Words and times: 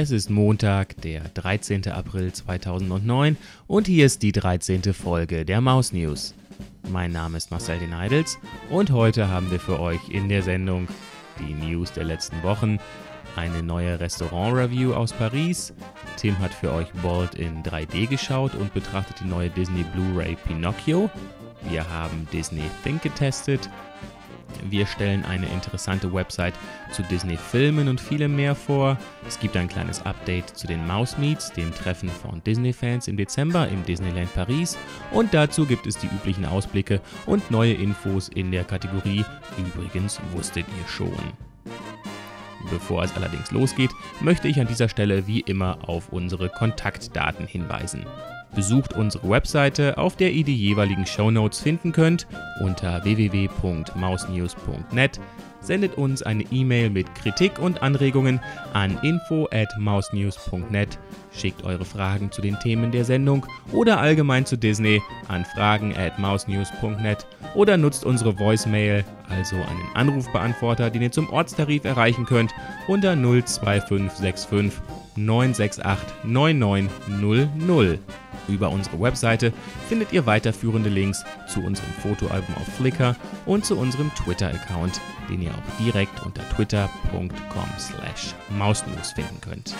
Es 0.00 0.12
ist 0.12 0.30
Montag, 0.30 1.00
der 1.00 1.22
13. 1.22 1.88
April 1.88 2.32
2009 2.32 3.36
und 3.66 3.88
hier 3.88 4.06
ist 4.06 4.22
die 4.22 4.30
13. 4.30 4.94
Folge 4.94 5.44
der 5.44 5.60
Maus 5.60 5.92
News. 5.92 6.36
Mein 6.88 7.10
Name 7.10 7.36
ist 7.36 7.50
Marcel 7.50 7.80
Deneidels 7.80 8.38
und 8.70 8.92
heute 8.92 9.26
haben 9.26 9.50
wir 9.50 9.58
für 9.58 9.80
euch 9.80 9.98
in 10.08 10.28
der 10.28 10.44
Sendung 10.44 10.86
die 11.40 11.52
News 11.52 11.90
der 11.90 12.04
letzten 12.04 12.40
Wochen, 12.44 12.78
eine 13.34 13.60
neue 13.60 13.98
Restaurant-Review 13.98 14.94
aus 14.94 15.12
Paris. 15.12 15.74
Tim 16.16 16.38
hat 16.38 16.54
für 16.54 16.72
euch 16.72 16.92
Bold 17.02 17.34
in 17.34 17.64
3D 17.64 18.06
geschaut 18.06 18.54
und 18.54 18.72
betrachtet 18.72 19.16
die 19.18 19.28
neue 19.28 19.50
Disney 19.50 19.82
Blu-ray 19.82 20.36
Pinocchio. 20.46 21.10
Wir 21.70 21.90
haben 21.90 22.28
Disney 22.32 22.70
Think 22.84 23.02
getestet. 23.02 23.68
Wir 24.68 24.86
stellen 24.86 25.24
eine 25.24 25.46
interessante 25.46 26.12
Website 26.12 26.54
zu 26.90 27.02
Disney-Filmen 27.02 27.88
und 27.88 28.00
vielem 28.00 28.34
mehr 28.34 28.54
vor. 28.54 28.98
Es 29.26 29.38
gibt 29.38 29.56
ein 29.56 29.68
kleines 29.68 30.04
Update 30.04 30.48
zu 30.50 30.66
den 30.66 30.86
Mouse 30.86 31.16
Meets, 31.18 31.52
dem 31.52 31.72
Treffen 31.72 32.08
von 32.08 32.42
Disney-Fans 32.44 33.08
im 33.08 33.16
Dezember 33.16 33.68
im 33.68 33.84
Disneyland 33.84 34.32
Paris. 34.34 34.76
Und 35.12 35.32
dazu 35.32 35.64
gibt 35.64 35.86
es 35.86 35.96
die 35.98 36.08
üblichen 36.08 36.44
Ausblicke 36.44 37.00
und 37.26 37.50
neue 37.50 37.74
Infos 37.74 38.28
in 38.28 38.50
der 38.50 38.64
Kategorie 38.64 39.24
Übrigens 39.58 40.20
wusstet 40.32 40.66
ihr 40.68 40.88
schon. 40.88 41.12
Bevor 42.70 43.02
es 43.02 43.14
allerdings 43.16 43.50
losgeht, 43.50 43.90
möchte 44.20 44.48
ich 44.48 44.60
an 44.60 44.66
dieser 44.66 44.88
Stelle 44.88 45.26
wie 45.26 45.40
immer 45.40 45.88
auf 45.88 46.12
unsere 46.12 46.48
Kontaktdaten 46.48 47.46
hinweisen. 47.46 48.04
Besucht 48.54 48.94
unsere 48.94 49.28
Webseite, 49.28 49.98
auf 49.98 50.16
der 50.16 50.32
ihr 50.32 50.44
die 50.44 50.56
jeweiligen 50.56 51.04
Shownotes 51.06 51.60
finden 51.60 51.92
könnt, 51.92 52.26
unter 52.60 53.04
www.mausnews.net. 53.04 55.20
Sendet 55.60 55.98
uns 55.98 56.22
eine 56.22 56.44
E-Mail 56.50 56.88
mit 56.88 57.14
Kritik 57.14 57.58
und 57.58 57.82
Anregungen 57.82 58.40
an 58.72 58.96
info 59.02 59.46
at 59.52 59.68
mausnews.net. 59.78 60.98
Schickt 61.32 61.64
eure 61.64 61.84
Fragen 61.84 62.30
zu 62.30 62.40
den 62.40 62.58
Themen 62.60 62.90
der 62.90 63.04
Sendung 63.04 63.44
oder 63.72 64.00
allgemein 64.00 64.46
zu 64.46 64.56
Disney 64.56 65.02
an 65.28 65.44
fragen 65.44 65.94
at 65.96 66.18
mausnews.net 66.18 67.26
oder 67.54 67.76
nutzt 67.76 68.04
unsere 68.04 68.38
Voicemail, 68.38 69.04
also 69.28 69.56
einen 69.56 69.94
Anrufbeantworter, 69.94 70.90
den 70.90 71.02
ihr 71.02 71.12
zum 71.12 71.28
Ortstarif 71.30 71.84
erreichen 71.84 72.24
könnt, 72.24 72.52
unter 72.86 73.14
02565 73.14 74.80
968 75.16 76.24
9900. 76.24 77.98
Über 78.48 78.70
unsere 78.70 79.00
Webseite 79.00 79.52
findet 79.88 80.12
ihr 80.12 80.26
weiterführende 80.26 80.88
Links 80.88 81.24
zu 81.46 81.60
unserem 81.60 81.90
Fotoalbum 82.02 82.54
auf 82.56 82.66
Flickr 82.76 83.14
und 83.46 83.64
zu 83.64 83.78
unserem 83.78 84.10
Twitter-Account, 84.14 85.00
den 85.28 85.42
ihr 85.42 85.50
auch 85.50 85.84
direkt 85.84 86.24
unter 86.24 86.42
twitter.com 86.50 87.68
slash 87.78 88.34
mausnews 88.58 89.12
finden 89.12 89.40
könnt. 89.40 89.74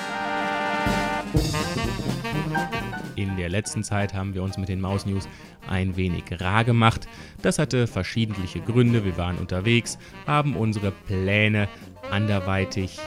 In 3.17 3.37
der 3.37 3.49
letzten 3.49 3.83
Zeit 3.83 4.15
haben 4.15 4.35
wir 4.35 4.43
uns 4.43 4.59
mit 4.59 4.69
den 4.69 4.81
Maus 4.81 5.07
News 5.07 5.29
ein 5.69 5.97
wenig 5.97 6.25
rar 6.41 6.65
gemacht. 6.65 7.09
Das 7.43 7.59
hatte 7.59 7.87
verschiedentliche 7.87 8.61
Gründe. 8.61 9.05
Wir 9.05 9.17
waren 9.17 9.39
unterwegs, 9.39 9.99
haben 10.27 10.57
unsere 10.57 10.93
Pläne 10.93 11.69
anderweitig 12.11 12.99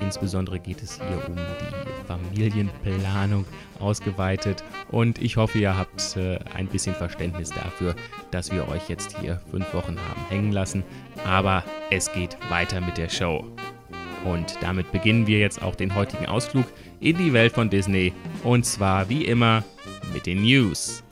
Insbesondere 0.00 0.58
geht 0.58 0.82
es 0.82 0.96
hier 0.96 1.22
um 1.28 1.36
die 1.36 2.06
Familienplanung 2.06 3.44
ausgeweitet 3.78 4.64
und 4.90 5.20
ich 5.20 5.36
hoffe, 5.36 5.58
ihr 5.58 5.76
habt 5.76 6.16
äh, 6.16 6.38
ein 6.54 6.66
bisschen 6.66 6.94
Verständnis 6.94 7.50
dafür, 7.50 7.94
dass 8.30 8.50
wir 8.52 8.68
euch 8.68 8.88
jetzt 8.88 9.18
hier 9.18 9.40
fünf 9.50 9.72
Wochen 9.74 9.96
haben 9.98 10.28
hängen 10.28 10.52
lassen. 10.52 10.84
Aber 11.24 11.64
es 11.90 12.12
geht 12.12 12.36
weiter 12.50 12.80
mit 12.80 12.98
der 12.98 13.08
Show. 13.08 13.44
Und 14.24 14.56
damit 14.60 14.92
beginnen 14.92 15.26
wir 15.26 15.38
jetzt 15.38 15.62
auch 15.62 15.74
den 15.74 15.94
heutigen 15.94 16.26
Ausflug 16.26 16.66
in 17.00 17.16
die 17.16 17.32
Welt 17.32 17.52
von 17.52 17.70
Disney 17.70 18.12
und 18.44 18.64
zwar 18.64 19.08
wie 19.08 19.24
immer 19.24 19.64
mit 20.12 20.26
den 20.26 20.42
News. 20.42 21.02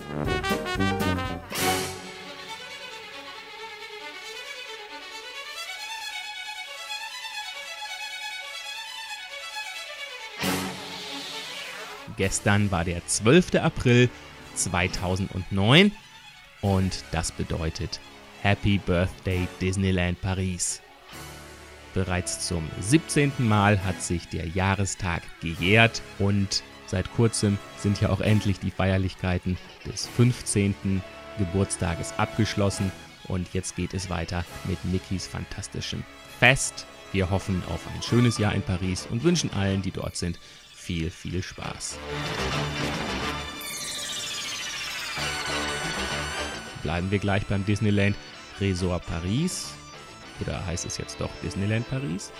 Gestern 12.21 12.71
war 12.71 12.85
der 12.85 13.01
12. 13.07 13.55
April 13.55 14.11
2009 14.55 15.91
und 16.61 17.03
das 17.13 17.33
bedeutet 17.33 17.99
Happy 18.43 18.77
Birthday 18.77 19.49
Disneyland 19.59 20.21
Paris. 20.21 20.83
Bereits 21.95 22.47
zum 22.47 22.69
17. 22.79 23.33
Mal 23.39 23.83
hat 23.83 24.03
sich 24.03 24.29
der 24.29 24.47
Jahrestag 24.47 25.23
gejährt 25.41 26.03
und 26.19 26.63
seit 26.85 27.11
kurzem 27.15 27.57
sind 27.79 28.03
ja 28.03 28.11
auch 28.11 28.21
endlich 28.21 28.59
die 28.59 28.71
Feierlichkeiten 28.71 29.57
des 29.87 30.07
15. 30.07 31.03
Geburtstages 31.39 32.13
abgeschlossen 32.19 32.93
und 33.29 33.49
jetzt 33.55 33.77
geht 33.77 33.95
es 33.95 34.11
weiter 34.11 34.45
mit 34.65 34.85
Mickys 34.85 35.27
fantastischem 35.27 36.05
Fest. 36.39 36.85
Wir 37.13 37.31
hoffen 37.31 37.63
auf 37.71 37.81
ein 37.95 38.03
schönes 38.03 38.37
Jahr 38.37 38.55
in 38.55 38.61
Paris 38.61 39.09
und 39.11 39.25
wünschen 39.25 39.55
allen, 39.55 39.81
die 39.81 39.91
dort 39.91 40.17
sind, 40.17 40.39
viel, 40.91 41.11
viel 41.11 41.41
Spaß. 41.41 41.99
Bleiben 46.83 47.11
wir 47.13 47.21
gleich 47.21 47.47
beim 47.47 47.65
Disneyland 47.65 48.17
Resort 48.61 49.07
Paris. 49.07 49.73
Oder 50.41 50.67
heißt 50.67 50.87
es 50.87 50.99
jetzt 50.99 51.21
doch 51.21 51.31
Disneyland 51.45 51.89
Paris? 51.89 52.33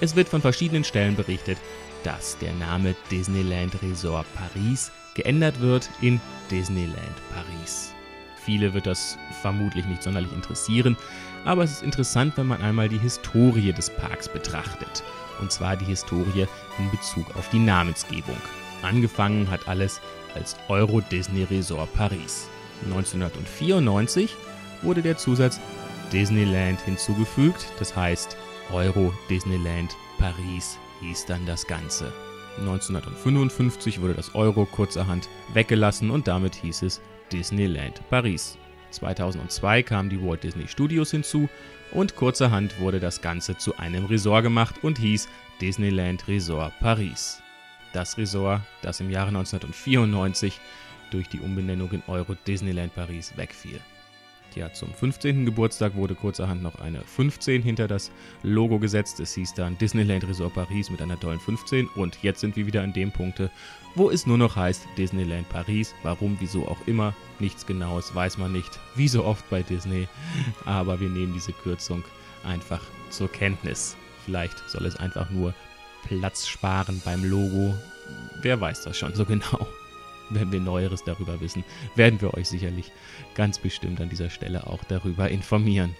Es 0.00 0.16
wird 0.16 0.28
von 0.28 0.40
verschiedenen 0.40 0.82
Stellen 0.82 1.14
berichtet, 1.14 1.58
dass 2.02 2.36
der 2.38 2.52
Name 2.54 2.96
Disneyland 3.08 3.80
Resort 3.82 4.26
Paris 4.34 4.90
geändert 5.14 5.60
wird 5.60 5.88
in 6.00 6.20
Disneyland 6.50 7.16
Paris. 7.32 7.92
Viele 8.44 8.74
wird 8.74 8.86
das 8.86 9.16
vermutlich 9.42 9.84
nicht 9.84 10.02
sonderlich 10.02 10.32
interessieren, 10.32 10.96
aber 11.44 11.62
es 11.62 11.70
ist 11.70 11.82
interessant, 11.84 12.36
wenn 12.36 12.48
man 12.48 12.62
einmal 12.62 12.88
die 12.88 12.98
Historie 12.98 13.72
des 13.72 13.90
Parks 13.90 14.28
betrachtet 14.28 15.04
und 15.42 15.52
zwar 15.52 15.76
die 15.76 15.84
Historie 15.84 16.46
in 16.78 16.90
Bezug 16.90 17.36
auf 17.36 17.50
die 17.50 17.58
Namensgebung. 17.58 18.36
Angefangen 18.80 19.50
hat 19.50 19.68
alles 19.68 20.00
als 20.34 20.56
Euro 20.68 21.02
Disney 21.02 21.44
Resort 21.44 21.92
Paris. 21.92 22.48
1994 22.84 24.34
wurde 24.80 25.02
der 25.02 25.18
Zusatz 25.18 25.60
Disneyland 26.12 26.80
hinzugefügt, 26.80 27.66
das 27.78 27.94
heißt 27.94 28.36
Euro 28.72 29.12
Disneyland 29.28 29.94
Paris 30.18 30.78
hieß 31.00 31.26
dann 31.26 31.44
das 31.46 31.66
Ganze. 31.66 32.12
1955 32.58 34.00
wurde 34.00 34.14
das 34.14 34.34
Euro 34.34 34.66
kurzerhand 34.66 35.28
weggelassen 35.52 36.10
und 36.10 36.28
damit 36.28 36.54
hieß 36.54 36.82
es 36.82 37.00
Disneyland 37.32 38.02
Paris. 38.10 38.58
2002 38.90 39.82
kamen 39.82 40.10
die 40.10 40.22
Walt 40.22 40.44
Disney 40.44 40.68
Studios 40.68 41.10
hinzu 41.10 41.48
und 41.92 42.16
kurzerhand 42.16 42.78
wurde 42.80 43.00
das 43.00 43.20
Ganze 43.20 43.56
zu 43.56 43.76
einem 43.76 44.06
Resort 44.06 44.42
gemacht 44.42 44.82
und 44.82 44.98
hieß 44.98 45.28
Disneyland 45.60 46.26
Resort 46.28 46.72
Paris. 46.80 47.42
Das 47.92 48.16
Resort, 48.16 48.62
das 48.80 49.00
im 49.00 49.10
Jahre 49.10 49.28
1994 49.28 50.60
durch 51.10 51.28
die 51.28 51.40
Umbenennung 51.40 51.92
in 51.92 52.02
Euro 52.06 52.34
Disneyland 52.46 52.94
Paris 52.94 53.36
wegfiel. 53.36 53.80
Ja, 54.54 54.72
zum 54.72 54.92
15. 54.92 55.46
Geburtstag 55.46 55.94
wurde 55.94 56.14
kurzerhand 56.14 56.62
noch 56.62 56.78
eine 56.80 57.00
15 57.00 57.62
hinter 57.62 57.88
das 57.88 58.10
Logo 58.42 58.78
gesetzt. 58.78 59.18
Es 59.20 59.34
hieß 59.34 59.54
dann 59.54 59.78
Disneyland 59.78 60.28
Resort 60.28 60.54
Paris 60.54 60.90
mit 60.90 61.00
einer 61.00 61.18
tollen 61.18 61.40
15. 61.40 61.88
Und 61.88 62.18
jetzt 62.22 62.40
sind 62.40 62.56
wir 62.56 62.66
wieder 62.66 62.82
an 62.82 62.92
dem 62.92 63.12
Punkte, 63.12 63.50
wo 63.94 64.10
es 64.10 64.26
nur 64.26 64.38
noch 64.38 64.56
heißt 64.56 64.86
Disneyland 64.98 65.48
Paris. 65.48 65.94
Warum, 66.02 66.36
wieso 66.40 66.66
auch 66.68 66.86
immer, 66.86 67.14
nichts 67.38 67.66
Genaues 67.66 68.14
weiß 68.14 68.38
man 68.38 68.52
nicht, 68.52 68.78
wie 68.94 69.08
so 69.08 69.24
oft 69.24 69.48
bei 69.48 69.62
Disney. 69.62 70.06
Aber 70.64 71.00
wir 71.00 71.08
nehmen 71.08 71.32
diese 71.32 71.52
Kürzung 71.52 72.04
einfach 72.44 72.82
zur 73.10 73.30
Kenntnis. 73.30 73.96
Vielleicht 74.24 74.58
soll 74.68 74.86
es 74.86 74.96
einfach 74.96 75.30
nur 75.30 75.54
Platz 76.06 76.46
sparen 76.46 77.00
beim 77.04 77.24
Logo. 77.24 77.74
Wer 78.42 78.60
weiß 78.60 78.82
das 78.82 78.98
schon 78.98 79.14
so 79.14 79.24
genau. 79.24 79.66
Wenn 80.34 80.50
wir 80.50 80.60
Neueres 80.60 81.04
darüber 81.04 81.40
wissen, 81.40 81.64
werden 81.94 82.20
wir 82.20 82.34
euch 82.34 82.48
sicherlich 82.48 82.90
ganz 83.34 83.58
bestimmt 83.58 84.00
an 84.00 84.08
dieser 84.08 84.30
Stelle 84.30 84.66
auch 84.66 84.82
darüber 84.84 85.28
informieren. 85.28 85.94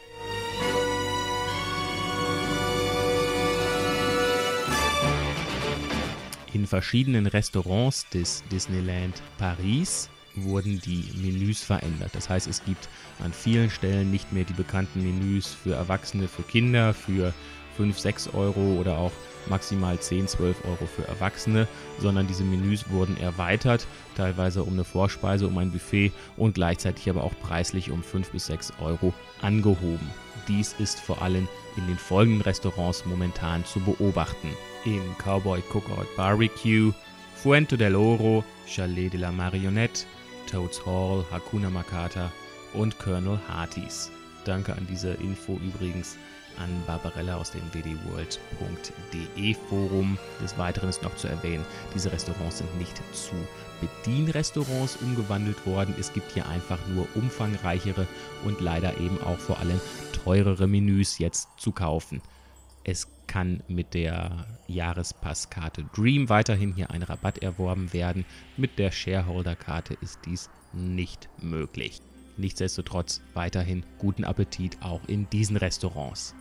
In 6.53 6.67
verschiedenen 6.67 7.27
Restaurants 7.27 8.09
des 8.11 8.43
Disneyland 8.51 9.23
Paris 9.39 10.11
wurden 10.35 10.81
die 10.81 11.09
Menüs 11.23 11.63
verändert. 11.63 12.11
Das 12.15 12.29
heißt, 12.29 12.47
es 12.47 12.65
gibt 12.65 12.89
an 13.23 13.33
vielen 13.33 13.71
Stellen 13.71 14.11
nicht 14.11 14.33
mehr 14.33 14.45
die 14.45 14.53
bekannten 14.53 15.03
Menüs 15.03 15.49
für 15.49 15.75
Erwachsene, 15.75 16.29
für 16.29 16.43
Kinder, 16.43 16.95
für 16.95 17.33
5, 17.77 17.99
6 17.99 18.35
Euro 18.35 18.79
oder 18.79 18.99
auch 18.99 19.13
maximal 19.47 19.99
10, 19.99 20.29
12 20.29 20.65
Euro 20.65 20.87
für 20.87 21.07
Erwachsene, 21.09 21.67
sondern 21.99 22.27
diese 22.27 22.45
Menüs 22.45 22.91
wurden 22.91 23.17
erweitert, 23.17 23.87
teilweise 24.17 24.63
um 24.63 24.75
eine 24.75 24.85
Vorspeise, 24.85 25.47
um 25.47 25.59
ein 25.59 25.73
Buffet 25.73 26.13
und 26.37 26.55
gleichzeitig 26.55 27.09
aber 27.11 27.25
auch 27.25 27.35
preislich 27.43 27.91
um 27.91 28.03
5 28.03 28.31
bis 28.31 28.47
6 28.47 28.75
Euro 28.81 29.13
angehoben. 29.41 30.11
Dies 30.49 30.75
ist 30.79 31.01
vor 31.01 31.23
allem 31.23 31.49
in 31.77 31.87
den 31.87 31.99
folgenden 31.99 32.43
Restaurants 32.43 33.05
momentan 33.07 33.65
zu 33.65 33.81
beobachten. 33.81 34.49
Im 34.85 35.03
Cowboy 35.19 35.63
Cookout 35.73 36.07
Barbecue, 36.17 36.93
Fuente 37.37 37.77
del 37.77 37.95
Oro, 37.95 38.45
Chalet 38.67 39.13
de 39.13 39.21
la 39.21 39.31
Marionette, 39.31 40.05
Toads 40.51 40.85
Hall, 40.85 41.25
Hakuna 41.31 41.71
Makata 41.71 42.31
und 42.75 42.99
Colonel 42.99 43.39
Hearties. 43.49 44.11
Danke 44.45 44.73
an 44.73 44.87
diese 44.91 45.13
Info 45.15 45.59
übrigens 45.65 46.17
an 46.59 46.71
Barbarella 46.87 47.37
aus 47.37 47.51
dem 47.51 47.63
wdworld.de 47.73 49.55
Forum. 49.69 50.19
Des 50.43 50.57
Weiteren 50.59 50.89
ist 50.89 51.03
noch 51.03 51.17
zu 51.17 51.29
erwähnen, 51.29 51.65
diese 51.95 52.13
Restaurants 52.13 52.59
sind 52.59 52.79
nicht 52.79 52.97
zu 53.15 53.35
Bedienrestaurants 53.81 54.97
umgewandelt 54.97 55.67
worden. 55.67 55.95
Es 55.99 56.13
gibt 56.13 56.33
hier 56.33 56.49
einfach 56.49 56.79
nur 56.89 57.07
umfangreichere 57.15 58.07
und 58.45 58.61
leider 58.61 58.99
eben 58.99 59.21
auch 59.23 59.39
vor 59.39 59.59
allem 59.59 59.81
teurere 60.25 60.67
Menüs 60.67 61.19
jetzt 61.19 61.49
zu 61.57 61.73
kaufen. 61.73 62.23
Es 62.85 63.09
kann 63.27 63.63
mit 63.69 63.95
der 63.95 64.47
Jahrespasskarte 64.67 65.85
Dream 65.95 66.29
weiterhin 66.29 66.75
hier 66.75 66.91
ein 66.91 67.03
Rabatt 67.03 67.39
erworben 67.39 67.93
werden. 67.93 68.25
Mit 68.57 68.79
der 68.79 68.91
Shareholder-Karte 68.91 69.95
ist 70.01 70.21
dies 70.27 70.51
nicht 70.73 71.29
möglich. 71.41 72.03
Nichtsdestotrotz 72.37 73.21
weiterhin 73.35 73.85
guten 73.99 74.25
Appetit 74.25 74.79
auch 74.83 75.01
in 75.07 75.29
diesen 75.31 75.57
Restaurants. 75.57 76.35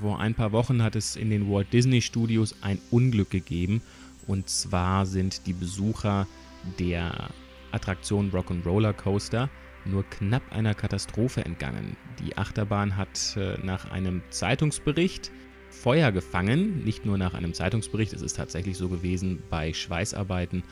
Vor 0.00 0.20
ein 0.20 0.34
paar 0.34 0.52
Wochen 0.52 0.82
hat 0.82 0.96
es 0.96 1.16
in 1.16 1.30
den 1.30 1.50
Walt 1.50 1.72
Disney 1.72 2.00
Studios 2.00 2.54
ein 2.60 2.78
Unglück 2.90 3.30
gegeben. 3.30 3.82
Und 4.26 4.48
zwar 4.48 5.06
sind 5.06 5.46
die 5.46 5.52
Besucher 5.52 6.26
der 6.78 7.30
Attraktion 7.72 8.30
Rock'n'Roller 8.30 8.92
Coaster 8.92 9.50
nur 9.84 10.04
knapp 10.04 10.42
einer 10.52 10.74
Katastrophe 10.74 11.44
entgangen. 11.44 11.96
Die 12.20 12.36
Achterbahn 12.38 12.96
hat 12.96 13.36
äh, 13.36 13.58
nach 13.64 13.90
einem 13.90 14.22
Zeitungsbericht 14.30 15.32
Feuer 15.70 16.12
gefangen. 16.12 16.84
Nicht 16.84 17.04
nur 17.04 17.18
nach 17.18 17.34
einem 17.34 17.54
Zeitungsbericht, 17.54 18.12
es 18.12 18.22
ist 18.22 18.36
tatsächlich 18.36 18.76
so 18.76 18.88
gewesen 18.88 19.42
bei 19.50 19.72
Schweißarbeiten 19.72 20.62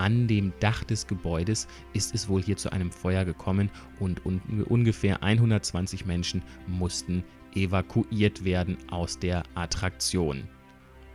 an 0.00 0.26
dem 0.26 0.52
Dach 0.60 0.82
des 0.82 1.06
Gebäudes 1.06 1.68
ist 1.92 2.14
es 2.14 2.26
wohl 2.26 2.42
hier 2.42 2.56
zu 2.56 2.72
einem 2.72 2.90
Feuer 2.90 3.26
gekommen 3.26 3.70
und 3.98 4.24
un 4.24 4.40
ungefähr 4.66 5.22
120 5.22 6.06
Menschen 6.06 6.42
mussten 6.66 7.22
evakuiert 7.54 8.44
werden 8.44 8.76
aus 8.90 9.18
der 9.18 9.42
Attraktion. 9.54 10.48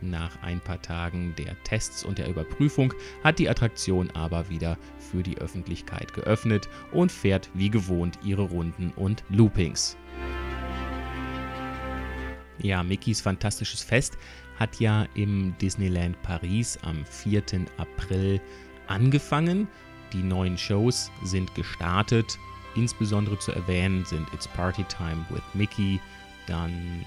Nach 0.02 0.42
ein 0.42 0.60
paar 0.60 0.80
Tagen 0.82 1.34
der 1.36 1.60
Tests 1.64 2.04
und 2.04 2.18
der 2.18 2.28
Überprüfung 2.28 2.92
hat 3.24 3.38
die 3.38 3.48
Attraktion 3.48 4.10
aber 4.10 4.48
wieder 4.50 4.76
für 4.98 5.22
die 5.22 5.38
Öffentlichkeit 5.38 6.12
geöffnet 6.12 6.68
und 6.92 7.10
fährt 7.10 7.48
wie 7.54 7.70
gewohnt 7.70 8.18
ihre 8.22 8.42
Runden 8.42 8.92
und 8.96 9.24
Loopings. 9.30 9.96
Ja, 12.58 12.82
Mickeys 12.82 13.20
fantastisches 13.20 13.82
Fest 13.82 14.18
hat 14.58 14.80
ja 14.80 15.06
im 15.14 15.56
Disneyland 15.58 16.20
Paris 16.22 16.78
am 16.82 17.04
4. 17.04 17.42
April 17.76 18.40
angefangen. 18.86 19.68
Die 20.12 20.22
neuen 20.22 20.56
Shows 20.56 21.10
sind 21.24 21.54
gestartet. 21.54 22.38
Insbesondere 22.74 23.38
zu 23.38 23.52
erwähnen 23.52 24.04
sind 24.04 24.26
It's 24.32 24.48
Party 24.48 24.84
Time 24.84 25.24
with 25.30 25.42
Mickey, 25.54 26.00
dann 26.46 27.04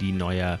die 0.00 0.12
neue 0.12 0.58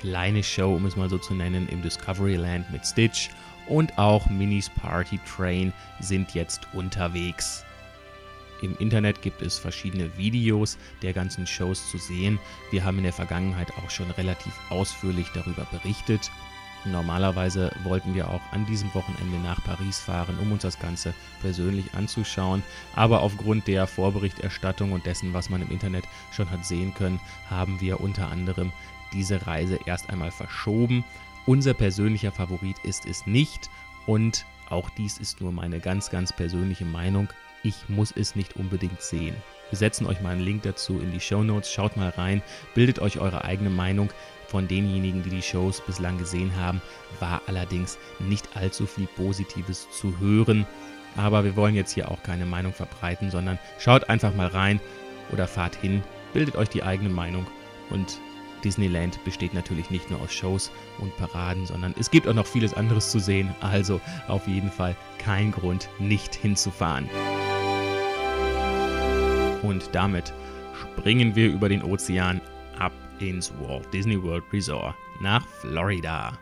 kleine 0.00 0.42
Show, 0.42 0.74
um 0.74 0.86
es 0.86 0.96
mal 0.96 1.08
so 1.08 1.18
zu 1.18 1.34
nennen, 1.34 1.68
im 1.68 1.82
Discoveryland 1.82 2.70
mit 2.70 2.84
Stitch 2.84 3.30
und 3.66 3.96
auch 3.98 4.28
Minis 4.28 4.68
Party 4.68 5.18
Train 5.24 5.72
sind 6.00 6.34
jetzt 6.34 6.66
unterwegs. 6.72 7.64
Im 8.62 8.76
Internet 8.78 9.22
gibt 9.22 9.42
es 9.42 9.58
verschiedene 9.58 10.16
Videos 10.16 10.78
der 11.02 11.12
ganzen 11.12 11.46
Shows 11.46 11.90
zu 11.90 11.98
sehen. 11.98 12.38
Wir 12.70 12.84
haben 12.84 12.98
in 12.98 13.04
der 13.04 13.12
Vergangenheit 13.12 13.72
auch 13.72 13.90
schon 13.90 14.10
relativ 14.12 14.52
ausführlich 14.70 15.26
darüber 15.34 15.66
berichtet. 15.72 16.30
Normalerweise 16.84 17.70
wollten 17.84 18.14
wir 18.14 18.28
auch 18.28 18.40
an 18.50 18.66
diesem 18.66 18.92
Wochenende 18.94 19.38
nach 19.38 19.62
Paris 19.62 20.00
fahren, 20.00 20.36
um 20.40 20.50
uns 20.50 20.62
das 20.62 20.80
Ganze 20.80 21.14
persönlich 21.40 21.94
anzuschauen. 21.94 22.62
Aber 22.96 23.22
aufgrund 23.22 23.68
der 23.68 23.86
Vorberichterstattung 23.86 24.92
und 24.92 25.06
dessen, 25.06 25.32
was 25.32 25.48
man 25.48 25.62
im 25.62 25.70
Internet 25.70 26.04
schon 26.32 26.50
hat 26.50 26.64
sehen 26.66 26.92
können, 26.94 27.20
haben 27.48 27.80
wir 27.80 28.00
unter 28.00 28.30
anderem 28.30 28.72
diese 29.12 29.46
Reise 29.46 29.78
erst 29.86 30.10
einmal 30.10 30.32
verschoben. 30.32 31.04
Unser 31.46 31.74
persönlicher 31.74 32.32
Favorit 32.32 32.78
ist 32.82 33.06
es 33.06 33.26
nicht 33.26 33.70
und 34.06 34.44
auch 34.68 34.90
dies 34.90 35.18
ist 35.18 35.40
nur 35.40 35.52
meine 35.52 35.80
ganz, 35.80 36.10
ganz 36.10 36.32
persönliche 36.32 36.84
Meinung. 36.84 37.28
Ich 37.62 37.88
muss 37.88 38.10
es 38.10 38.34
nicht 38.34 38.56
unbedingt 38.56 39.02
sehen. 39.02 39.36
Wir 39.72 39.78
setzen 39.78 40.06
euch 40.06 40.20
mal 40.20 40.32
einen 40.32 40.42
Link 40.42 40.64
dazu 40.64 41.00
in 41.00 41.12
die 41.12 41.20
Show 41.20 41.42
Notes. 41.42 41.72
Schaut 41.72 41.96
mal 41.96 42.10
rein, 42.10 42.42
bildet 42.74 42.98
euch 42.98 43.18
eure 43.18 43.44
eigene 43.44 43.70
Meinung. 43.70 44.10
Von 44.46 44.68
denjenigen, 44.68 45.22
die 45.22 45.30
die 45.30 45.40
Shows 45.40 45.80
bislang 45.80 46.18
gesehen 46.18 46.54
haben, 46.60 46.82
war 47.20 47.40
allerdings 47.46 47.96
nicht 48.18 48.54
allzu 48.54 48.84
viel 48.84 49.06
Positives 49.16 49.88
zu 49.90 50.18
hören. 50.20 50.66
Aber 51.16 51.42
wir 51.42 51.56
wollen 51.56 51.74
jetzt 51.74 51.92
hier 51.92 52.10
auch 52.10 52.22
keine 52.22 52.44
Meinung 52.44 52.74
verbreiten, 52.74 53.30
sondern 53.30 53.58
schaut 53.78 54.10
einfach 54.10 54.34
mal 54.34 54.48
rein 54.48 54.78
oder 55.30 55.48
fahrt 55.48 55.76
hin, 55.76 56.02
bildet 56.34 56.54
euch 56.56 56.68
die 56.68 56.82
eigene 56.82 57.08
Meinung 57.08 57.46
und 57.88 58.20
Disneyland 58.62 59.24
besteht 59.24 59.54
natürlich 59.54 59.88
nicht 59.88 60.10
nur 60.10 60.20
aus 60.20 60.34
Shows 60.34 60.70
und 60.98 61.16
Paraden, 61.16 61.64
sondern 61.64 61.94
es 61.98 62.10
gibt 62.10 62.28
auch 62.28 62.34
noch 62.34 62.46
vieles 62.46 62.74
anderes 62.74 63.10
zu 63.10 63.20
sehen. 63.20 63.54
Also 63.60 64.02
auf 64.28 64.46
jeden 64.46 64.70
Fall 64.70 64.94
kein 65.16 65.50
Grund, 65.50 65.88
nicht 65.98 66.34
hinzufahren. 66.34 67.08
Und 69.62 69.88
damit 69.92 70.32
springen 70.80 71.34
wir 71.34 71.48
über 71.48 71.68
den 71.68 71.82
Ozean 71.82 72.40
ab 72.78 72.92
ins 73.18 73.52
Walt 73.60 73.92
Disney 73.92 74.20
World 74.22 74.44
Resort 74.52 74.94
nach 75.20 75.46
Florida. 75.46 76.38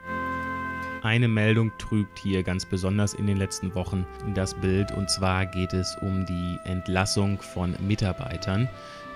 Eine 1.02 1.28
Meldung 1.28 1.72
trübt 1.78 2.18
hier 2.18 2.42
ganz 2.42 2.66
besonders 2.66 3.14
in 3.14 3.26
den 3.26 3.38
letzten 3.38 3.74
Wochen 3.74 4.06
das 4.34 4.54
Bild 4.54 4.92
und 4.92 5.08
zwar 5.08 5.46
geht 5.46 5.72
es 5.72 5.96
um 6.02 6.26
die 6.26 6.58
Entlassung 6.64 7.40
von 7.40 7.74
Mitarbeitern. 7.80 8.68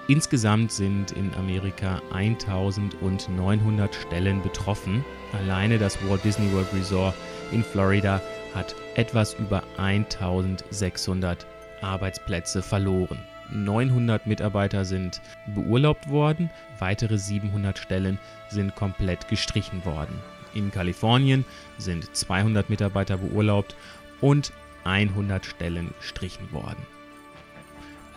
Insgesamt 0.08 0.72
sind 0.72 1.12
in 1.12 1.34
Amerika 1.34 2.00
1900 2.12 3.94
Stellen 3.94 4.42
betroffen. 4.42 5.04
Alleine 5.32 5.78
das 5.78 5.98
Walt 6.08 6.24
Disney 6.24 6.50
World 6.52 6.72
Resort 6.74 7.14
in 7.52 7.62
Florida 7.62 8.20
hat 8.54 8.74
etwas 8.94 9.34
über 9.34 9.62
1600 9.78 11.46
Arbeitsplätze 11.82 12.62
verloren. 12.62 13.18
900 13.54 14.26
Mitarbeiter 14.26 14.84
sind 14.84 15.20
beurlaubt 15.46 16.08
worden, 16.08 16.50
weitere 16.78 17.18
700 17.18 17.78
Stellen 17.78 18.18
sind 18.50 18.74
komplett 18.74 19.28
gestrichen 19.28 19.84
worden. 19.84 20.18
In 20.54 20.70
Kalifornien 20.70 21.44
sind 21.78 22.14
200 22.14 22.70
Mitarbeiter 22.70 23.18
beurlaubt 23.18 23.74
und 24.20 24.52
100 24.84 25.44
Stellen 25.46 25.92
gestrichen 26.00 26.52
worden. 26.52 26.86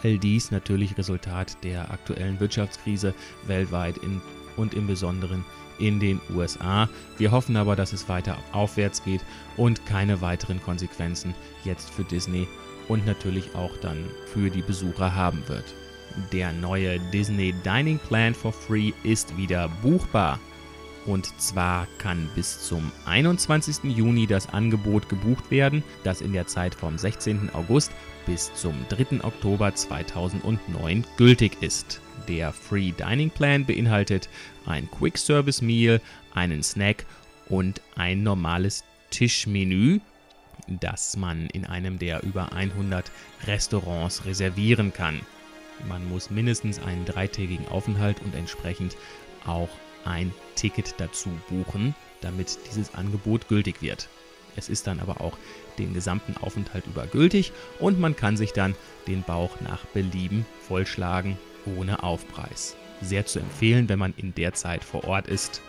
All 0.04 0.20
dies 0.20 0.52
natürlich 0.52 0.98
Resultat 0.98 1.58
der 1.64 1.92
aktuellen 1.92 2.40
Wirtschaftskrise 2.40 3.14
weltweit 3.48 3.98
in, 3.98 4.22
und 4.56 4.74
im 4.74 4.88
Besonderen 4.88 5.44
in 5.80 6.00
den 6.00 6.20
USA. 6.34 6.90
Wir 7.18 7.32
hoffen 7.32 7.56
aber, 7.56 7.76
dass 7.76 7.94
es 7.94 8.10
weiter 8.10 8.38
aufwärts 8.52 9.04
geht 9.04 9.22
und 9.58 9.86
keine 9.86 10.22
weiteren 10.22 10.62
Konsequenzen 10.62 11.34
jetzt 11.64 11.90
für 11.90 12.04
Disney 12.04 12.48
und 12.88 13.06
natürlich 13.06 13.56
auch 13.56 13.76
dann 13.82 14.06
für 14.34 14.50
die 14.50 14.62
Besucher 14.62 15.16
haben 15.16 15.44
wird. 15.48 15.74
Der 16.32 16.52
neue 16.52 17.00
Disney 17.12 17.54
Dining 17.66 18.00
Plan 18.00 18.34
for 18.34 18.52
Free 18.52 18.92
ist 19.04 19.38
wieder 19.38 19.70
buchbar. 19.82 20.40
Und 21.06 21.28
zwar 21.40 21.88
kann 22.00 22.30
bis 22.36 22.64
zum 22.68 22.92
21. 23.06 23.96
Juni 23.96 24.28
das 24.28 24.50
Angebot 24.50 25.08
gebucht 25.08 25.50
werden, 25.52 25.84
das 26.04 26.20
in 26.20 26.34
der 26.34 26.48
Zeit 26.48 26.76
vom 26.76 26.98
16. 26.98 27.50
August 27.54 27.92
bis 28.26 28.54
zum 28.56 28.74
3. 28.90 29.24
Oktober 29.24 29.74
2009 29.74 31.06
gültig 31.16 31.62
ist. 31.62 32.02
Der 32.28 32.52
Free 32.52 32.92
Dining 32.92 33.30
Plan 33.30 33.66
beinhaltet 33.66 34.28
ein 34.66 34.90
Quick 34.92 35.18
Service 35.18 35.62
Meal, 35.62 36.02
einen 36.34 36.62
Snack 36.62 37.06
und 37.48 37.82
ein 37.96 38.24
normales 38.24 38.84
Tischmenü 39.10 40.02
das 40.68 41.18
man 41.18 41.48
in 41.48 41.66
einem 41.66 42.00
der 42.00 42.24
über 42.24 42.52
100 42.52 43.12
Restaurants 43.46 44.26
reservieren 44.26 44.94
kann. 44.94 45.22
Man 45.88 46.08
muss 46.10 46.30
mindestens 46.30 46.80
einen 46.80 47.06
dreitägigen 47.06 47.68
Aufenthalt 47.68 48.22
und 48.22 48.36
entsprechend 48.36 48.96
auch 49.46 49.70
ein 50.06 50.34
Ticket 50.56 50.96
dazu 50.98 51.30
buchen, 51.50 51.96
damit 52.22 52.58
dieses 52.70 52.96
Angebot 52.96 53.48
gültig 53.48 53.82
wird. 53.82 54.10
Es 54.56 54.70
ist 54.70 54.88
dann 54.88 55.00
aber 55.00 55.22
auch 55.22 55.38
den 55.78 55.94
gesamten 55.94 56.36
Aufenthalt 56.38 56.88
über 56.88 57.06
gültig 57.06 57.52
und 57.80 58.00
man 58.00 58.16
kann 58.16 58.38
sich 58.38 58.54
dann 58.54 58.76
den 59.08 59.24
Bauch 59.24 59.62
nach 59.62 59.86
Belieben 59.86 60.46
vollschlagen 60.68 61.38
ohne 61.66 62.02
Aufpreis. 62.02 62.76
Sehr 63.02 63.28
zu 63.28 63.40
empfehlen, 63.40 63.88
wenn 63.90 64.00
man 64.00 64.16
in 64.18 64.34
der 64.34 64.54
Zeit 64.54 64.84
vor 64.84 65.04
Ort 65.04 65.28
ist 65.28 65.62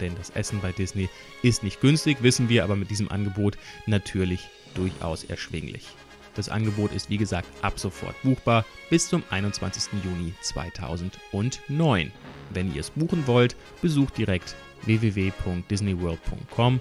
denn 0.00 0.16
das 0.16 0.30
Essen 0.30 0.60
bei 0.60 0.72
Disney 0.72 1.08
ist 1.42 1.62
nicht 1.62 1.80
günstig, 1.80 2.18
wissen 2.22 2.48
wir, 2.48 2.64
aber 2.64 2.76
mit 2.76 2.90
diesem 2.90 3.10
Angebot 3.10 3.56
natürlich 3.86 4.48
durchaus 4.74 5.24
erschwinglich. 5.24 5.86
Das 6.34 6.48
Angebot 6.48 6.92
ist 6.92 7.10
wie 7.10 7.18
gesagt 7.18 7.48
ab 7.62 7.78
sofort 7.78 8.14
buchbar 8.22 8.64
bis 8.88 9.08
zum 9.08 9.22
21. 9.30 9.92
Juni 10.04 10.32
2009. 10.40 12.12
Wenn 12.50 12.74
ihr 12.74 12.80
es 12.80 12.90
buchen 12.90 13.26
wollt, 13.26 13.56
besucht 13.82 14.16
direkt 14.16 14.54
www.disneyworld.com 14.84 16.80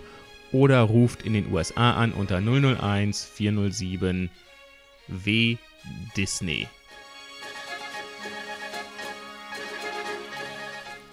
oder 0.52 0.82
ruft 0.82 1.24
in 1.24 1.34
den 1.34 1.52
USA 1.52 1.94
an 1.94 2.12
unter 2.12 2.42
001 2.42 3.26
407 3.26 4.30
W 5.08 5.58
Disney. 6.16 6.68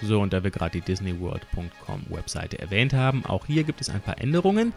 So, 0.06 0.20
und 0.20 0.32
da 0.32 0.42
wir 0.44 0.50
gerade 0.50 0.72
die 0.72 0.80
disneyworld.com 0.80 2.06
Webseite 2.08 2.58
erwähnt 2.58 2.94
haben, 2.94 3.24
auch 3.26 3.46
hier 3.46 3.64
gibt 3.64 3.80
es 3.80 3.90
ein 3.90 4.00
paar 4.00 4.20
Änderungen. 4.20 4.72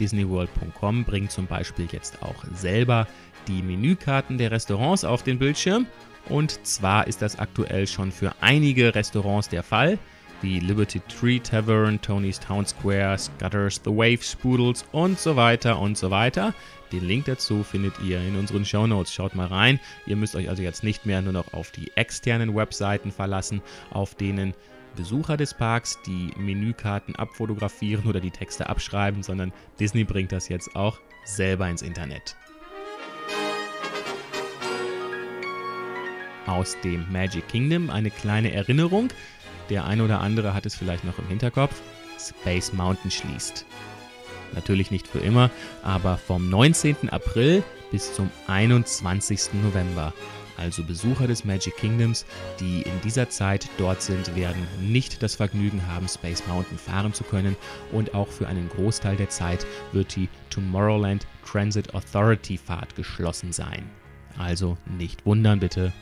Disneyworld.com 0.00 1.04
bringt 1.04 1.30
zum 1.30 1.46
Beispiel 1.46 1.88
jetzt 1.90 2.22
auch 2.22 2.44
selber 2.54 3.06
die 3.48 3.62
Menükarten 3.62 4.38
der 4.38 4.50
Restaurants 4.50 5.04
auf 5.04 5.22
den 5.22 5.38
Bildschirm. 5.38 5.86
Und 6.28 6.64
zwar 6.66 7.06
ist 7.06 7.22
das 7.22 7.38
aktuell 7.38 7.86
schon 7.86 8.12
für 8.12 8.32
einige 8.40 8.94
Restaurants 8.94 9.48
der 9.48 9.62
Fall, 9.62 9.98
wie 10.40 10.60
Liberty 10.60 11.00
Tree 11.00 11.38
Tavern, 11.38 12.00
Tony's 12.00 12.40
Town 12.40 12.66
Square, 12.66 13.18
Scutters, 13.18 13.80
The 13.84 13.90
Wave, 13.90 14.22
Spoodles 14.22 14.84
und 14.92 15.18
so 15.18 15.36
weiter 15.36 15.78
und 15.78 15.96
so 15.96 16.10
weiter. 16.10 16.54
Den 16.92 17.06
Link 17.06 17.24
dazu 17.24 17.64
findet 17.64 17.94
ihr 18.00 18.20
in 18.20 18.36
unseren 18.36 18.66
Show 18.66 18.86
Notes. 18.86 19.12
Schaut 19.12 19.34
mal 19.34 19.46
rein. 19.46 19.80
Ihr 20.06 20.16
müsst 20.16 20.36
euch 20.36 20.50
also 20.50 20.62
jetzt 20.62 20.84
nicht 20.84 21.06
mehr 21.06 21.22
nur 21.22 21.32
noch 21.32 21.54
auf 21.54 21.70
die 21.70 21.90
externen 21.96 22.54
Webseiten 22.54 23.10
verlassen, 23.10 23.62
auf 23.90 24.14
denen 24.14 24.52
Besucher 24.94 25.38
des 25.38 25.54
Parks 25.54 25.98
die 26.06 26.32
Menükarten 26.36 27.16
abfotografieren 27.16 28.04
oder 28.04 28.20
die 28.20 28.30
Texte 28.30 28.68
abschreiben, 28.68 29.22
sondern 29.22 29.52
Disney 29.80 30.04
bringt 30.04 30.32
das 30.32 30.50
jetzt 30.50 30.76
auch 30.76 31.00
selber 31.24 31.66
ins 31.70 31.80
Internet. 31.80 32.36
Aus 36.46 36.76
dem 36.84 37.10
Magic 37.10 37.48
Kingdom 37.48 37.88
eine 37.88 38.10
kleine 38.10 38.52
Erinnerung. 38.52 39.08
Der 39.70 39.86
eine 39.86 40.04
oder 40.04 40.20
andere 40.20 40.52
hat 40.52 40.66
es 40.66 40.74
vielleicht 40.74 41.04
noch 41.04 41.18
im 41.18 41.28
Hinterkopf. 41.28 41.80
Space 42.18 42.74
Mountain 42.74 43.10
schließt. 43.10 43.64
Natürlich 44.54 44.90
nicht 44.90 45.08
für 45.08 45.18
immer, 45.18 45.50
aber 45.82 46.18
vom 46.18 46.48
19. 46.48 47.08
April 47.10 47.62
bis 47.90 48.14
zum 48.14 48.30
21. 48.46 49.54
November 49.62 50.12
also 50.62 50.84
Besucher 50.84 51.26
des 51.26 51.44
Magic 51.44 51.76
Kingdoms, 51.76 52.24
die 52.60 52.82
in 52.82 53.00
dieser 53.02 53.28
Zeit 53.28 53.68
dort 53.78 54.02
sind, 54.02 54.36
werden 54.36 54.66
nicht 54.80 55.22
das 55.22 55.34
Vergnügen 55.34 55.86
haben, 55.86 56.08
Space 56.08 56.46
Mountain 56.46 56.78
fahren 56.78 57.12
zu 57.12 57.24
können 57.24 57.56
und 57.90 58.14
auch 58.14 58.28
für 58.28 58.46
einen 58.46 58.68
Großteil 58.68 59.16
der 59.16 59.28
Zeit 59.28 59.66
wird 59.92 60.14
die 60.14 60.28
Tomorrowland 60.50 61.26
Transit 61.44 61.94
Authority 61.94 62.58
Fahrt 62.58 62.94
geschlossen 62.94 63.52
sein. 63.52 63.90
Also 64.38 64.78
nicht 64.98 65.26
wundern 65.26 65.60
bitte. 65.60 65.92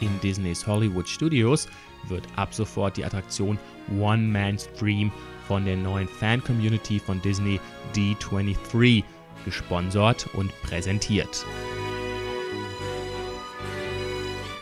In 0.00 0.20
Disneys 0.20 0.66
Hollywood 0.66 1.08
Studios 1.08 1.66
wird 2.08 2.26
ab 2.36 2.54
sofort 2.54 2.96
die 2.96 3.04
Attraktion 3.04 3.58
One 3.98 4.22
Man's 4.22 4.68
Dream 4.78 5.10
von 5.46 5.64
der 5.64 5.76
neuen 5.76 6.08
Fan-Community 6.08 6.98
von 6.98 7.20
Disney 7.22 7.60
D23 7.94 9.04
gesponsert 9.44 10.28
und 10.34 10.50
präsentiert. 10.62 11.44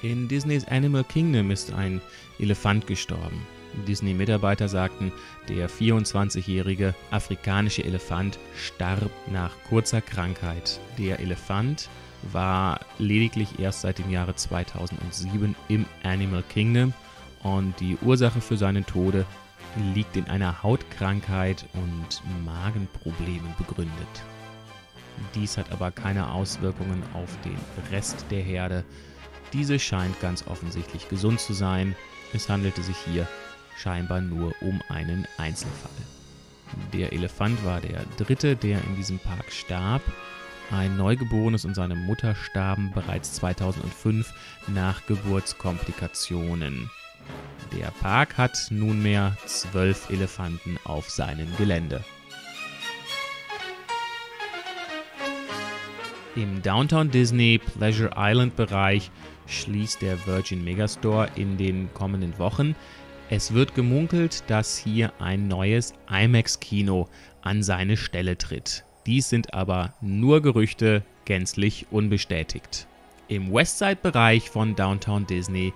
In 0.02 0.26
Disneys 0.26 0.66
Animal 0.66 1.04
Kingdom 1.04 1.52
ist 1.52 1.72
ein 1.72 2.00
Elefant 2.40 2.88
gestorben. 2.88 3.46
Disney-Mitarbeiter 3.86 4.68
sagten, 4.68 5.12
der 5.48 5.70
24-jährige 5.70 6.94
afrikanische 7.10 7.84
Elefant 7.84 8.38
starb 8.56 9.10
nach 9.30 9.52
kurzer 9.68 10.00
Krankheit. 10.00 10.80
Der 10.98 11.20
Elefant 11.20 11.88
war 12.32 12.80
lediglich 12.98 13.58
erst 13.58 13.82
seit 13.82 13.98
dem 13.98 14.10
Jahre 14.10 14.34
2007 14.34 15.54
im 15.68 15.86
Animal 16.02 16.42
Kingdom 16.48 16.92
und 17.42 17.78
die 17.80 17.96
Ursache 18.02 18.40
für 18.40 18.56
seinen 18.56 18.86
Tode 18.86 19.26
liegt 19.94 20.16
in 20.16 20.26
einer 20.28 20.62
Hautkrankheit 20.62 21.64
und 21.74 22.22
Magenproblemen 22.44 23.54
begründet. 23.58 24.22
Dies 25.34 25.56
hat 25.56 25.70
aber 25.72 25.90
keine 25.90 26.30
Auswirkungen 26.30 27.02
auf 27.14 27.30
den 27.44 27.56
Rest 27.90 28.26
der 28.30 28.42
Herde. 28.42 28.84
Diese 29.52 29.78
scheint 29.78 30.18
ganz 30.20 30.46
offensichtlich 30.46 31.08
gesund 31.08 31.40
zu 31.40 31.52
sein. 31.52 31.94
Es 32.32 32.48
handelte 32.48 32.82
sich 32.82 32.96
hier 32.96 33.26
scheinbar 33.76 34.20
nur 34.20 34.54
um 34.60 34.82
einen 34.88 35.26
Einzelfall. 35.38 35.90
Der 36.92 37.12
Elefant 37.12 37.64
war 37.64 37.80
der 37.80 38.04
dritte, 38.16 38.56
der 38.56 38.82
in 38.84 38.96
diesem 38.96 39.18
Park 39.18 39.50
starb. 39.50 40.02
Ein 40.70 40.96
Neugeborenes 40.96 41.66
und 41.66 41.74
seine 41.74 41.94
Mutter 41.94 42.34
starben 42.34 42.92
bereits 42.92 43.34
2005 43.34 44.32
nach 44.68 45.04
Geburtskomplikationen. 45.06 46.90
Der 47.76 47.90
Park 48.02 48.36
hat 48.36 48.66
nunmehr 48.70 49.36
zwölf 49.46 50.10
Elefanten 50.10 50.78
auf 50.84 51.08
seinem 51.08 51.48
Gelände. 51.56 52.04
Im 56.36 56.60
Downtown 56.62 57.10
Disney 57.10 57.58
Pleasure 57.58 58.10
Island 58.16 58.56
Bereich 58.56 59.10
schließt 59.46 60.02
der 60.02 60.26
Virgin 60.26 60.64
Megastore 60.64 61.28
in 61.36 61.56
den 61.56 61.92
kommenden 61.94 62.38
Wochen. 62.38 62.74
Es 63.30 63.54
wird 63.54 63.74
gemunkelt, 63.74 64.44
dass 64.48 64.76
hier 64.76 65.12
ein 65.18 65.48
neues 65.48 65.94
IMAX-Kino 66.10 67.08
an 67.40 67.62
seine 67.62 67.96
Stelle 67.96 68.36
tritt. 68.36 68.84
Dies 69.06 69.28
sind 69.28 69.54
aber 69.54 69.94
nur 70.00 70.42
Gerüchte, 70.42 71.02
gänzlich 71.24 71.86
unbestätigt. 71.90 72.86
Im 73.28 73.52
Westside-Bereich 73.52 74.50
von 74.50 74.74
Downtown 74.74 75.26
Disney 75.26 75.72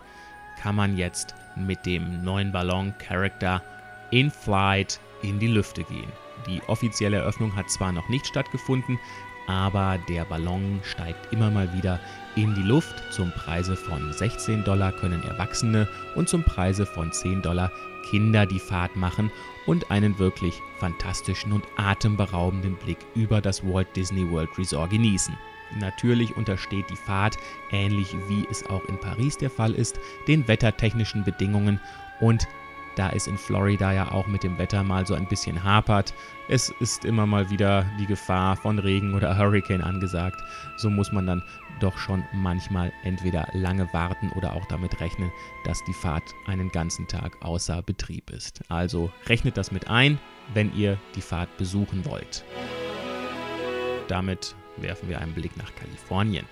kann 0.61 0.75
man 0.75 0.97
jetzt 0.97 1.35
mit 1.57 1.85
dem 1.87 2.23
neuen 2.23 2.53
Ballon 2.53 2.95
Character 2.99 3.63
in 4.11 4.31
Flight 4.31 5.01
in 5.23 5.39
die 5.39 5.49
Lüfte 5.49 5.83
gehen. 5.85 6.13
Die 6.47 6.61
offizielle 6.69 7.19
Eröffnung 7.19 7.57
hat 7.57 7.71
zwar 7.71 7.93
noch 7.93 8.09
nicht 8.09 8.27
stattgefunden, 8.27 8.99
aber 9.47 9.99
der 10.09 10.25
Ballon 10.25 10.81
steigt 10.83 11.33
immer 11.33 11.51
mal 11.51 11.73
wieder 11.73 12.01
in 12.35 12.55
die 12.55 12.63
Luft. 12.63 13.03
Zum 13.13 13.31
Preise 13.33 13.77
von 13.77 14.13
16 14.13 14.65
Dollar 14.65 14.93
können 14.93 15.23
Erwachsene 15.23 15.89
und 16.15 16.29
zum 16.29 16.43
Preise 16.43 16.85
von 16.85 17.13
10 17.13 17.43
Dollar 17.43 17.71
Kinder 18.11 18.47
die 18.47 18.61
Fahrt 18.61 18.97
machen 18.97 19.31
und 19.67 19.91
einen 19.91 20.19
wirklich 20.19 20.55
fantastischen 20.79 21.53
und 21.53 21.65
atemberaubenden 21.77 22.77
Blick 22.77 22.99
über 23.15 23.41
das 23.41 23.65
Walt 23.65 23.89
Disney 23.97 24.29
World 24.31 24.51
Resort 24.59 24.91
genießen. 24.91 25.37
Natürlich 25.79 26.37
untersteht 26.37 26.89
die 26.91 26.97
Fahrt, 26.97 27.37
ähnlich 27.71 28.15
wie 28.29 28.47
es 28.51 28.65
auch 28.67 28.85
in 28.85 28.99
Paris 28.99 29.37
der 29.37 29.51
Fall 29.51 29.75
ist, 29.75 29.99
den 30.29 30.47
wettertechnischen 30.49 31.25
Bedingungen 31.25 31.81
und 32.21 32.47
da 32.97 33.11
es 33.11 33.27
in 33.27 33.37
Florida 33.37 33.93
ja 33.93 34.11
auch 34.11 34.27
mit 34.27 34.43
dem 34.43 34.57
Wetter 34.59 34.83
mal 34.83 35.07
so 35.07 35.15
ein 35.15 35.29
bisschen 35.29 35.63
hapert. 35.63 36.15
Es 36.49 36.73
ist 36.81 37.05
immer 37.05 37.27
mal 37.27 37.51
wieder 37.51 37.85
die 38.01 38.07
Gefahr 38.07 38.57
von 38.57 38.79
Regen 38.79 39.15
oder 39.15 39.37
Hurricane 39.39 39.83
angesagt. 39.83 40.43
So 40.79 40.89
muss 40.89 41.13
man 41.13 41.27
dann 41.27 41.43
doch 41.79 41.99
schon 41.99 42.25
manchmal 42.33 42.91
entweder 43.05 43.47
lange 43.53 43.87
warten 43.93 44.33
oder 44.35 44.55
auch 44.55 44.65
damit 44.67 44.99
rechnen, 45.01 45.31
dass 45.65 45.85
die 45.85 45.93
Fahrt 45.93 46.25
einen 46.47 46.71
ganzen 46.71 47.07
Tag 47.07 47.37
außer 47.45 47.83
Betrieb 47.83 48.31
ist. 48.31 48.63
Also 48.71 49.13
rechnet 49.27 49.59
das 49.59 49.71
mit 49.71 49.89
ein, 49.89 50.19
wenn 50.55 50.75
ihr 50.75 50.97
die 51.15 51.21
Fahrt 51.21 51.55
besuchen 51.59 52.07
wollt. 52.07 52.45
Damit 54.09 54.57
werfen 54.79 55.09
wir 55.09 55.21
einen 55.21 55.35
Blick 55.35 55.57
nach 55.57 55.75
Kalifornien. 55.75 56.47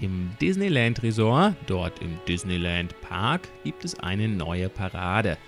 Im 0.00 0.30
Disneyland 0.40 1.02
Resort, 1.02 1.56
dort 1.66 2.00
im 2.00 2.18
Disneyland 2.26 3.00
Park, 3.00 3.48
gibt 3.62 3.84
es 3.84 3.98
eine 4.00 4.28
neue 4.28 4.68
Parade. 4.68 5.38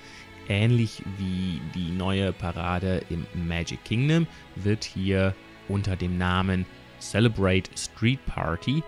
Ähnlich 0.48 1.02
wie 1.18 1.60
die 1.74 1.90
neue 1.90 2.32
Parade 2.32 3.02
im 3.10 3.26
Magic 3.48 3.82
Kingdom 3.84 4.26
wird 4.54 4.84
hier 4.84 5.34
unter 5.68 5.96
dem 5.96 6.16
Namen 6.16 6.64
Celebrate 7.00 7.68
Street 7.76 8.24
Party 8.26 8.82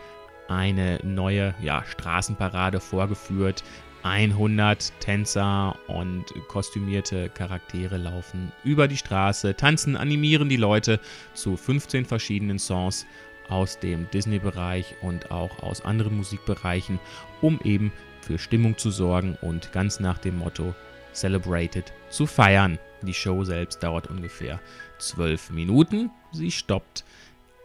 eine 0.48 0.98
neue 1.02 1.54
ja, 1.60 1.84
Straßenparade 1.84 2.80
vorgeführt. 2.80 3.64
100 4.04 4.92
Tänzer 5.00 5.76
und 5.88 6.26
kostümierte 6.46 7.28
Charaktere 7.30 7.96
laufen 7.96 8.52
über 8.62 8.86
die 8.86 8.96
Straße, 8.96 9.56
tanzen, 9.56 9.96
animieren 9.96 10.48
die 10.48 10.56
Leute 10.56 11.00
zu 11.34 11.56
15 11.56 12.04
verschiedenen 12.04 12.60
Songs 12.60 13.06
aus 13.48 13.78
dem 13.78 14.10
Disney-Bereich 14.10 14.96
und 15.02 15.30
auch 15.30 15.62
aus 15.62 15.84
anderen 15.84 16.16
Musikbereichen, 16.16 16.98
um 17.40 17.60
eben 17.64 17.92
für 18.20 18.38
Stimmung 18.38 18.76
zu 18.76 18.90
sorgen 18.90 19.36
und 19.40 19.72
ganz 19.72 20.00
nach 20.00 20.18
dem 20.18 20.38
Motto 20.38 20.74
Celebrated 21.12 21.92
zu 22.10 22.26
feiern. 22.26 22.78
Die 23.02 23.14
Show 23.14 23.44
selbst 23.44 23.82
dauert 23.82 24.08
ungefähr 24.08 24.60
zwölf 24.98 25.50
Minuten. 25.50 26.10
Sie 26.32 26.50
stoppt 26.50 27.04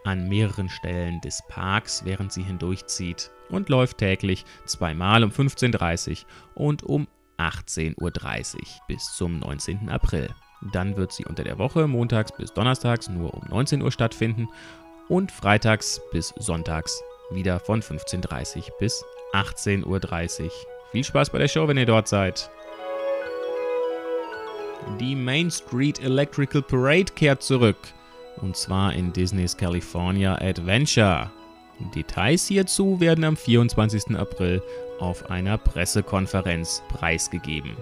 an 0.04 0.28
mehreren 0.28 0.68
Stellen 0.68 1.20
des 1.20 1.42
Parks, 1.48 2.04
während 2.04 2.32
sie 2.32 2.42
hindurchzieht 2.42 3.30
und 3.48 3.68
läuft 3.68 3.98
täglich 3.98 4.44
zweimal 4.64 5.24
um 5.24 5.30
15.30 5.30 6.10
Uhr 6.10 6.62
und 6.66 6.82
um 6.82 7.08
18.30 7.38 8.54
Uhr 8.56 8.62
bis 8.86 9.14
zum 9.16 9.38
19. 9.38 9.88
April. 9.88 10.28
Dann 10.72 10.96
wird 10.96 11.12
sie 11.12 11.24
unter 11.24 11.44
der 11.44 11.58
Woche 11.58 11.86
montags 11.86 12.32
bis 12.36 12.52
donnerstags 12.52 13.08
nur 13.08 13.34
um 13.34 13.42
19 13.48 13.82
Uhr 13.82 13.92
stattfinden 13.92 14.48
und 15.08 15.30
freitags 15.30 16.00
bis 16.12 16.34
sonntags 16.38 17.02
wieder 17.30 17.60
von 17.60 17.82
15.30 17.82 18.56
Uhr 18.56 18.78
bis 18.78 19.04
18.30 19.32 20.44
Uhr. 20.44 20.50
Viel 20.92 21.04
Spaß 21.04 21.30
bei 21.30 21.38
der 21.38 21.48
Show, 21.48 21.66
wenn 21.66 21.76
ihr 21.76 21.86
dort 21.86 22.08
seid. 22.08 22.50
Die 25.00 25.16
Main 25.16 25.50
Street 25.50 26.00
Electrical 26.02 26.62
Parade 26.62 27.12
kehrt 27.14 27.42
zurück. 27.42 27.76
Und 28.40 28.56
zwar 28.56 28.92
in 28.92 29.12
Disneys 29.12 29.56
California 29.56 30.34
Adventure. 30.36 31.30
Details 31.94 32.46
hierzu 32.46 33.00
werden 33.00 33.24
am 33.24 33.36
24. 33.36 34.16
April 34.16 34.62
auf 35.00 35.30
einer 35.30 35.58
Pressekonferenz 35.58 36.82
preisgegeben. 36.88 37.76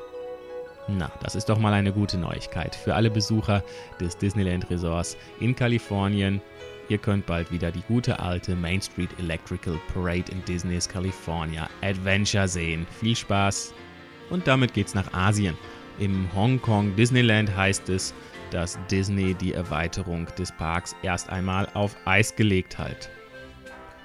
Na, 0.88 1.12
das 1.22 1.34
ist 1.34 1.48
doch 1.48 1.58
mal 1.58 1.72
eine 1.72 1.92
gute 1.92 2.18
Neuigkeit 2.18 2.74
für 2.74 2.94
alle 2.94 3.10
Besucher 3.10 3.62
des 4.00 4.16
Disneyland 4.16 4.68
Resorts 4.70 5.16
in 5.40 5.54
Kalifornien. 5.54 6.40
Ihr 6.88 6.98
könnt 6.98 7.26
bald 7.26 7.50
wieder 7.52 7.70
die 7.70 7.82
gute 7.82 8.18
alte 8.18 8.54
Main 8.56 8.82
Street 8.82 9.10
Electrical 9.18 9.78
Parade 9.92 10.30
in 10.30 10.44
Disneys 10.44 10.88
California 10.88 11.68
Adventure 11.80 12.48
sehen. 12.48 12.86
Viel 13.00 13.16
Spaß! 13.16 13.72
Und 14.30 14.46
damit 14.46 14.74
geht's 14.74 14.94
nach 14.94 15.12
Asien. 15.12 15.56
Im 15.98 16.28
Hongkong 16.34 16.96
Disneyland 16.96 17.54
heißt 17.54 17.88
es, 17.88 18.14
dass 18.50 18.78
Disney 18.90 19.34
die 19.34 19.52
Erweiterung 19.52 20.26
des 20.38 20.52
Parks 20.52 20.94
erst 21.02 21.30
einmal 21.30 21.68
auf 21.74 21.96
Eis 22.04 22.34
gelegt 22.34 22.78
hat. 22.78 23.10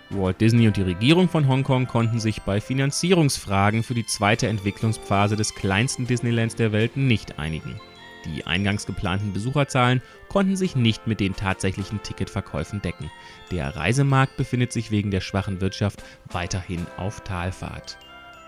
Walt 0.10 0.40
Disney 0.40 0.68
und 0.68 0.78
die 0.78 0.84
Regierung 0.84 1.28
von 1.28 1.48
Hongkong 1.48 1.86
konnten 1.86 2.20
sich 2.20 2.42
bei 2.42 2.62
Finanzierungsfragen 2.62 3.84
für 3.84 3.94
die 3.94 4.06
zweite 4.06 4.48
Entwicklungsphase 4.48 5.36
des 5.36 5.54
kleinsten 5.54 6.08
Disneylands 6.08 6.56
der 6.56 6.72
Welt 6.72 6.96
nicht 6.96 7.40
einigen. 7.40 7.80
Die 8.28 8.46
eingangs 8.46 8.86
geplanten 8.86 9.34
Besucherzahlen 9.34 10.02
konnten 10.28 10.56
sich 10.56 10.76
nicht 10.76 11.08
mit 11.08 11.20
den 11.20 11.36
tatsächlichen 11.36 12.02
Ticketverkäufen 12.04 12.82
decken. 12.82 13.10
Der 13.52 13.76
Reisemarkt 13.76 14.38
befindet 14.38 14.72
sich 14.72 14.92
wegen 14.92 15.12
der 15.12 15.22
schwachen 15.22 15.62
Wirtschaft 15.62 16.04
weiterhin 16.32 16.86
auf 16.98 17.22
Talfahrt. 17.22 17.98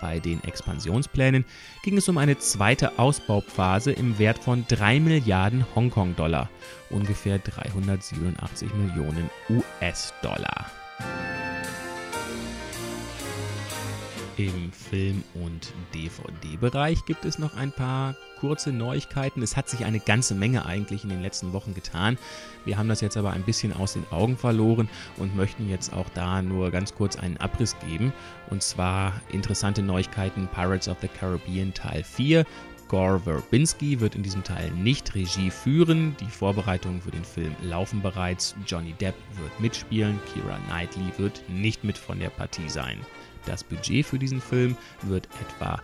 Bei 0.01 0.19
den 0.19 0.43
Expansionsplänen 0.43 1.45
ging 1.83 1.97
es 1.97 2.07
um 2.07 2.17
eine 2.17 2.37
zweite 2.37 2.97
Ausbauphase 2.99 3.91
im 3.91 4.17
Wert 4.17 4.39
von 4.39 4.65
3 4.67 4.99
Milliarden 4.99 5.65
Hongkong-Dollar, 5.75 6.49
ungefähr 6.89 7.39
387 7.39 8.73
Millionen 8.73 9.29
US-Dollar. 9.49 10.71
Im 14.39 14.71
Film- 14.71 15.25
und 15.33 15.73
DVD-Bereich 15.93 17.03
gibt 17.03 17.25
es 17.25 17.39
noch 17.39 17.57
ein 17.57 17.73
paar 17.73 18.15
kurze 18.39 18.71
Neuigkeiten. 18.71 19.41
Es 19.41 19.57
hat 19.57 19.67
sich 19.67 19.83
eine 19.83 19.99
ganze 19.99 20.33
Menge 20.33 20.65
eigentlich 20.65 21.03
in 21.03 21.09
den 21.09 21.21
letzten 21.21 21.51
Wochen 21.51 21.73
getan. 21.73 22.17
Wir 22.63 22.77
haben 22.77 22.87
das 22.87 23.01
jetzt 23.01 23.17
aber 23.17 23.31
ein 23.31 23.43
bisschen 23.43 23.73
aus 23.73 23.93
den 23.93 24.09
Augen 24.11 24.37
verloren 24.37 24.87
und 25.17 25.35
möchten 25.35 25.67
jetzt 25.67 25.91
auch 25.91 26.07
da 26.13 26.41
nur 26.41 26.71
ganz 26.71 26.95
kurz 26.95 27.17
einen 27.17 27.35
Abriss 27.35 27.75
geben. 27.85 28.13
Und 28.49 28.63
zwar 28.63 29.11
interessante 29.29 29.81
Neuigkeiten 29.81 30.47
Pirates 30.47 30.87
of 30.87 30.99
the 31.01 31.09
Caribbean 31.09 31.73
Teil 31.73 32.05
4. 32.05 32.45
Gore 32.87 33.19
Verbinski 33.19 33.99
wird 33.99 34.15
in 34.15 34.23
diesem 34.23 34.45
Teil 34.45 34.71
nicht 34.71 35.15
Regie 35.15 35.51
führen. 35.51 36.15
Die 36.21 36.31
Vorbereitungen 36.31 37.01
für 37.01 37.11
den 37.11 37.25
Film 37.25 37.53
laufen 37.61 38.01
bereits. 38.01 38.55
Johnny 38.65 38.93
Depp 38.93 39.15
wird 39.37 39.59
mitspielen. 39.59 40.17
Kira 40.33 40.57
Knightley 40.69 41.11
wird 41.17 41.43
nicht 41.49 41.83
mit 41.83 41.97
von 41.97 42.19
der 42.19 42.29
Partie 42.29 42.69
sein. 42.69 42.99
Das 43.45 43.63
Budget 43.63 44.05
für 44.05 44.19
diesen 44.19 44.41
Film 44.41 44.75
wird 45.03 45.27
etwa 45.41 45.81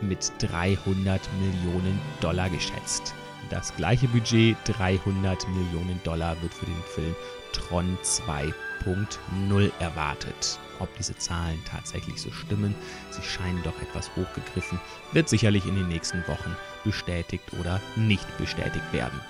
mit 0.00 0.32
300 0.38 1.20
Millionen 1.40 2.00
Dollar 2.20 2.50
geschätzt. 2.50 3.14
Das 3.50 3.74
gleiche 3.76 4.08
Budget, 4.08 4.56
300 4.64 5.48
Millionen 5.48 6.00
Dollar, 6.04 6.40
wird 6.42 6.52
für 6.52 6.66
den 6.66 6.82
Film 6.94 7.14
Tron 7.52 7.96
2.0 8.02 9.72
erwartet. 9.80 10.58
Ob 10.80 10.94
diese 10.96 11.16
Zahlen 11.16 11.60
tatsächlich 11.64 12.20
so 12.20 12.30
stimmen, 12.30 12.74
sie 13.10 13.22
scheinen 13.22 13.62
doch 13.62 13.80
etwas 13.82 14.10
hochgegriffen, 14.16 14.78
wird 15.12 15.28
sicherlich 15.28 15.66
in 15.66 15.74
den 15.74 15.88
nächsten 15.88 16.26
Wochen 16.28 16.54
bestätigt 16.84 17.44
oder 17.58 17.80
nicht 17.96 18.26
bestätigt 18.38 18.92
werden. 18.92 19.20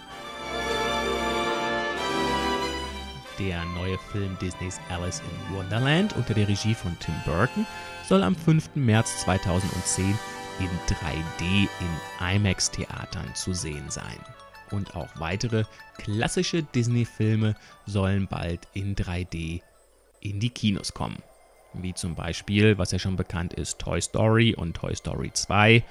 Der 3.38 3.64
neue 3.66 3.98
Film 4.10 4.36
Disneys 4.40 4.80
Alice 4.88 5.20
in 5.20 5.56
Wonderland 5.56 6.16
unter 6.16 6.34
der 6.34 6.48
Regie 6.48 6.74
von 6.74 6.98
Tim 6.98 7.14
Burton 7.24 7.64
soll 8.04 8.24
am 8.24 8.34
5. 8.34 8.70
März 8.74 9.20
2010 9.20 10.18
in 10.58 10.68
3D 10.88 11.68
in 11.80 12.36
IMAX-Theatern 12.36 13.32
zu 13.36 13.52
sehen 13.52 13.90
sein. 13.90 14.18
Und 14.72 14.96
auch 14.96 15.08
weitere 15.20 15.64
klassische 15.98 16.64
Disney-Filme 16.64 17.54
sollen 17.86 18.26
bald 18.26 18.66
in 18.74 18.96
3D 18.96 19.62
in 20.20 20.40
die 20.40 20.50
Kinos 20.50 20.92
kommen. 20.92 21.22
Wie 21.74 21.94
zum 21.94 22.16
Beispiel, 22.16 22.76
was 22.76 22.90
ja 22.90 22.98
schon 22.98 23.14
bekannt 23.14 23.54
ist, 23.54 23.78
Toy 23.78 24.00
Story 24.00 24.56
und 24.56 24.74
Toy 24.74 24.96
Story 24.96 25.30
2. 25.32 25.84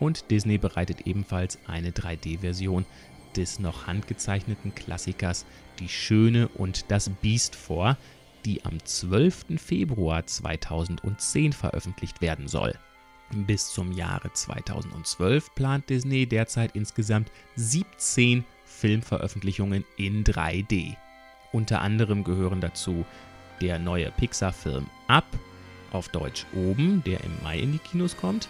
Und 0.00 0.30
Disney 0.30 0.58
bereitet 0.58 1.06
ebenfalls 1.06 1.58
eine 1.66 1.90
3D-Version 1.90 2.84
des 3.36 3.58
noch 3.58 3.86
handgezeichneten 3.86 4.74
Klassikers 4.74 5.46
Die 5.78 5.88
Schöne 5.88 6.48
und 6.48 6.90
das 6.90 7.10
Biest 7.10 7.54
vor, 7.56 7.96
die 8.44 8.64
am 8.64 8.84
12. 8.84 9.58
Februar 9.58 10.26
2010 10.26 11.52
veröffentlicht 11.52 12.20
werden 12.20 12.48
soll. 12.48 12.74
Bis 13.30 13.72
zum 13.72 13.92
Jahre 13.92 14.32
2012 14.32 15.54
plant 15.54 15.90
Disney 15.90 16.26
derzeit 16.26 16.74
insgesamt 16.74 17.30
17 17.56 18.44
Filmveröffentlichungen 18.64 19.84
in 19.96 20.24
3D. 20.24 20.96
Unter 21.52 21.82
anderem 21.82 22.24
gehören 22.24 22.60
dazu 22.60 23.04
der 23.60 23.78
neue 23.78 24.10
Pixar-Film 24.12 24.86
Up, 25.08 25.26
auf 25.90 26.08
Deutsch 26.08 26.46
Oben, 26.54 27.02
der 27.04 27.22
im 27.24 27.32
Mai 27.42 27.58
in 27.58 27.72
die 27.72 27.78
Kinos 27.78 28.16
kommt, 28.16 28.48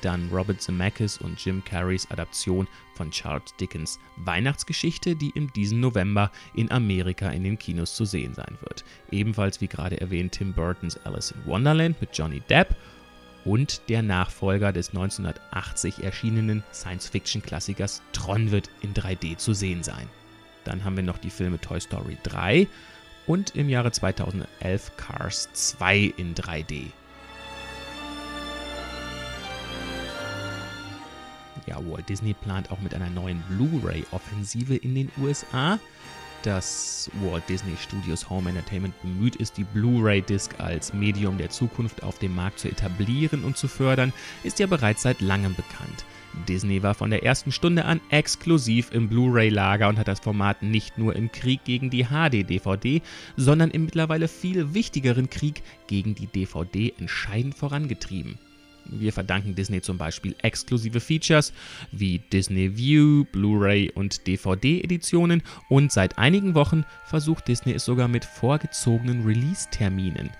dann 0.00 0.28
Robert 0.30 0.60
Zemeckis 0.60 1.18
und 1.18 1.42
Jim 1.44 1.62
Carreys 1.64 2.10
Adaption 2.10 2.66
von 2.94 3.10
Charles 3.10 3.54
Dickens 3.60 3.98
Weihnachtsgeschichte, 4.16 5.16
die 5.16 5.30
in 5.30 5.48
diesem 5.48 5.80
November 5.80 6.30
in 6.54 6.70
Amerika 6.70 7.30
in 7.30 7.44
den 7.44 7.58
Kinos 7.58 7.94
zu 7.94 8.04
sehen 8.04 8.34
sein 8.34 8.58
wird. 8.60 8.84
Ebenfalls 9.10 9.60
wie 9.60 9.68
gerade 9.68 10.00
erwähnt 10.00 10.32
Tim 10.32 10.52
Burtons 10.52 10.98
Alice 11.04 11.32
in 11.32 11.44
Wonderland 11.46 12.00
mit 12.00 12.16
Johnny 12.16 12.40
Depp 12.48 12.76
und 13.44 13.82
der 13.88 14.02
Nachfolger 14.02 14.72
des 14.72 14.90
1980 14.90 16.02
erschienenen 16.02 16.64
Science-Fiction-Klassikers 16.72 18.02
Tron 18.12 18.50
wird 18.50 18.70
in 18.80 18.94
3D 18.94 19.36
zu 19.36 19.52
sehen 19.52 19.82
sein. 19.82 20.08
Dann 20.64 20.84
haben 20.84 20.96
wir 20.96 21.02
noch 21.02 21.18
die 21.18 21.30
Filme 21.30 21.60
Toy 21.60 21.80
Story 21.80 22.16
3 22.22 22.66
und 23.26 23.54
im 23.54 23.68
Jahre 23.68 23.92
2011 23.92 24.96
Cars 24.96 25.48
2 25.52 26.14
in 26.16 26.34
3D. 26.34 26.86
Ja, 31.66 31.76
Walt 31.86 32.08
Disney 32.08 32.34
plant 32.34 32.70
auch 32.70 32.80
mit 32.80 32.94
einer 32.94 33.10
neuen 33.10 33.42
Blu-ray-Offensive 33.48 34.76
in 34.76 34.94
den 34.94 35.10
USA. 35.18 35.78
Dass 36.42 37.10
Walt 37.22 37.48
Disney 37.48 37.74
Studios 37.78 38.28
Home 38.28 38.50
Entertainment 38.50 39.00
bemüht 39.00 39.36
ist, 39.36 39.56
die 39.56 39.64
Blu-ray-Disc 39.64 40.60
als 40.60 40.92
Medium 40.92 41.38
der 41.38 41.48
Zukunft 41.48 42.02
auf 42.02 42.18
dem 42.18 42.34
Markt 42.34 42.58
zu 42.58 42.68
etablieren 42.68 43.44
und 43.44 43.56
zu 43.56 43.66
fördern, 43.66 44.12
ist 44.42 44.58
ja 44.58 44.66
bereits 44.66 45.02
seit 45.02 45.22
langem 45.22 45.54
bekannt. 45.54 46.04
Disney 46.46 46.82
war 46.82 46.94
von 46.94 47.08
der 47.08 47.22
ersten 47.22 47.50
Stunde 47.50 47.86
an 47.86 48.00
exklusiv 48.10 48.90
im 48.92 49.08
Blu-ray-Lager 49.08 49.88
und 49.88 49.98
hat 49.98 50.08
das 50.08 50.20
Format 50.20 50.62
nicht 50.62 50.98
nur 50.98 51.16
im 51.16 51.32
Krieg 51.32 51.64
gegen 51.64 51.88
die 51.88 52.06
HD-DVD, 52.06 53.00
sondern 53.36 53.70
im 53.70 53.86
mittlerweile 53.86 54.28
viel 54.28 54.74
wichtigeren 54.74 55.30
Krieg 55.30 55.62
gegen 55.86 56.14
die 56.14 56.26
DVD 56.26 56.92
entscheidend 56.98 57.54
vorangetrieben. 57.54 58.38
Wir 58.86 59.12
verdanken 59.12 59.54
Disney 59.54 59.80
zum 59.80 59.98
Beispiel 59.98 60.34
exklusive 60.42 61.00
Features 61.00 61.52
wie 61.92 62.18
Disney 62.32 62.76
View, 62.76 63.24
Blu-ray 63.32 63.90
und 63.94 64.26
DVD-Editionen 64.26 65.42
und 65.68 65.92
seit 65.92 66.18
einigen 66.18 66.54
Wochen 66.54 66.84
versucht 67.04 67.48
Disney 67.48 67.72
es 67.72 67.84
sogar 67.84 68.08
mit 68.08 68.24
vorgezogenen 68.24 69.24
Release-Terminen. 69.24 70.30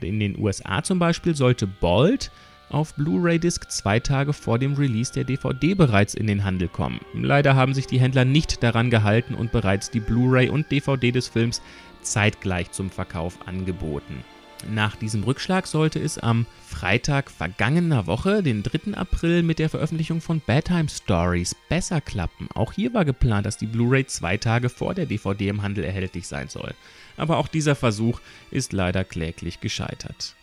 In 0.00 0.20
den 0.20 0.38
USA 0.38 0.82
zum 0.82 0.98
Beispiel 0.98 1.34
sollte 1.34 1.66
Bold 1.66 2.30
auf 2.70 2.94
Blu-ray-Disc 2.94 3.70
zwei 3.70 3.98
Tage 4.00 4.32
vor 4.32 4.58
dem 4.58 4.74
Release 4.74 5.12
der 5.12 5.24
DVD 5.24 5.74
bereits 5.74 6.14
in 6.14 6.26
den 6.26 6.44
Handel 6.44 6.68
kommen. 6.68 7.00
Leider 7.14 7.54
haben 7.54 7.74
sich 7.74 7.86
die 7.86 8.00
Händler 8.00 8.24
nicht 8.24 8.62
daran 8.62 8.90
gehalten 8.90 9.34
und 9.34 9.52
bereits 9.52 9.90
die 9.90 10.00
Blu-ray 10.00 10.48
und 10.48 10.70
DVD 10.70 11.10
des 11.12 11.28
Films 11.28 11.62
zeitgleich 12.02 12.70
zum 12.70 12.90
Verkauf 12.90 13.46
angeboten. 13.46 14.24
Nach 14.66 14.96
diesem 14.96 15.22
Rückschlag 15.22 15.66
sollte 15.66 16.00
es 16.00 16.18
am 16.18 16.46
Freitag 16.66 17.30
vergangener 17.30 18.06
Woche, 18.06 18.42
den 18.42 18.62
3. 18.62 18.94
April, 18.94 19.42
mit 19.42 19.58
der 19.58 19.70
Veröffentlichung 19.70 20.20
von 20.20 20.40
Bedtime 20.40 20.88
Stories 20.88 21.54
besser 21.68 22.00
klappen. 22.00 22.48
Auch 22.54 22.72
hier 22.72 22.92
war 22.92 23.04
geplant, 23.04 23.46
dass 23.46 23.56
die 23.56 23.66
Blu-ray 23.66 24.06
zwei 24.06 24.36
Tage 24.36 24.68
vor 24.68 24.94
der 24.94 25.06
DVD 25.06 25.48
im 25.48 25.62
Handel 25.62 25.84
erhältlich 25.84 26.26
sein 26.26 26.48
soll. 26.48 26.74
Aber 27.16 27.38
auch 27.38 27.48
dieser 27.48 27.74
Versuch 27.74 28.20
ist 28.50 28.72
leider 28.72 29.04
kläglich 29.04 29.60
gescheitert. 29.60 30.34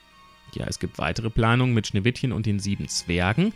Ja, 0.53 0.65
es 0.67 0.79
gibt 0.79 0.97
weitere 0.97 1.29
Planungen 1.29 1.75
mit 1.75 1.87
Schneewittchen 1.87 2.31
und 2.31 2.45
den 2.45 2.59
sieben 2.59 2.87
Zwergen. 2.87 3.53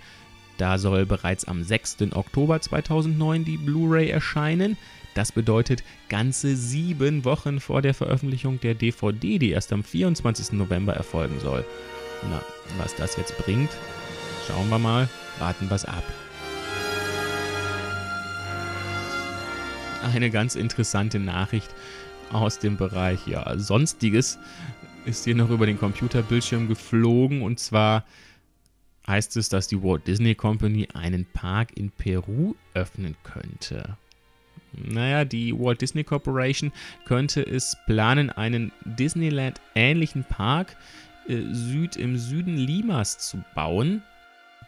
Da 0.58 0.78
soll 0.78 1.06
bereits 1.06 1.46
am 1.46 1.64
6. 1.64 1.98
Oktober 2.12 2.60
2009 2.60 3.46
die 3.46 3.58
Blu-ray 3.58 4.10
erscheinen. 4.10 4.78
Das 5.14 5.32
bedeutet 5.32 5.84
ganze 6.08 6.56
sieben 6.56 7.26
Wochen 7.26 7.60
vor 7.60 7.82
der 7.82 7.94
Veröffentlichung 7.94 8.60
der 8.60 8.76
DVD, 8.76 9.40
die 9.40 9.52
erst 9.52 9.74
am 9.74 9.84
24. 9.84 10.54
November 10.54 10.94
erfolgen 10.94 11.40
soll. 11.40 11.66
Na, 12.30 12.42
was 12.78 12.96
das 12.96 13.18
jetzt 13.18 13.38
bringt, 13.38 13.72
schauen 14.48 14.70
wir 14.70 14.80
mal, 14.80 15.10
warten 15.40 15.70
wir 15.70 15.76
es 15.76 15.86
ab. 15.86 16.04
Eine 20.14 20.30
ganz 20.30 20.56
interessante 20.56 21.20
Nachricht 21.20 21.70
aus 22.32 22.60
dem 22.60 22.78
Bereich 22.78 23.28
ja, 23.28 23.58
Sonstiges 23.58 24.40
ist 25.06 25.26
hier 25.26 25.36
noch 25.36 25.50
über 25.50 25.66
den 25.66 25.80
Computerbildschirm 25.80 26.68
geflogen 26.68 27.42
und 27.42 27.60
zwar 27.60 28.06
heißt 29.08 29.38
es, 29.38 29.50
dass 29.50 29.68
die 29.68 29.82
Walt 29.82 30.08
Disney 30.08 30.36
Company 30.36 30.88
einen 30.94 31.26
Park 31.26 31.76
in 31.76 31.90
Peru 31.90 32.56
öffnen 32.74 33.16
könnte. 33.24 33.98
Naja, 34.74 35.26
die 35.26 35.58
Walt 35.58 35.82
Disney 35.82 36.04
Corporation 36.04 36.72
könnte 37.06 37.42
es 37.42 37.78
planen, 37.86 38.30
einen 38.30 38.72
Disneyland-ähnlichen 38.86 40.24
Park 40.24 40.76
äh, 41.28 41.42
Süd 41.52 41.96
im 41.96 42.18
Süden 42.18 42.58
Limas 42.58 43.18
zu 43.18 43.44
bauen. 43.56 44.04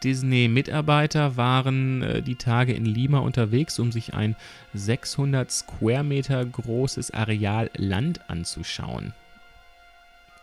Disney-Mitarbeiter 0.02 1.36
waren 1.36 2.02
äh, 2.02 2.22
die 2.22 2.34
Tage 2.34 2.72
in 2.72 2.84
Lima 2.84 3.18
unterwegs, 3.18 3.78
um 3.78 3.92
sich 3.92 4.14
ein 4.14 4.36
600 4.74 5.50
Square 5.50 6.04
Meter 6.04 6.44
großes 6.44 7.12
Areal 7.12 7.70
Land 7.76 8.28
anzuschauen. 8.28 9.12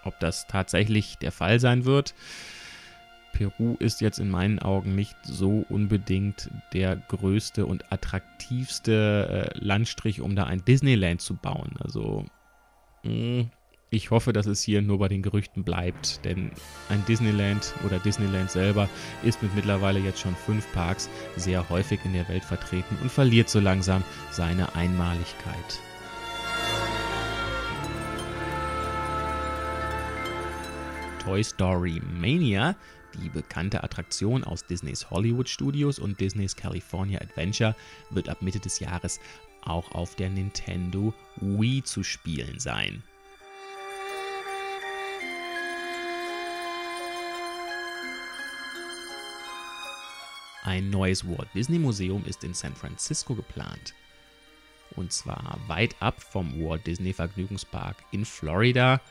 Ob 0.03 0.17
das 0.19 0.47
tatsächlich 0.47 1.17
der 1.17 1.33
Fall 1.33 1.59
sein 1.59 1.83
wird, 1.83 2.13
Peru 3.39 3.77
ist 3.79 4.01
jetzt 4.01 4.19
in 4.19 4.29
meinen 4.29 4.59
Augen 4.59 4.95
nicht 4.95 5.15
so 5.23 5.65
unbedingt 5.69 6.49
der 6.73 6.97
größte 6.97 7.65
und 7.65 7.89
attraktivste 7.89 9.53
äh, 9.55 9.57
Landstrich, 9.57 10.19
um 10.19 10.35
da 10.35 10.43
ein 10.43 10.65
Disneyland 10.65 11.21
zu 11.21 11.35
bauen. 11.35 11.75
Also 11.79 12.25
mh, 13.03 13.11
hm, 13.11 13.49
ich 13.91 14.11
hoffe, 14.11 14.33
dass 14.33 14.45
es 14.45 14.61
hier 14.61 14.81
nur 14.81 14.99
bei 14.99 15.07
den 15.07 15.21
Gerüchten 15.21 15.63
bleibt, 15.63 16.25
denn 16.25 16.51
ein 16.89 17.01
Disneyland 17.07 17.73
oder 17.85 17.97
Disneyland 17.99 18.51
selber 18.51 18.89
ist 19.23 19.41
mit 19.41 19.55
mittlerweile 19.55 19.99
jetzt 19.99 20.19
schon 20.19 20.35
fünf 20.35 20.69
Parks 20.73 21.09
sehr 21.37 21.69
häufig 21.69 22.01
in 22.03 22.11
der 22.11 22.27
Welt 22.27 22.43
vertreten 22.43 22.97
und 23.01 23.09
verliert 23.09 23.49
so 23.49 23.61
langsam 23.61 24.03
seine 24.31 24.75
Einmaligkeit. 24.75 25.79
Toy 31.29 31.43
Story 31.43 32.01
Mania, 32.19 32.75
die 33.15 33.29
bekannte 33.29 33.83
Attraktion 33.83 34.43
aus 34.43 34.65
Disneys 34.65 35.09
Hollywood 35.09 35.49
Studios 35.49 35.99
und 35.99 36.19
Disneys 36.19 36.55
California 36.55 37.19
Adventure, 37.21 37.75
wird 38.09 38.29
ab 38.29 38.41
Mitte 38.41 38.59
des 38.59 38.79
Jahres 38.79 39.19
auch 39.61 39.91
auf 39.91 40.15
der 40.15 40.29
Nintendo 40.29 41.13
Wii 41.37 41.83
zu 41.83 42.03
spielen 42.03 42.59
sein. 42.59 43.03
Ein 50.63 50.89
neues 50.89 51.27
Walt 51.27 51.47
Disney 51.55 51.79
Museum 51.79 52.23
ist 52.25 52.43
in 52.43 52.53
San 52.53 52.75
Francisco 52.75 53.33
geplant. 53.33 53.93
Und 54.95 55.11
zwar 55.11 55.57
weit 55.67 55.95
ab 55.99 56.21
vom 56.21 56.63
Walt 56.63 56.85
Disney 56.85 57.13
Vergnügungspark 57.13 57.95
in 58.11 58.25
Florida 58.25 59.01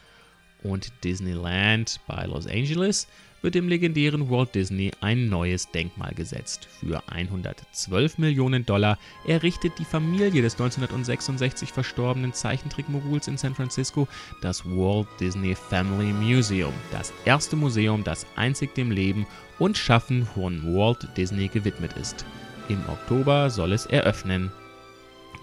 und 0.62 0.92
Disneyland 1.04 2.00
bei 2.06 2.24
Los 2.26 2.46
Angeles 2.46 3.06
wird 3.42 3.54
dem 3.54 3.68
legendären 3.68 4.30
Walt 4.30 4.54
Disney 4.54 4.90
ein 5.00 5.28
neues 5.28 5.70
Denkmal 5.70 6.12
gesetzt. 6.14 6.68
Für 6.80 7.02
112 7.08 8.18
Millionen 8.18 8.66
Dollar 8.66 8.98
errichtet 9.26 9.78
die 9.78 9.84
Familie 9.84 10.42
des 10.42 10.54
1966 10.54 11.72
verstorbenen 11.72 12.32
Zeichentrickmoguls 12.32 13.28
in 13.28 13.38
San 13.38 13.54
Francisco 13.54 14.08
das 14.42 14.64
Walt 14.64 15.06
Disney 15.20 15.54
Family 15.54 16.12
Museum, 16.12 16.74
das 16.90 17.12
erste 17.24 17.56
Museum, 17.56 18.02
das 18.02 18.26
einzig 18.36 18.74
dem 18.74 18.90
Leben 18.90 19.26
und 19.58 19.78
Schaffen 19.78 20.26
von 20.26 20.74
Walt 20.74 21.08
Disney 21.16 21.48
gewidmet 21.48 21.92
ist. 21.94 22.24
Im 22.68 22.80
Oktober 22.88 23.50
soll 23.50 23.72
es 23.72 23.86
eröffnen. 23.86 24.52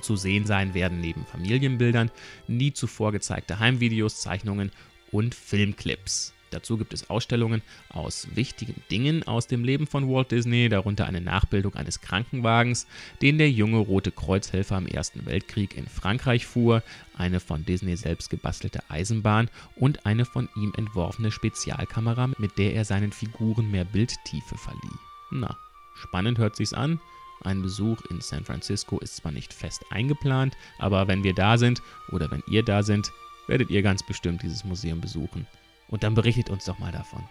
Zu 0.01 0.15
sehen 0.15 0.45
sein 0.45 0.73
werden 0.73 1.01
neben 1.01 1.25
Familienbildern 1.25 2.11
nie 2.47 2.73
zuvor 2.73 3.11
gezeigte 3.11 3.57
Heimvideos, 3.57 4.21
Zeichnungen 4.21 4.71
und 5.15 5.33
Filmclips. 5.33 6.33
Dazu 6.51 6.77
gibt 6.77 6.93
es 6.93 7.09
Ausstellungen 7.09 7.61
aus 7.89 8.27
wichtigen 8.33 8.75
Dingen 8.91 9.23
aus 9.23 9.47
dem 9.47 9.63
Leben 9.63 9.87
von 9.87 10.09
Walt 10.09 10.31
Disney, 10.31 10.69
darunter 10.69 11.05
eine 11.05 11.21
Nachbildung 11.21 11.73
eines 11.75 12.01
Krankenwagens, 12.01 12.85
den 13.21 13.37
der 13.37 13.49
junge 13.49 13.79
Rote 13.79 14.11
Kreuzhelfer 14.11 14.77
im 14.77 14.87
Ersten 14.87 15.25
Weltkrieg 15.25 15.75
in 15.75 15.87
Frankreich 15.87 16.45
fuhr, 16.45 16.83
eine 17.17 17.39
von 17.39 17.65
Disney 17.65 17.95
selbst 17.95 18.29
gebastelte 18.29 18.79
Eisenbahn 18.89 19.49
und 19.75 20.05
eine 20.05 20.25
von 20.25 20.49
ihm 20.55 20.73
entworfene 20.77 21.31
Spezialkamera, 21.31 22.31
mit 22.37 22.57
der 22.57 22.73
er 22.73 22.85
seinen 22.85 23.11
Figuren 23.11 23.71
mehr 23.71 23.85
Bildtiefe 23.85 24.57
verlieh. 24.57 24.97
Na, 25.31 25.57
spannend 25.95 26.37
hört 26.37 26.57
sich's 26.57 26.73
an. 26.73 26.99
Ein 27.41 27.61
Besuch 27.61 28.01
in 28.09 28.21
San 28.21 28.45
Francisco 28.45 28.99
ist 28.99 29.17
zwar 29.17 29.31
nicht 29.31 29.53
fest 29.53 29.83
eingeplant, 29.89 30.55
aber 30.79 31.07
wenn 31.07 31.23
wir 31.23 31.33
da 31.33 31.57
sind 31.57 31.81
oder 32.11 32.31
wenn 32.31 32.43
ihr 32.47 32.63
da 32.63 32.81
sind, 32.81 33.11
werdet 33.47 33.69
ihr 33.69 33.81
ganz 33.81 34.03
bestimmt 34.03 34.43
dieses 34.43 34.63
Museum 34.65 35.01
besuchen. 35.01 35.47
Und 35.87 36.03
dann 36.03 36.15
berichtet 36.15 36.49
uns 36.49 36.65
doch 36.65 36.79
mal 36.79 36.91
davon. 36.91 37.23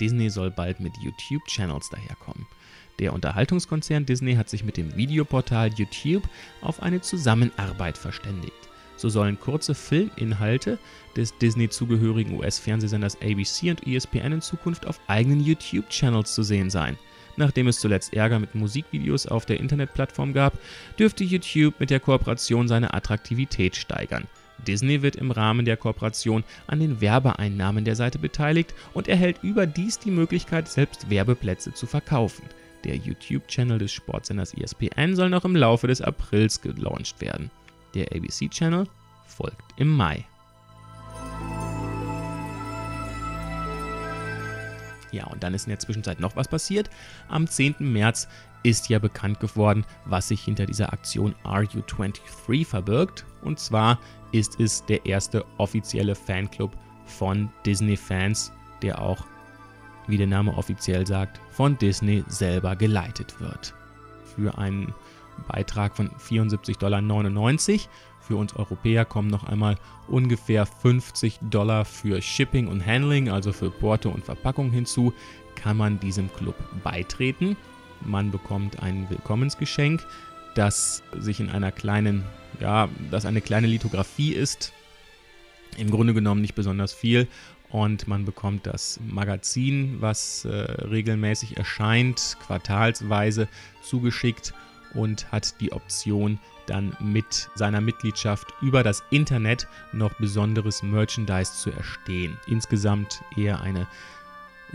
Disney 0.00 0.30
soll 0.30 0.50
bald 0.50 0.80
mit 0.80 0.96
YouTube-Channels 0.98 1.90
daherkommen. 1.90 2.46
Der 2.98 3.12
Unterhaltungskonzern 3.12 4.06
Disney 4.06 4.34
hat 4.34 4.48
sich 4.48 4.62
mit 4.62 4.76
dem 4.76 4.94
Videoportal 4.96 5.72
YouTube 5.74 6.28
auf 6.60 6.82
eine 6.82 7.00
Zusammenarbeit 7.00 7.96
verständigt. 7.96 8.52
So 8.96 9.08
sollen 9.08 9.40
kurze 9.40 9.74
Filminhalte 9.74 10.78
des 11.16 11.36
Disney-zugehörigen 11.38 12.38
US-Fernsehsenders 12.38 13.16
ABC 13.22 13.70
und 13.70 13.86
ESPN 13.86 14.32
in 14.32 14.42
Zukunft 14.42 14.86
auf 14.86 15.00
eigenen 15.06 15.40
YouTube-Channels 15.40 16.34
zu 16.34 16.42
sehen 16.42 16.68
sein. 16.68 16.98
Nachdem 17.36 17.68
es 17.68 17.80
zuletzt 17.80 18.14
Ärger 18.14 18.38
mit 18.38 18.54
Musikvideos 18.54 19.26
auf 19.26 19.46
der 19.46 19.60
Internetplattform 19.60 20.32
gab, 20.32 20.58
dürfte 20.98 21.24
YouTube 21.24 21.74
mit 21.78 21.90
der 21.90 22.00
Kooperation 22.00 22.68
seine 22.68 22.94
Attraktivität 22.94 23.76
steigern. 23.76 24.26
Disney 24.66 25.02
wird 25.02 25.16
im 25.16 25.30
Rahmen 25.30 25.64
der 25.64 25.76
Kooperation 25.76 26.44
an 26.66 26.80
den 26.80 27.00
Werbeeinnahmen 27.00 27.84
der 27.84 27.96
Seite 27.96 28.18
beteiligt 28.18 28.74
und 28.92 29.08
erhält 29.08 29.42
überdies 29.42 29.98
die 29.98 30.10
Möglichkeit, 30.10 30.68
selbst 30.68 31.08
Werbeplätze 31.10 31.72
zu 31.72 31.86
verkaufen. 31.86 32.44
Der 32.84 32.96
YouTube-Channel 32.96 33.78
des 33.78 33.92
Sportsenders 33.92 34.54
ESPN 34.54 35.14
soll 35.14 35.30
noch 35.30 35.44
im 35.44 35.56
Laufe 35.56 35.86
des 35.86 36.00
Aprils 36.00 36.60
gelauncht 36.60 37.20
werden. 37.20 37.50
Der 37.94 38.06
ABC-Channel 38.12 38.86
folgt 39.26 39.62
im 39.76 39.88
Mai. 39.88 40.24
Ja, 45.12 45.26
und 45.26 45.42
dann 45.42 45.54
ist 45.54 45.66
in 45.66 45.70
der 45.70 45.78
Zwischenzeit 45.78 46.20
noch 46.20 46.36
was 46.36 46.48
passiert. 46.48 46.90
Am 47.28 47.46
10. 47.46 47.76
März 47.78 48.28
ist 48.62 48.88
ja 48.88 48.98
bekannt 48.98 49.40
geworden, 49.40 49.84
was 50.04 50.28
sich 50.28 50.42
hinter 50.42 50.66
dieser 50.66 50.92
Aktion 50.92 51.34
RU23 51.44 52.66
verbirgt. 52.66 53.24
Und 53.42 53.58
zwar 53.58 53.98
ist 54.32 54.60
es 54.60 54.84
der 54.84 55.06
erste 55.06 55.44
offizielle 55.58 56.14
Fanclub 56.14 56.76
von 57.06 57.50
Disney-Fans, 57.66 58.52
der 58.82 59.00
auch, 59.00 59.24
wie 60.06 60.18
der 60.18 60.26
Name 60.26 60.56
offiziell 60.56 61.06
sagt, 61.06 61.40
von 61.50 61.76
Disney 61.78 62.24
selber 62.28 62.76
geleitet 62.76 63.40
wird. 63.40 63.74
Für 64.34 64.56
einen 64.58 64.94
Beitrag 65.48 65.96
von 65.96 66.10
74,99 66.10 66.78
Dollar 66.78 67.00
für 68.30 68.36
uns 68.36 68.54
Europäer 68.54 69.04
kommen 69.04 69.26
noch 69.26 69.42
einmal 69.42 69.76
ungefähr 70.06 70.64
50 70.64 71.40
Dollar 71.50 71.84
für 71.84 72.22
Shipping 72.22 72.68
und 72.68 72.86
Handling, 72.86 73.28
also 73.28 73.52
für 73.52 73.72
Porto 73.72 74.08
und 74.08 74.24
Verpackung 74.24 74.70
hinzu, 74.70 75.12
kann 75.56 75.76
man 75.76 75.98
diesem 75.98 76.32
Club 76.32 76.54
beitreten. 76.84 77.56
Man 78.02 78.30
bekommt 78.30 78.80
ein 78.84 79.10
Willkommensgeschenk, 79.10 80.06
das 80.54 81.02
sich 81.18 81.40
in 81.40 81.50
einer 81.50 81.72
kleinen, 81.72 82.22
ja, 82.60 82.88
das 83.10 83.26
eine 83.26 83.40
kleine 83.40 83.66
Lithografie 83.66 84.32
ist. 84.32 84.72
Im 85.76 85.90
Grunde 85.90 86.14
genommen 86.14 86.40
nicht 86.40 86.54
besonders 86.54 86.92
viel 86.92 87.26
und 87.68 88.06
man 88.06 88.24
bekommt 88.24 88.64
das 88.64 89.00
Magazin, 89.04 89.96
was 89.98 90.44
äh, 90.44 90.50
regelmäßig 90.52 91.56
erscheint, 91.56 92.36
quartalsweise 92.46 93.48
zugeschickt 93.82 94.54
und 94.94 95.32
hat 95.32 95.60
die 95.60 95.72
Option, 95.72 96.38
dann 96.70 96.96
mit 97.00 97.50
seiner 97.54 97.80
Mitgliedschaft 97.80 98.54
über 98.62 98.82
das 98.82 99.02
Internet 99.10 99.66
noch 99.92 100.14
besonderes 100.14 100.82
Merchandise 100.82 101.52
zu 101.52 101.70
erstehen. 101.70 102.38
Insgesamt 102.46 103.22
eher 103.36 103.60
eine 103.60 103.86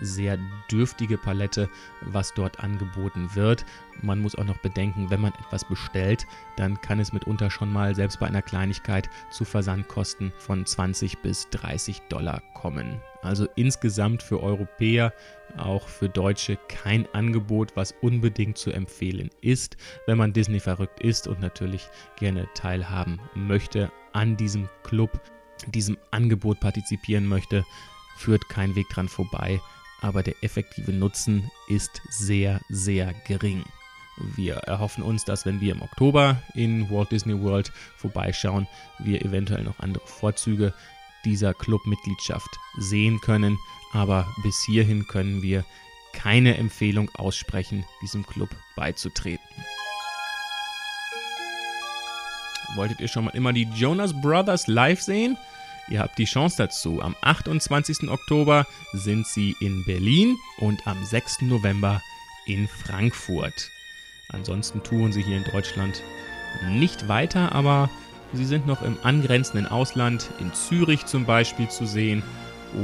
sehr 0.02 0.38
dürftige 0.70 1.18
Palette, 1.18 1.70
was 2.02 2.34
dort 2.34 2.60
angeboten 2.60 3.30
wird. 3.34 3.66
Man 4.02 4.20
muss 4.20 4.36
auch 4.36 4.44
noch 4.44 4.58
bedenken, 4.58 5.10
wenn 5.10 5.22
man 5.22 5.34
etwas 5.46 5.64
bestellt, 5.64 6.28
dann 6.58 6.80
kann 6.82 7.00
es 7.00 7.14
mitunter 7.14 7.50
schon 7.50 7.72
mal 7.72 7.96
selbst 7.96 8.20
bei 8.20 8.28
einer 8.28 8.42
Kleinigkeit 8.42 9.10
zu 9.32 9.46
Versandkosten 9.46 10.34
von 10.38 10.66
20 10.66 11.20
bis 11.20 11.50
30 11.52 12.02
Dollar 12.10 12.42
kommen. 12.54 13.00
Also 13.26 13.48
insgesamt 13.56 14.22
für 14.22 14.42
Europäer, 14.42 15.12
auch 15.58 15.88
für 15.88 16.10
Deutsche 16.10 16.58
kein 16.68 17.08
Angebot, 17.14 17.76
was 17.76 17.94
unbedingt 18.02 18.58
zu 18.58 18.72
empfehlen 18.72 19.30
ist, 19.42 19.78
wenn 20.06 20.18
man 20.18 20.32
Disney 20.32 20.60
verrückt 20.60 21.00
ist 21.00 21.28
und 21.28 21.40
natürlich 21.40 21.88
gerne 22.18 22.48
teilhaben 22.54 23.20
möchte 23.34 23.92
an 24.14 24.38
diesem 24.38 24.70
Club, 24.84 25.20
diesem 25.68 25.98
Angebot 26.12 26.60
partizipieren 26.60 27.26
möchte, 27.26 27.66
führt 28.18 28.48
kein 28.48 28.76
Weg 28.76 28.90
dran 28.90 29.08
vorbei, 29.08 29.60
aber 30.02 30.22
der 30.22 30.36
effektive 30.42 30.94
Nutzen 30.94 31.50
ist 31.68 32.02
sehr, 32.10 32.62
sehr 32.70 33.14
gering. 33.28 33.64
Wir 34.36 34.56
erhoffen 34.56 35.04
uns, 35.04 35.26
dass 35.26 35.46
wenn 35.46 35.60
wir 35.60 35.74
im 35.74 35.82
Oktober 35.82 36.42
in 36.54 36.90
Walt 36.90 37.12
Disney 37.12 37.42
World 37.42 37.72
vorbeischauen, 37.98 38.68
wir 39.00 39.26
eventuell 39.26 39.64
noch 39.64 39.80
andere 39.80 40.06
Vorzüge 40.08 40.74
dieser 41.26 41.54
Clubmitgliedschaft 41.54 42.50
sehen 42.78 43.20
können. 43.20 43.60
Aber 43.92 44.34
bis 44.44 44.64
hierhin 44.64 45.08
können 45.08 45.42
wir 45.42 45.66
keine 46.14 46.58
Empfehlung 46.58 47.10
aussprechen, 47.16 47.86
diesem 48.02 48.26
Club 48.26 48.50
beizutreten. 48.76 49.44
Wolltet 52.76 53.00
ihr 53.00 53.08
schon 53.08 53.26
mal 53.26 53.36
immer 53.36 53.54
die 53.54 53.68
Jonas 53.76 54.14
Brothers 54.22 54.68
live 54.68 55.02
sehen? 55.02 55.38
Ihr 55.88 56.00
habt 56.00 56.18
die 56.18 56.26
Chance 56.26 56.56
dazu. 56.58 57.02
Am 57.02 57.16
28. 57.22 58.10
Oktober 58.10 58.66
sind 58.94 59.28
sie 59.28 59.56
in 59.60 59.86
Berlin 59.86 60.36
und 60.58 60.86
am 60.88 61.04
6. 61.06 61.42
November 61.42 62.02
in 62.48 62.68
Frankfurt. 62.68 63.70
Ansonsten 64.30 64.82
touren 64.84 65.12
sie 65.12 65.22
hier 65.22 65.38
in 65.38 65.44
Deutschland 65.44 66.02
nicht 66.70 67.08
weiter, 67.08 67.52
aber 67.52 67.90
sie 68.34 68.46
sind 68.46 68.68
noch 68.68 68.82
im 68.82 68.98
angrenzenden 69.04 69.68
Ausland, 69.68 70.30
in 70.40 70.54
Zürich 70.54 71.06
zum 71.06 71.26
Beispiel 71.26 71.70
zu 71.70 71.86
sehen 71.86 72.24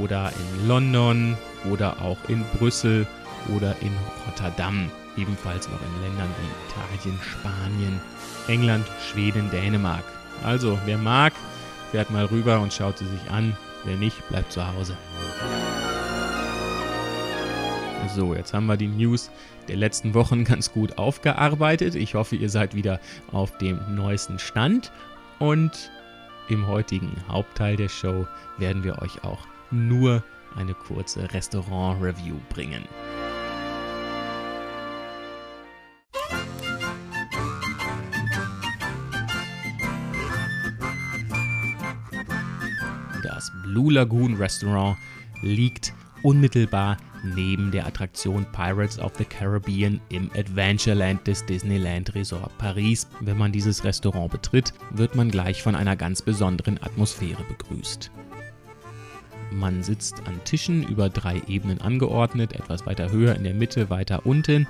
oder 0.02 0.32
in 0.32 0.68
London 0.68 1.38
oder 1.72 2.02
auch 2.02 2.18
in 2.28 2.44
Brüssel 2.58 3.08
oder 3.56 3.76
in 3.82 3.92
Rotterdam. 4.26 4.90
Ebenfalls 5.18 5.68
noch 5.70 5.80
in 5.82 6.02
Ländern 6.04 6.30
wie 6.40 7.04
Italien, 7.04 7.20
Spanien, 7.22 8.02
England, 8.48 8.86
Schweden, 9.12 9.50
Dänemark. 9.52 10.04
Also, 10.44 10.78
wer 10.86 10.98
mag, 10.98 11.34
fährt 11.92 12.10
mal 12.12 12.26
rüber 12.26 12.60
und 12.62 12.74
schaut 12.74 12.98
sie 12.98 13.08
sich 13.08 13.30
an. 13.30 13.56
Wer 13.84 13.98
nicht, 13.98 14.28
bleibt 14.30 14.52
zu 14.52 14.66
Hause. 14.66 14.96
So, 18.16 18.34
jetzt 18.34 18.54
haben 18.54 18.66
wir 18.66 18.78
die 18.78 18.88
News 18.88 19.30
der 19.68 19.78
letzten 19.78 20.14
Wochen 20.14 20.44
ganz 20.44 20.72
gut 20.74 20.98
aufgearbeitet. 20.98 21.96
Ich 21.96 22.16
hoffe, 22.16 22.36
ihr 22.36 22.50
seid 22.50 22.76
wieder 22.76 23.00
auf 23.32 23.58
dem 23.58 23.80
neuesten 23.96 24.40
Stand. 24.40 24.92
Und 25.42 25.90
im 26.50 26.68
heutigen 26.68 27.16
Hauptteil 27.28 27.76
der 27.76 27.90
Show 27.90 28.28
werden 28.60 28.84
wir 28.84 29.02
euch 29.02 29.24
auch 29.24 29.48
nur 29.72 30.24
eine 30.56 30.76
kurze 30.76 31.34
Restaurant-Review 31.34 32.36
bringen. 32.50 32.86
Das 43.24 43.52
Blue 43.64 43.92
Lagoon 43.92 44.36
Restaurant 44.36 44.96
liegt 45.42 45.92
unmittelbar 46.24 46.98
neben 47.24 47.72
der 47.72 47.86
Attraktion 47.86 48.46
Pirates 48.52 49.00
of 49.00 49.14
the 49.18 49.26
Caribbean 49.26 50.02
im 50.10 50.30
Adventureland 50.36 51.26
des 51.28 51.46
Disneyland 51.46 52.14
Resort 52.16 52.58
Paris. 52.58 53.08
Wenn 53.20 53.38
man 53.38 53.52
dieses 53.52 53.84
Restaurant 53.84 54.32
betritt, 54.32 54.74
wird 54.92 55.16
man 55.16 55.30
gleich 55.30 55.62
von 55.62 55.76
einer 55.76 55.96
ganz 55.96 56.22
besonderen 56.22 56.82
Atmosphäre 56.82 57.44
begrüßt. 57.44 58.12
Man 59.52 59.84
sitzt 59.84 60.26
an 60.28 60.40
Tischen 60.46 60.88
über 60.88 61.10
drei 61.10 61.42
Ebenen 61.48 61.82
angeordnet, 61.82 62.54
etwas 62.54 62.86
weiter 62.86 63.12
höher 63.12 63.36
in 63.36 63.44
der 63.44 63.54
Mitte, 63.54 63.90
weiter 63.90 64.26
unten, 64.26 64.68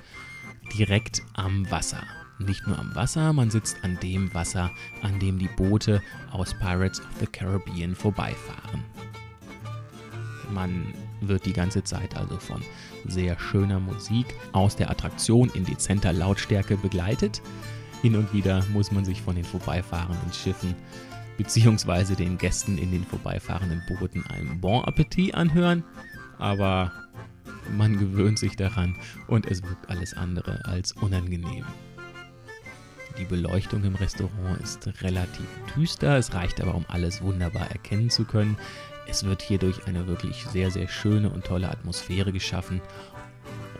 direkt 0.75 1.21
am 1.33 1.69
Wasser. 1.69 2.03
Nicht 2.39 2.65
nur 2.65 2.79
am 2.79 2.95
Wasser, 2.95 3.33
man 3.33 3.51
sitzt 3.51 3.77
an 3.83 3.99
dem 4.01 4.33
Wasser, 4.33 4.71
an 5.03 5.19
dem 5.19 5.37
die 5.37 5.49
Boote 5.49 6.01
aus 6.31 6.55
Pirates 6.55 6.99
of 6.99 7.07
the 7.19 7.27
Caribbean 7.27 7.93
vorbeifahren. 7.93 8.83
Man 10.51 10.93
wird 11.21 11.45
die 11.45 11.53
ganze 11.53 11.83
Zeit 11.83 12.17
also 12.17 12.37
von 12.37 12.61
sehr 13.05 13.39
schöner 13.39 13.79
Musik 13.79 14.25
aus 14.51 14.75
der 14.75 14.89
Attraktion 14.89 15.49
in 15.53 15.65
dezenter 15.65 16.13
Lautstärke 16.13 16.77
begleitet. 16.77 17.41
Hin 18.01 18.15
und 18.15 18.33
wieder 18.33 18.65
muss 18.73 18.91
man 18.91 19.05
sich 19.05 19.21
von 19.21 19.35
den 19.35 19.45
vorbeifahrenden 19.45 20.33
Schiffen 20.33 20.75
bzw. 21.37 22.15
den 22.15 22.37
Gästen 22.37 22.77
in 22.77 22.91
den 22.91 23.03
vorbeifahrenden 23.03 23.83
Booten 23.87 24.23
ein 24.27 24.59
Bon 24.59 24.83
Appetit 24.83 25.35
anhören, 25.35 25.83
aber 26.39 26.91
man 27.77 27.97
gewöhnt 27.97 28.39
sich 28.39 28.55
daran 28.55 28.97
und 29.27 29.45
es 29.45 29.63
wirkt 29.63 29.89
alles 29.89 30.15
andere 30.15 30.65
als 30.65 30.91
unangenehm. 30.93 31.65
Die 33.17 33.25
Beleuchtung 33.25 33.83
im 33.83 33.95
Restaurant 33.95 34.59
ist 34.61 34.87
relativ 35.01 35.45
düster, 35.75 36.17
es 36.17 36.33
reicht 36.33 36.61
aber, 36.61 36.75
um 36.75 36.85
alles 36.87 37.21
wunderbar 37.21 37.69
erkennen 37.69 38.09
zu 38.09 38.23
können. 38.25 38.57
Es 39.11 39.25
wird 39.25 39.41
hierdurch 39.41 39.87
eine 39.87 40.07
wirklich 40.07 40.45
sehr, 40.45 40.71
sehr 40.71 40.87
schöne 40.87 41.29
und 41.29 41.43
tolle 41.43 41.69
Atmosphäre 41.69 42.31
geschaffen 42.31 42.79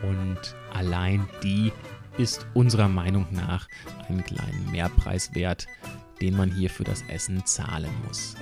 und 0.02 0.54
allein 0.74 1.26
die 1.42 1.72
ist 2.18 2.46
unserer 2.52 2.88
Meinung 2.88 3.26
nach 3.30 3.66
einen 4.10 4.22
kleinen 4.22 4.70
Mehrpreis 4.70 5.34
wert, 5.34 5.66
den 6.20 6.36
man 6.36 6.50
hier 6.50 6.68
für 6.68 6.84
das 6.84 7.00
Essen 7.08 7.46
zahlen 7.46 7.90
muss. 8.06 8.34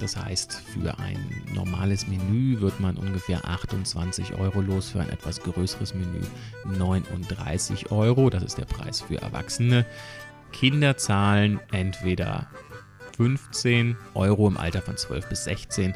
Das 0.00 0.16
heißt, 0.16 0.54
für 0.54 0.98
ein 0.98 1.18
normales 1.54 2.08
Menü 2.08 2.60
wird 2.60 2.80
man 2.80 2.96
ungefähr 2.96 3.44
28 3.44 4.34
Euro 4.34 4.60
los, 4.60 4.90
für 4.90 5.00
ein 5.00 5.10
etwas 5.10 5.40
größeres 5.40 5.94
Menü 5.94 6.20
39 6.64 7.92
Euro. 7.92 8.28
Das 8.28 8.42
ist 8.42 8.58
der 8.58 8.64
Preis 8.64 9.02
für 9.02 9.22
Erwachsene. 9.22 9.86
Kinder 10.50 10.96
zahlen 10.96 11.60
entweder 11.70 12.48
15 13.18 13.96
Euro 14.14 14.46
im 14.48 14.56
Alter 14.56 14.80
von 14.80 14.96
12 14.96 15.28
bis 15.28 15.44
16 15.44 15.94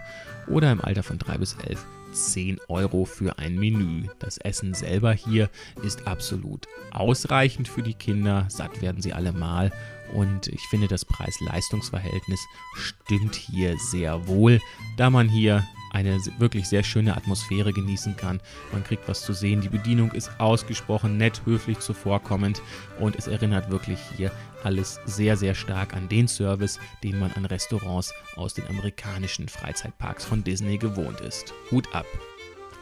oder 0.49 0.71
im 0.73 0.81
Alter 0.81 1.03
von 1.03 1.19
3 1.19 1.39
bis 1.39 1.57
11 1.67 1.85
10 2.13 2.61
Euro 2.69 3.05
für 3.05 3.39
ein 3.39 3.59
Menü. 3.59 4.09
Das 4.19 4.37
Essen 4.39 4.75
selber 4.75 5.13
hier 5.13 5.49
ist 5.83 6.07
absolut 6.07 6.67
ausreichend 6.91 7.69
für 7.69 7.83
die 7.83 7.95
Kinder. 7.95 8.45
Satt 8.49 8.83
werden 8.83 9.01
sie 9.01 9.13
allemal 9.13 9.73
und 10.13 10.49
ich 10.49 10.61
finde, 10.69 10.89
das 10.89 11.05
Preis-Leistungs-Verhältnis 11.05 12.41
stimmt 12.75 13.35
hier 13.35 13.79
sehr 13.79 14.27
wohl, 14.27 14.61
da 14.99 15.09
man 15.09 15.29
hier 15.29 15.65
eine 15.93 16.19
wirklich 16.39 16.67
sehr 16.69 16.83
schöne 16.83 17.17
Atmosphäre 17.17 17.73
genießen 17.73 18.17
kann. 18.17 18.41
Man 18.73 18.83
kriegt 18.83 19.09
was 19.09 19.23
zu 19.23 19.33
sehen. 19.35 19.61
Die 19.61 19.69
Bedienung 19.69 20.11
ist 20.13 20.31
ausgesprochen 20.39 21.19
nett, 21.19 21.43
höflich 21.45 21.81
zuvorkommend 21.81 22.63
und 22.99 23.17
es 23.17 23.27
erinnert 23.27 23.71
wirklich 23.71 23.99
hier 24.17 24.33
alles 24.64 25.01
sehr, 25.05 25.37
sehr 25.37 25.55
stark 25.55 25.94
an 25.94 26.09
den 26.09 26.29
Service, 26.29 26.79
den 27.03 27.18
man 27.18 27.33
an 27.33 27.44
Restaurants 27.44 28.14
aus 28.37 28.55
den 28.55 28.66
amerikanischen 28.68 29.48
Freizeitparks 29.48 30.25
von 30.25 30.44
Disney 30.44 30.79
gewohnt 30.79 31.20
ist. 31.20 31.53
Hut 31.70 31.92
ab. 31.94 32.07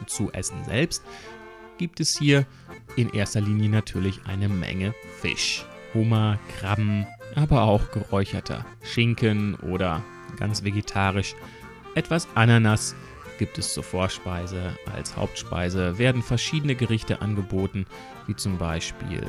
Zu 0.07 0.31
Essen 0.31 0.63
selbst 0.65 1.03
gibt 1.77 1.99
es 1.99 2.17
hier 2.17 2.45
in 2.95 3.09
erster 3.09 3.41
Linie 3.41 3.69
natürlich 3.69 4.19
eine 4.25 4.49
Menge 4.49 4.93
Fisch. 5.19 5.65
Hummer, 5.93 6.39
Krabben, 6.57 7.05
aber 7.35 7.63
auch 7.63 7.91
geräucherter 7.91 8.65
Schinken 8.81 9.55
oder 9.55 10.01
ganz 10.37 10.63
vegetarisch. 10.63 11.35
Etwas 11.95 12.27
Ananas 12.35 12.95
gibt 13.37 13.57
es 13.57 13.73
zur 13.73 13.83
Vorspeise. 13.83 14.77
Als 14.93 15.17
Hauptspeise 15.17 15.97
werden 15.97 16.21
verschiedene 16.21 16.75
Gerichte 16.75 17.21
angeboten, 17.21 17.85
wie 18.27 18.35
zum 18.35 18.57
Beispiel 18.57 19.23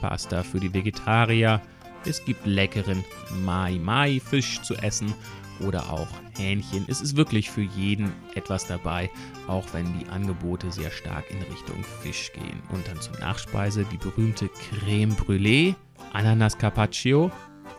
Pasta 0.00 0.42
für 0.42 0.60
die 0.60 0.72
Vegetarier. 0.72 1.60
Es 2.04 2.24
gibt 2.24 2.46
leckeren 2.46 3.04
Mai-Mai-Fisch 3.44 4.62
zu 4.62 4.74
essen 4.76 5.14
oder 5.60 5.90
auch 5.92 6.08
Hähnchen. 6.36 6.84
Es 6.88 7.00
ist 7.00 7.16
wirklich 7.16 7.50
für 7.50 7.62
jeden 7.62 8.12
etwas 8.34 8.66
dabei, 8.66 9.10
auch 9.46 9.66
wenn 9.72 9.98
die 9.98 10.08
Angebote 10.08 10.70
sehr 10.70 10.90
stark 10.90 11.30
in 11.30 11.42
Richtung 11.42 11.84
Fisch 12.02 12.32
gehen. 12.32 12.62
Und 12.70 12.86
dann 12.86 13.00
zur 13.00 13.18
Nachspeise 13.18 13.84
die 13.90 13.96
berühmte 13.96 14.48
Creme 14.48 15.14
Brûlée 15.14 15.74
Ananas 16.12 16.56
Carpaccio 16.56 17.30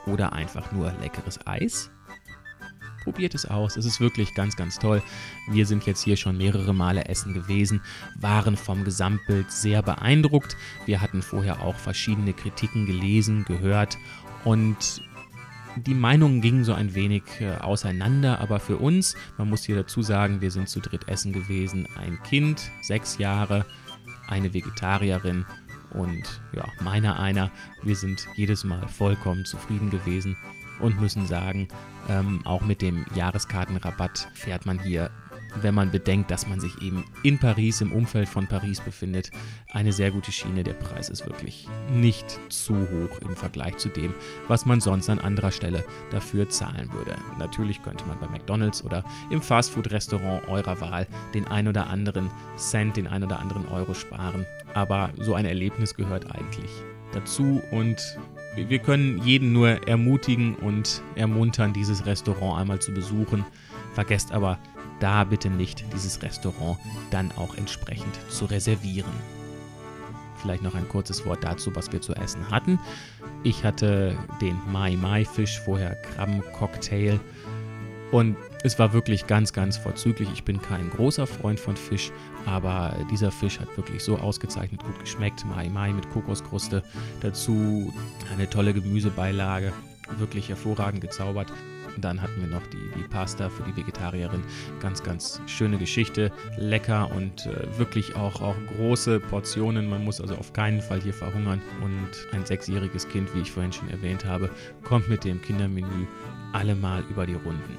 oder 0.05 0.33
einfach 0.33 0.71
nur 0.71 0.91
leckeres 1.01 1.39
Eis. 1.45 1.89
Probiert 3.09 3.33
es 3.33 3.47
aus, 3.47 3.75
es 3.75 3.85
ist 3.85 3.99
wirklich 3.99 4.35
ganz, 4.35 4.55
ganz 4.55 4.77
toll. 4.77 5.01
Wir 5.49 5.65
sind 5.65 5.87
jetzt 5.87 6.03
hier 6.03 6.15
schon 6.15 6.37
mehrere 6.37 6.75
Male 6.75 7.05
essen 7.05 7.33
gewesen, 7.33 7.81
waren 8.19 8.55
vom 8.55 8.83
Gesamtbild 8.83 9.51
sehr 9.51 9.81
beeindruckt. 9.81 10.55
Wir 10.85 11.01
hatten 11.01 11.23
vorher 11.23 11.63
auch 11.63 11.73
verschiedene 11.73 12.33
Kritiken 12.33 12.85
gelesen, 12.85 13.45
gehört 13.45 13.97
und 14.45 15.01
Die 15.75 15.95
Meinungen 15.95 16.41
gingen 16.41 16.63
so 16.63 16.73
ein 16.73 16.93
wenig 16.93 17.23
äh, 17.39 17.55
auseinander, 17.57 18.41
aber 18.41 18.59
für 18.59 18.77
uns, 18.77 19.15
man 19.39 19.49
muss 19.49 19.63
hier 19.63 19.75
dazu 19.75 20.03
sagen, 20.03 20.39
wir 20.41 20.51
sind 20.51 20.69
zu 20.69 20.79
dritt 20.79 21.07
essen 21.07 21.33
gewesen. 21.33 21.87
Ein 21.97 22.21
Kind, 22.21 22.69
sechs 22.81 23.17
Jahre, 23.17 23.65
eine 24.27 24.53
Vegetarierin 24.53 25.45
und 25.91 26.41
ja, 26.53 26.65
meiner 26.83 27.19
einer. 27.19 27.49
Wir 27.81 27.95
sind 27.95 28.27
jedes 28.35 28.63
Mal 28.63 28.87
vollkommen 28.87 29.45
zufrieden 29.45 29.89
gewesen 29.89 30.37
und 30.79 30.99
müssen 30.99 31.25
sagen, 31.25 31.67
ähm, 32.09 32.41
auch 32.45 32.61
mit 32.61 32.81
dem 32.81 33.05
Jahreskartenrabatt 33.15 34.29
fährt 34.33 34.65
man 34.65 34.79
hier 34.79 35.11
wenn 35.61 35.75
man 35.75 35.91
bedenkt, 35.91 36.31
dass 36.31 36.47
man 36.47 36.59
sich 36.59 36.81
eben 36.81 37.05
in 37.23 37.37
Paris, 37.37 37.81
im 37.81 37.91
Umfeld 37.91 38.29
von 38.29 38.47
Paris 38.47 38.81
befindet, 38.81 39.31
eine 39.71 39.91
sehr 39.91 40.11
gute 40.11 40.31
Schiene. 40.31 40.63
Der 40.63 40.73
Preis 40.73 41.09
ist 41.09 41.25
wirklich 41.25 41.67
nicht 41.91 42.39
zu 42.49 42.75
hoch 42.75 43.19
im 43.21 43.35
Vergleich 43.35 43.77
zu 43.77 43.89
dem, 43.89 44.13
was 44.47 44.65
man 44.65 44.81
sonst 44.81 45.09
an 45.09 45.19
anderer 45.19 45.51
Stelle 45.51 45.83
dafür 46.11 46.49
zahlen 46.49 46.91
würde. 46.93 47.15
Natürlich 47.37 47.81
könnte 47.81 48.05
man 48.05 48.19
bei 48.19 48.27
McDonald's 48.27 48.83
oder 48.83 49.03
im 49.29 49.41
Fastfood-Restaurant 49.41 50.47
eurer 50.47 50.79
Wahl 50.81 51.07
den 51.33 51.47
ein 51.47 51.67
oder 51.67 51.87
anderen 51.87 52.29
Cent, 52.57 52.97
den 52.97 53.07
ein 53.07 53.23
oder 53.23 53.39
anderen 53.39 53.67
Euro 53.67 53.93
sparen, 53.93 54.45
aber 54.73 55.09
so 55.17 55.33
ein 55.33 55.45
Erlebnis 55.45 55.95
gehört 55.95 56.25
eigentlich 56.35 56.71
dazu 57.11 57.61
und 57.71 57.97
wir 58.55 58.79
können 58.79 59.21
jeden 59.23 59.53
nur 59.53 59.87
ermutigen 59.87 60.55
und 60.55 61.01
ermuntern, 61.15 61.73
dieses 61.73 62.05
Restaurant 62.05 62.59
einmal 62.59 62.79
zu 62.79 62.93
besuchen. 62.93 63.45
Vergesst 63.93 64.31
aber 64.31 64.59
da 64.99 65.23
bitte 65.23 65.49
nicht 65.49 65.85
dieses 65.93 66.21
Restaurant 66.21 66.77
dann 67.11 67.31
auch 67.33 67.55
entsprechend 67.55 68.19
zu 68.29 68.45
reservieren. 68.45 69.11
Vielleicht 70.41 70.63
noch 70.63 70.75
ein 70.75 70.87
kurzes 70.87 71.25
Wort 71.25 71.43
dazu, 71.43 71.75
was 71.75 71.91
wir 71.91 72.01
zu 72.01 72.13
essen 72.13 72.49
hatten. 72.49 72.79
Ich 73.43 73.63
hatte 73.63 74.17
den 74.41 74.57
Mai 74.71 74.95
Mai 74.95 75.25
Fisch, 75.25 75.59
vorher 75.59 75.95
Krabbencocktail 75.95 77.19
und 78.11 78.35
es 78.63 78.79
war 78.79 78.93
wirklich 78.93 79.27
ganz, 79.27 79.53
ganz 79.53 79.77
vorzüglich. 79.77 80.29
Ich 80.33 80.43
bin 80.43 80.61
kein 80.61 80.89
großer 80.89 81.27
Freund 81.27 81.59
von 81.59 81.75
Fisch, 81.75 82.11
aber 82.45 82.95
dieser 83.11 83.31
Fisch 83.31 83.59
hat 83.59 83.75
wirklich 83.77 84.03
so 84.03 84.17
ausgezeichnet 84.17 84.83
gut 84.83 84.99
geschmeckt. 84.99 85.45
Mai 85.45 85.69
Mai 85.69 85.93
mit 85.93 86.09
Kokoskruste, 86.09 86.83
dazu 87.21 87.93
eine 88.33 88.49
tolle 88.49 88.73
Gemüsebeilage, 88.73 89.73
wirklich 90.17 90.49
hervorragend 90.49 91.01
gezaubert. 91.01 91.51
Und 91.99 92.05
dann 92.05 92.21
hatten 92.21 92.39
wir 92.39 92.47
noch 92.47 92.65
die, 92.67 92.89
die 92.97 93.03
Pasta 93.09 93.49
für 93.49 93.63
die 93.63 93.75
Vegetarierin. 93.75 94.41
Ganz, 94.79 95.03
ganz 95.03 95.41
schöne 95.47 95.77
Geschichte. 95.77 96.31
Lecker 96.55 97.11
und 97.11 97.45
äh, 97.45 97.77
wirklich 97.77 98.15
auch, 98.15 98.39
auch 98.39 98.55
große 98.77 99.19
Portionen. 99.19 99.89
Man 99.89 100.05
muss 100.05 100.21
also 100.21 100.35
auf 100.35 100.53
keinen 100.53 100.79
Fall 100.79 101.01
hier 101.01 101.13
verhungern. 101.13 101.61
Und 101.83 102.09
ein 102.31 102.45
sechsjähriges 102.45 103.09
Kind, 103.09 103.35
wie 103.35 103.41
ich 103.41 103.51
vorhin 103.51 103.73
schon 103.73 103.89
erwähnt 103.89 104.23
habe, 104.23 104.49
kommt 104.81 105.09
mit 105.09 105.25
dem 105.25 105.41
Kindermenü 105.41 106.07
allemal 106.53 107.03
über 107.09 107.25
die 107.25 107.33
Runden. 107.33 107.77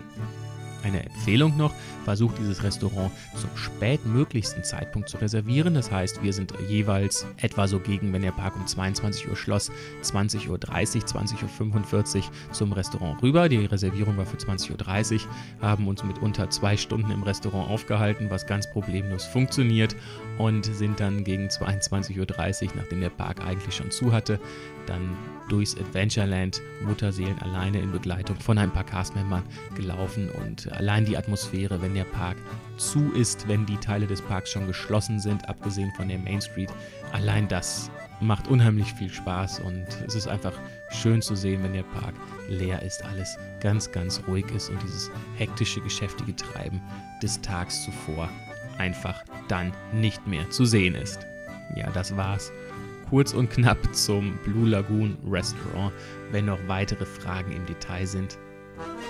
Eine 0.82 1.04
Empfehlung 1.04 1.56
noch, 1.56 1.72
versucht 2.04 2.38
dieses 2.38 2.62
Restaurant 2.62 3.10
zum 3.36 3.50
spätmöglichsten 3.54 4.64
Zeitpunkt 4.64 5.08
zu 5.08 5.18
reservieren. 5.18 5.74
Das 5.74 5.90
heißt, 5.90 6.22
wir 6.22 6.32
sind 6.32 6.54
jeweils 6.68 7.26
etwa 7.36 7.68
so 7.68 7.80
gegen, 7.80 8.12
wenn 8.12 8.22
der 8.22 8.32
Park 8.32 8.56
um 8.56 8.66
22 8.66 9.28
Uhr 9.28 9.36
schloss, 9.36 9.70
20.30 10.02 10.48
Uhr, 10.48 10.58
20.45 10.58 12.16
Uhr 12.16 12.22
zum 12.52 12.72
Restaurant 12.72 13.22
rüber. 13.22 13.48
Die 13.48 13.64
Reservierung 13.64 14.16
war 14.16 14.26
für 14.26 14.36
20.30 14.36 15.14
Uhr, 15.14 15.20
haben 15.60 15.88
uns 15.88 16.04
mit 16.04 16.18
unter 16.18 16.50
zwei 16.50 16.76
Stunden 16.76 17.10
im 17.10 17.22
Restaurant 17.22 17.70
aufgehalten, 17.70 18.30
was 18.30 18.46
ganz 18.46 18.70
problemlos 18.70 19.24
funktioniert 19.24 19.96
und 20.38 20.64
sind 20.64 21.00
dann 21.00 21.24
gegen 21.24 21.48
22.30 21.48 22.18
Uhr, 22.18 22.72
nachdem 22.76 23.00
der 23.00 23.10
Park 23.10 23.44
eigentlich 23.44 23.74
schon 23.74 23.90
zu 23.90 24.12
hatte, 24.12 24.40
dann 24.90 25.16
durchs 25.48 25.76
Adventureland 25.76 26.60
Mutterseelen 26.82 27.38
alleine 27.40 27.80
in 27.80 27.92
Begleitung 27.92 28.36
von 28.36 28.58
ein 28.58 28.70
paar 28.70 28.84
Castmembern 28.84 29.42
gelaufen 29.74 30.30
und 30.30 30.70
allein 30.72 31.04
die 31.04 31.16
Atmosphäre, 31.16 31.80
wenn 31.80 31.94
der 31.94 32.04
Park 32.04 32.36
zu 32.76 33.12
ist, 33.12 33.48
wenn 33.48 33.66
die 33.66 33.76
Teile 33.76 34.06
des 34.06 34.20
Parks 34.22 34.50
schon 34.50 34.66
geschlossen 34.66 35.18
sind, 35.18 35.48
abgesehen 35.48 35.92
von 35.96 36.08
der 36.08 36.18
Main 36.18 36.40
Street, 36.40 36.70
allein 37.12 37.48
das 37.48 37.90
macht 38.20 38.48
unheimlich 38.48 38.92
viel 38.92 39.10
Spaß 39.10 39.60
und 39.60 39.86
es 40.06 40.14
ist 40.14 40.28
einfach 40.28 40.52
schön 40.90 41.22
zu 41.22 41.34
sehen, 41.34 41.62
wenn 41.62 41.72
der 41.72 41.82
Park 41.82 42.14
leer 42.48 42.82
ist, 42.82 43.04
alles 43.04 43.38
ganz, 43.60 43.90
ganz 43.90 44.22
ruhig 44.28 44.46
ist 44.54 44.68
und 44.68 44.82
dieses 44.82 45.10
hektische, 45.36 45.80
geschäftige 45.80 46.36
Treiben 46.36 46.80
des 47.22 47.40
Tags 47.40 47.84
zuvor 47.84 48.28
einfach 48.78 49.22
dann 49.48 49.72
nicht 49.92 50.26
mehr 50.26 50.48
zu 50.50 50.64
sehen 50.64 50.94
ist. 50.94 51.26
Ja, 51.76 51.90
das 51.90 52.16
war's 52.16 52.50
kurz 53.10 53.34
und 53.34 53.50
knapp 53.50 53.94
zum 53.94 54.38
Blue 54.44 54.68
Lagoon 54.68 55.18
Restaurant. 55.28 55.92
Wenn 56.30 56.46
noch 56.46 56.60
weitere 56.68 57.04
Fragen 57.04 57.50
im 57.50 57.66
Detail 57.66 58.06
sind, 58.06 58.38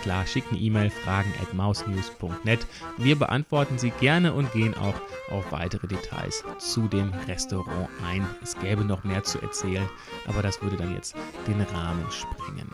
klar, 0.02 0.26
schickt 0.26 0.50
eine 0.50 0.58
E-Mail, 0.58 0.88
fragen 0.90 1.32
at 1.40 1.52
mousenews.net. 1.52 2.66
Wir 2.96 3.16
beantworten 3.16 3.78
sie 3.78 3.90
gerne 4.00 4.32
und 4.32 4.50
gehen 4.52 4.74
auch 4.74 4.94
auf 5.30 5.52
weitere 5.52 5.86
Details 5.86 6.42
zu 6.58 6.88
dem 6.88 7.12
Restaurant 7.28 7.88
ein. 8.04 8.26
Es 8.42 8.58
gäbe 8.58 8.84
noch 8.84 9.04
mehr 9.04 9.22
zu 9.22 9.38
erzählen, 9.40 9.88
aber 10.26 10.42
das 10.42 10.62
würde 10.62 10.78
dann 10.78 10.94
jetzt 10.94 11.14
den 11.46 11.60
Rahmen 11.60 12.06
sprengen. 12.10 12.70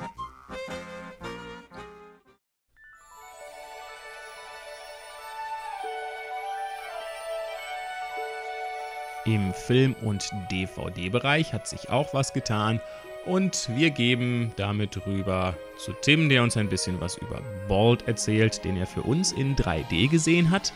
Im 9.27 9.53
Film- 9.53 9.97
und 10.03 10.31
DVD-Bereich 10.53 11.53
hat 11.53 11.67
sich 11.67 11.91
auch 11.91 12.15
was 12.15 12.33
getan 12.33 12.81
und 13.27 13.69
wir 13.75 13.91
geben 13.91 14.53
damit 14.55 15.05
rüber 15.05 15.55
zu 15.79 15.93
Tim, 16.01 16.29
der 16.29 16.45
uns 16.45 16.57
ein 16.57 16.69
bisschen 16.69 17.01
was 17.01 17.17
über 17.17 17.41
Bald 17.69 18.07
erzählt, 18.07 18.65
den 18.65 18.77
er 18.77 18.87
für 18.87 19.03
uns 19.03 19.33
in 19.33 19.57
3D 19.57 20.09
gesehen 20.09 20.51
hat. 20.51 20.73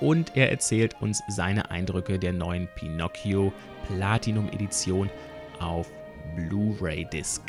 Und 0.00 0.36
er 0.36 0.50
erzählt 0.50 0.96
uns 1.00 1.22
seine 1.28 1.70
Eindrücke 1.70 2.18
der 2.18 2.32
neuen 2.32 2.66
Pinocchio 2.74 3.52
Platinum 3.86 4.48
Edition 4.48 5.08
auf 5.60 5.86
Blu-ray 6.34 7.04
Disc. 7.04 7.42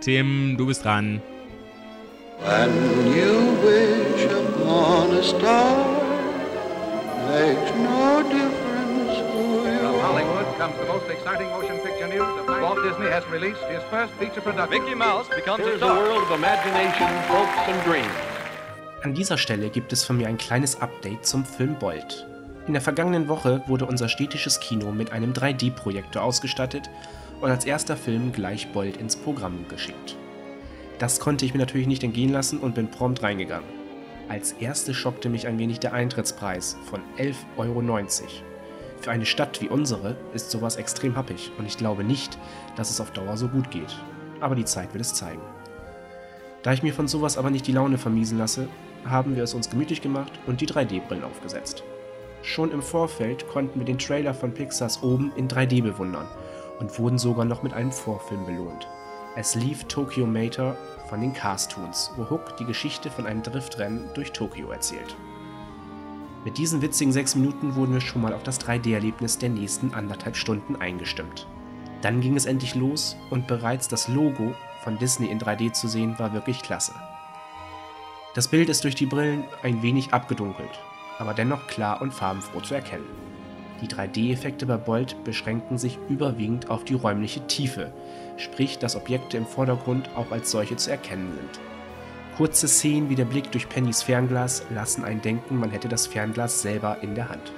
Tim, 0.00 0.54
du 0.56 0.66
bist 0.66 0.84
dran. 0.84 1.20
When 2.38 2.70
you 3.12 3.56
wish 3.64 4.26
upon 4.26 5.16
a 5.16 5.22
star, 5.24 5.88
makes 7.26 7.74
no 7.74 8.22
difference 8.22 8.57
comes 10.58 10.76
the 10.80 10.86
most 10.86 11.08
exciting 11.08 11.48
motion 11.50 11.78
picture 11.78 12.08
news. 12.08 12.26
Walt 12.60 12.82
Disney 12.82 13.06
has 13.06 13.24
released 13.30 13.62
his 13.70 13.82
first 13.90 14.12
feature 14.14 14.40
production. 14.40 14.82
Mickey 14.82 14.94
Mouse 14.96 15.28
becomes 15.28 15.64
Here's 15.64 15.82
a, 15.82 15.86
a 15.86 15.94
world 15.94 16.22
of 16.24 16.30
imagination, 16.32 17.08
hopes 17.28 17.68
and 17.68 17.80
dreams. 17.84 18.16
An 19.04 19.14
dieser 19.14 19.38
Stelle 19.38 19.70
gibt 19.70 19.92
es 19.92 20.02
von 20.02 20.16
mir 20.16 20.26
ein 20.26 20.36
kleines 20.36 20.80
Update 20.82 21.24
zum 21.24 21.44
Film 21.44 21.76
Bolt. 21.76 22.26
In 22.66 22.72
der 22.72 22.82
vergangenen 22.82 23.28
Woche 23.28 23.62
wurde 23.68 23.86
unser 23.86 24.08
städtisches 24.08 24.58
Kino 24.58 24.90
mit 24.90 25.12
einem 25.12 25.32
3D-Projektor 25.32 26.22
ausgestattet 26.22 26.90
und 27.40 27.50
als 27.50 27.64
erster 27.64 27.96
Film 27.96 28.32
gleich 28.32 28.72
Bolt 28.72 28.96
ins 28.96 29.14
Programm 29.14 29.64
geschickt. 29.68 30.16
Das 30.98 31.20
konnte 31.20 31.44
ich 31.44 31.54
mir 31.54 31.60
natürlich 31.60 31.86
nicht 31.86 32.02
entgehen 32.02 32.32
lassen 32.32 32.58
und 32.58 32.74
bin 32.74 32.90
prompt 32.90 33.22
reingegangen. 33.22 33.68
Als 34.28 34.52
erstes 34.52 34.96
schockte 34.96 35.28
mich 35.28 35.46
ein 35.46 35.60
wenig 35.60 35.78
der 35.78 35.92
Eintrittspreis 35.92 36.76
von 36.90 37.00
11,90 37.16 37.44
Euro. 37.58 37.80
Für 39.00 39.12
eine 39.12 39.26
Stadt 39.26 39.60
wie 39.60 39.68
unsere 39.68 40.16
ist 40.34 40.50
sowas 40.50 40.76
extrem 40.76 41.16
happig 41.16 41.52
und 41.58 41.66
ich 41.66 41.76
glaube 41.76 42.04
nicht, 42.04 42.38
dass 42.76 42.90
es 42.90 43.00
auf 43.00 43.12
Dauer 43.12 43.36
so 43.36 43.48
gut 43.48 43.70
geht. 43.70 43.96
Aber 44.40 44.54
die 44.54 44.64
Zeit 44.64 44.92
wird 44.92 45.02
es 45.02 45.14
zeigen. 45.14 45.42
Da 46.62 46.72
ich 46.72 46.82
mir 46.82 46.92
von 46.92 47.06
sowas 47.06 47.38
aber 47.38 47.50
nicht 47.50 47.66
die 47.66 47.72
Laune 47.72 47.98
vermiesen 47.98 48.38
lasse, 48.38 48.68
haben 49.04 49.36
wir 49.36 49.44
es 49.44 49.54
uns 49.54 49.70
gemütlich 49.70 50.02
gemacht 50.02 50.32
und 50.46 50.60
die 50.60 50.66
3D-Brillen 50.66 51.24
aufgesetzt. 51.24 51.84
Schon 52.42 52.72
im 52.72 52.82
Vorfeld 52.82 53.48
konnten 53.48 53.78
wir 53.78 53.86
den 53.86 53.98
Trailer 53.98 54.34
von 54.34 54.52
Pixars 54.52 55.02
oben 55.02 55.32
in 55.36 55.48
3D 55.48 55.82
bewundern 55.82 56.28
und 56.80 56.98
wurden 56.98 57.18
sogar 57.18 57.44
noch 57.44 57.62
mit 57.62 57.72
einem 57.72 57.92
Vorfilm 57.92 58.44
belohnt. 58.46 58.88
Es 59.36 59.54
lief 59.54 59.84
Tokyo 59.84 60.26
Mater 60.26 60.76
von 61.08 61.20
den 61.20 61.32
Carstoons, 61.32 62.10
wo 62.16 62.28
Hook 62.28 62.56
die 62.56 62.64
Geschichte 62.64 63.10
von 63.10 63.26
einem 63.26 63.42
Driftrennen 63.42 64.10
durch 64.14 64.32
Tokio 64.32 64.70
erzählt. 64.70 65.16
Mit 66.44 66.56
diesen 66.56 66.82
witzigen 66.82 67.12
sechs 67.12 67.34
Minuten 67.34 67.74
wurden 67.74 67.94
wir 67.94 68.00
schon 68.00 68.22
mal 68.22 68.32
auf 68.32 68.42
das 68.42 68.60
3D-Erlebnis 68.60 69.38
der 69.38 69.48
nächsten 69.48 69.92
anderthalb 69.92 70.36
Stunden 70.36 70.76
eingestimmt. 70.76 71.46
Dann 72.00 72.20
ging 72.20 72.36
es 72.36 72.46
endlich 72.46 72.74
los 72.74 73.16
und 73.30 73.48
bereits 73.48 73.88
das 73.88 74.06
Logo 74.08 74.54
von 74.84 74.98
Disney 74.98 75.26
in 75.26 75.40
3D 75.40 75.72
zu 75.72 75.88
sehen 75.88 76.18
war 76.18 76.32
wirklich 76.32 76.62
klasse. 76.62 76.94
Das 78.34 78.48
Bild 78.48 78.68
ist 78.68 78.84
durch 78.84 78.94
die 78.94 79.06
Brillen 79.06 79.44
ein 79.62 79.82
wenig 79.82 80.12
abgedunkelt, 80.14 80.70
aber 81.18 81.34
dennoch 81.34 81.66
klar 81.66 82.00
und 82.00 82.14
farbenfroh 82.14 82.60
zu 82.60 82.74
erkennen. 82.74 83.06
Die 83.80 83.88
3D-Effekte 83.88 84.66
bei 84.66 84.76
Bolt 84.76 85.24
beschränken 85.24 85.76
sich 85.76 85.98
überwiegend 86.08 86.70
auf 86.70 86.84
die 86.84 86.94
räumliche 86.94 87.46
Tiefe, 87.48 87.92
sprich 88.36 88.78
dass 88.78 88.96
Objekte 88.96 89.36
im 89.36 89.46
Vordergrund 89.46 90.10
auch 90.16 90.30
als 90.30 90.50
solche 90.50 90.76
zu 90.76 90.90
erkennen 90.90 91.32
sind. 91.34 91.77
Kurze 92.38 92.68
Szenen 92.68 93.10
wie 93.10 93.16
der 93.16 93.24
Blick 93.24 93.50
durch 93.50 93.68
Pennys 93.68 94.04
Fernglas 94.04 94.62
lassen 94.70 95.02
einen 95.02 95.20
denken, 95.20 95.58
man 95.58 95.72
hätte 95.72 95.88
das 95.88 96.06
Fernglas 96.06 96.62
selber 96.62 96.98
in 97.02 97.16
der 97.16 97.30
Hand. 97.30 97.52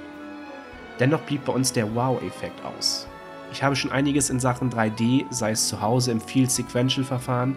Dennoch 0.99 1.21
blieb 1.21 1.45
bei 1.45 1.53
uns 1.53 1.71
der 1.71 1.93
Wow-Effekt 1.93 2.65
aus. 2.65 3.07
Ich 3.51 3.61
habe 3.61 3.75
schon 3.75 3.91
einiges 3.91 4.31
in 4.31 4.39
Sachen 4.39 4.71
3D, 4.71 5.25
sei 5.29 5.51
es 5.51 5.67
zu 5.67 5.81
Hause 5.81 6.09
im 6.09 6.19
Field 6.19 6.49
Sequential 6.49 7.05
Verfahren 7.05 7.55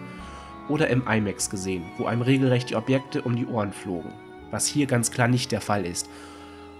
oder 0.69 0.87
im 0.87 1.07
IMAX 1.07 1.49
gesehen, 1.49 1.85
wo 1.97 2.05
einem 2.05 2.21
regelrecht 2.21 2.69
die 2.69 2.75
Objekte 2.75 3.23
um 3.23 3.35
die 3.35 3.47
Ohren 3.47 3.73
flogen, 3.73 4.13
was 4.51 4.67
hier 4.67 4.85
ganz 4.85 5.09
klar 5.09 5.27
nicht 5.27 5.51
der 5.51 5.61
Fall 5.61 5.83
ist 5.83 6.07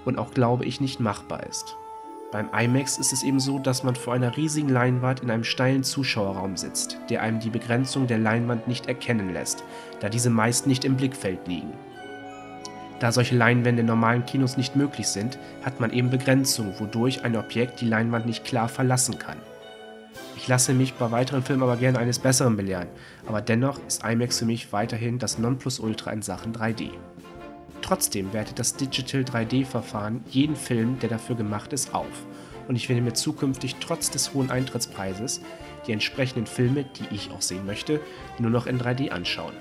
und 0.05 0.19
auch 0.19 0.29
glaube 0.29 0.65
ich 0.65 0.79
nicht 0.79 0.99
machbar 0.99 1.41
ist. 1.47 1.75
Beim 2.35 2.49
IMAX 2.53 2.97
ist 2.97 3.13
es 3.13 3.23
eben 3.23 3.39
so, 3.39 3.59
dass 3.59 3.83
man 3.83 3.95
vor 3.95 4.13
einer 4.13 4.35
riesigen 4.35 4.67
Leinwand 4.67 5.21
in 5.21 5.31
einem 5.31 5.45
steilen 5.45 5.85
Zuschauerraum 5.85 6.57
sitzt, 6.57 6.97
der 7.09 7.21
einem 7.21 7.39
die 7.39 7.49
Begrenzung 7.49 8.07
der 8.07 8.17
Leinwand 8.17 8.67
nicht 8.67 8.87
erkennen 8.87 9.31
lässt, 9.31 9.63
da 10.01 10.09
diese 10.09 10.29
meist 10.29 10.67
nicht 10.67 10.83
im 10.83 10.97
Blickfeld 10.97 11.47
liegen. 11.47 11.71
Da 12.99 13.13
solche 13.13 13.37
Leinwände 13.37 13.79
in 13.79 13.87
normalen 13.87 14.25
Kinos 14.25 14.57
nicht 14.57 14.75
möglich 14.75 15.07
sind, 15.07 15.39
hat 15.63 15.79
man 15.79 15.93
eben 15.93 16.09
Begrenzung, 16.09 16.73
wodurch 16.77 17.23
ein 17.23 17.37
Objekt 17.37 17.79
die 17.79 17.87
Leinwand 17.87 18.25
nicht 18.25 18.43
klar 18.43 18.67
verlassen 18.67 19.17
kann. 19.17 19.37
Ich 20.35 20.49
lasse 20.49 20.73
mich 20.73 20.95
bei 20.95 21.11
weiteren 21.11 21.41
Filmen 21.41 21.63
aber 21.63 21.77
gerne 21.77 21.99
eines 21.99 22.19
Besseren 22.19 22.57
belehren, 22.57 22.89
aber 23.27 23.39
dennoch 23.39 23.79
ist 23.87 24.03
IMAX 24.03 24.39
für 24.39 24.45
mich 24.45 24.73
weiterhin 24.73 25.19
das 25.19 25.39
Nonplusultra 25.39 26.11
in 26.11 26.21
Sachen 26.21 26.53
3D. 26.53 26.89
Trotzdem 27.85 28.33
wertet 28.33 28.57
das 28.57 28.75
Digital 28.75 29.21
3D-Verfahren 29.21 30.23
jeden 30.27 30.55
Film, 30.55 30.97
der 30.97 31.09
dafür 31.09 31.35
gemacht 31.35 31.71
ist, 31.71 31.93
auf 31.93 32.25
und 32.67 32.75
ich 32.75 32.89
werde 32.89 33.03
mir 33.03 33.13
zukünftig 33.13 33.75
trotz 33.79 34.09
des 34.09 34.33
hohen 34.33 34.49
Eintrittspreises 34.49 35.39
die 35.85 35.91
entsprechenden 35.91 36.47
Filme, 36.47 36.83
die 36.83 37.13
ich 37.13 37.29
auch 37.29 37.43
sehen 37.43 37.63
möchte, 37.67 38.01
nur 38.39 38.49
noch 38.49 38.65
in 38.65 38.81
3D 38.81 39.09
anschauen. 39.09 39.53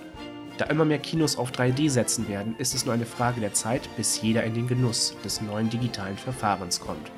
Da 0.57 0.65
immer 0.65 0.87
mehr 0.87 1.01
Kinos 1.01 1.37
auf 1.37 1.51
3D 1.51 1.91
setzen 1.91 2.27
werden, 2.27 2.55
ist 2.57 2.75
es 2.75 2.87
nur 2.87 2.95
eine 2.95 3.05
Frage 3.05 3.43
der 3.43 3.53
Zeit, 3.53 3.95
bis 3.99 4.23
jeder 4.23 4.43
in 4.45 4.55
den 4.55 4.69
Genuss 4.69 5.15
des 5.23 5.43
neuen 5.43 5.69
digitalen 5.69 6.17
Verfahrens 6.17 6.81
kommt. 6.81 7.13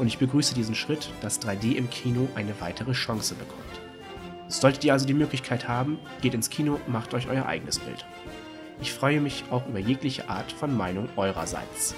Und 0.00 0.08
ich 0.08 0.18
begrüße 0.18 0.56
diesen 0.56 0.74
Schritt, 0.74 1.08
dass 1.20 1.40
3D 1.40 1.76
im 1.76 1.88
Kino 1.88 2.28
eine 2.34 2.60
weitere 2.60 2.94
Chance 2.94 3.36
bekommt. 3.36 3.62
Solltet 4.48 4.82
ihr 4.82 4.92
also 4.92 5.06
die 5.06 5.14
Möglichkeit 5.14 5.68
haben, 5.68 6.00
geht 6.20 6.34
ins 6.34 6.50
Kino, 6.50 6.80
macht 6.88 7.14
euch 7.14 7.28
euer 7.28 7.46
eigenes 7.46 7.78
Bild. 7.78 8.04
Ich 8.82 8.92
freue 8.92 9.20
mich 9.20 9.44
auch 9.52 9.64
über 9.68 9.78
jegliche 9.78 10.28
Art 10.28 10.50
von 10.50 10.76
Meinung 10.76 11.08
eurerseits. 11.14 11.94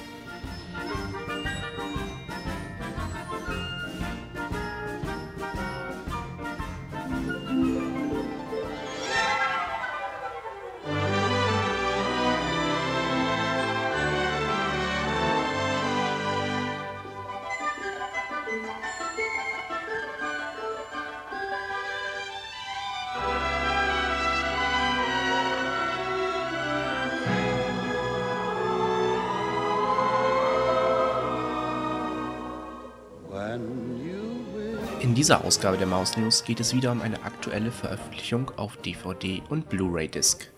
In 35.15 35.17
dieser 35.19 35.45
Ausgabe 35.45 35.79
der 35.79 35.87
Maus 35.87 36.17
News 36.17 36.43
geht 36.43 36.59
es 36.59 36.75
wieder 36.75 36.91
um 36.91 37.01
eine 37.01 37.23
aktuelle 37.23 37.71
Veröffentlichung 37.71 38.51
auf 38.57 38.77
DVD 38.79 39.43
und 39.49 39.69
Blu-ray-Disc. 39.69 40.51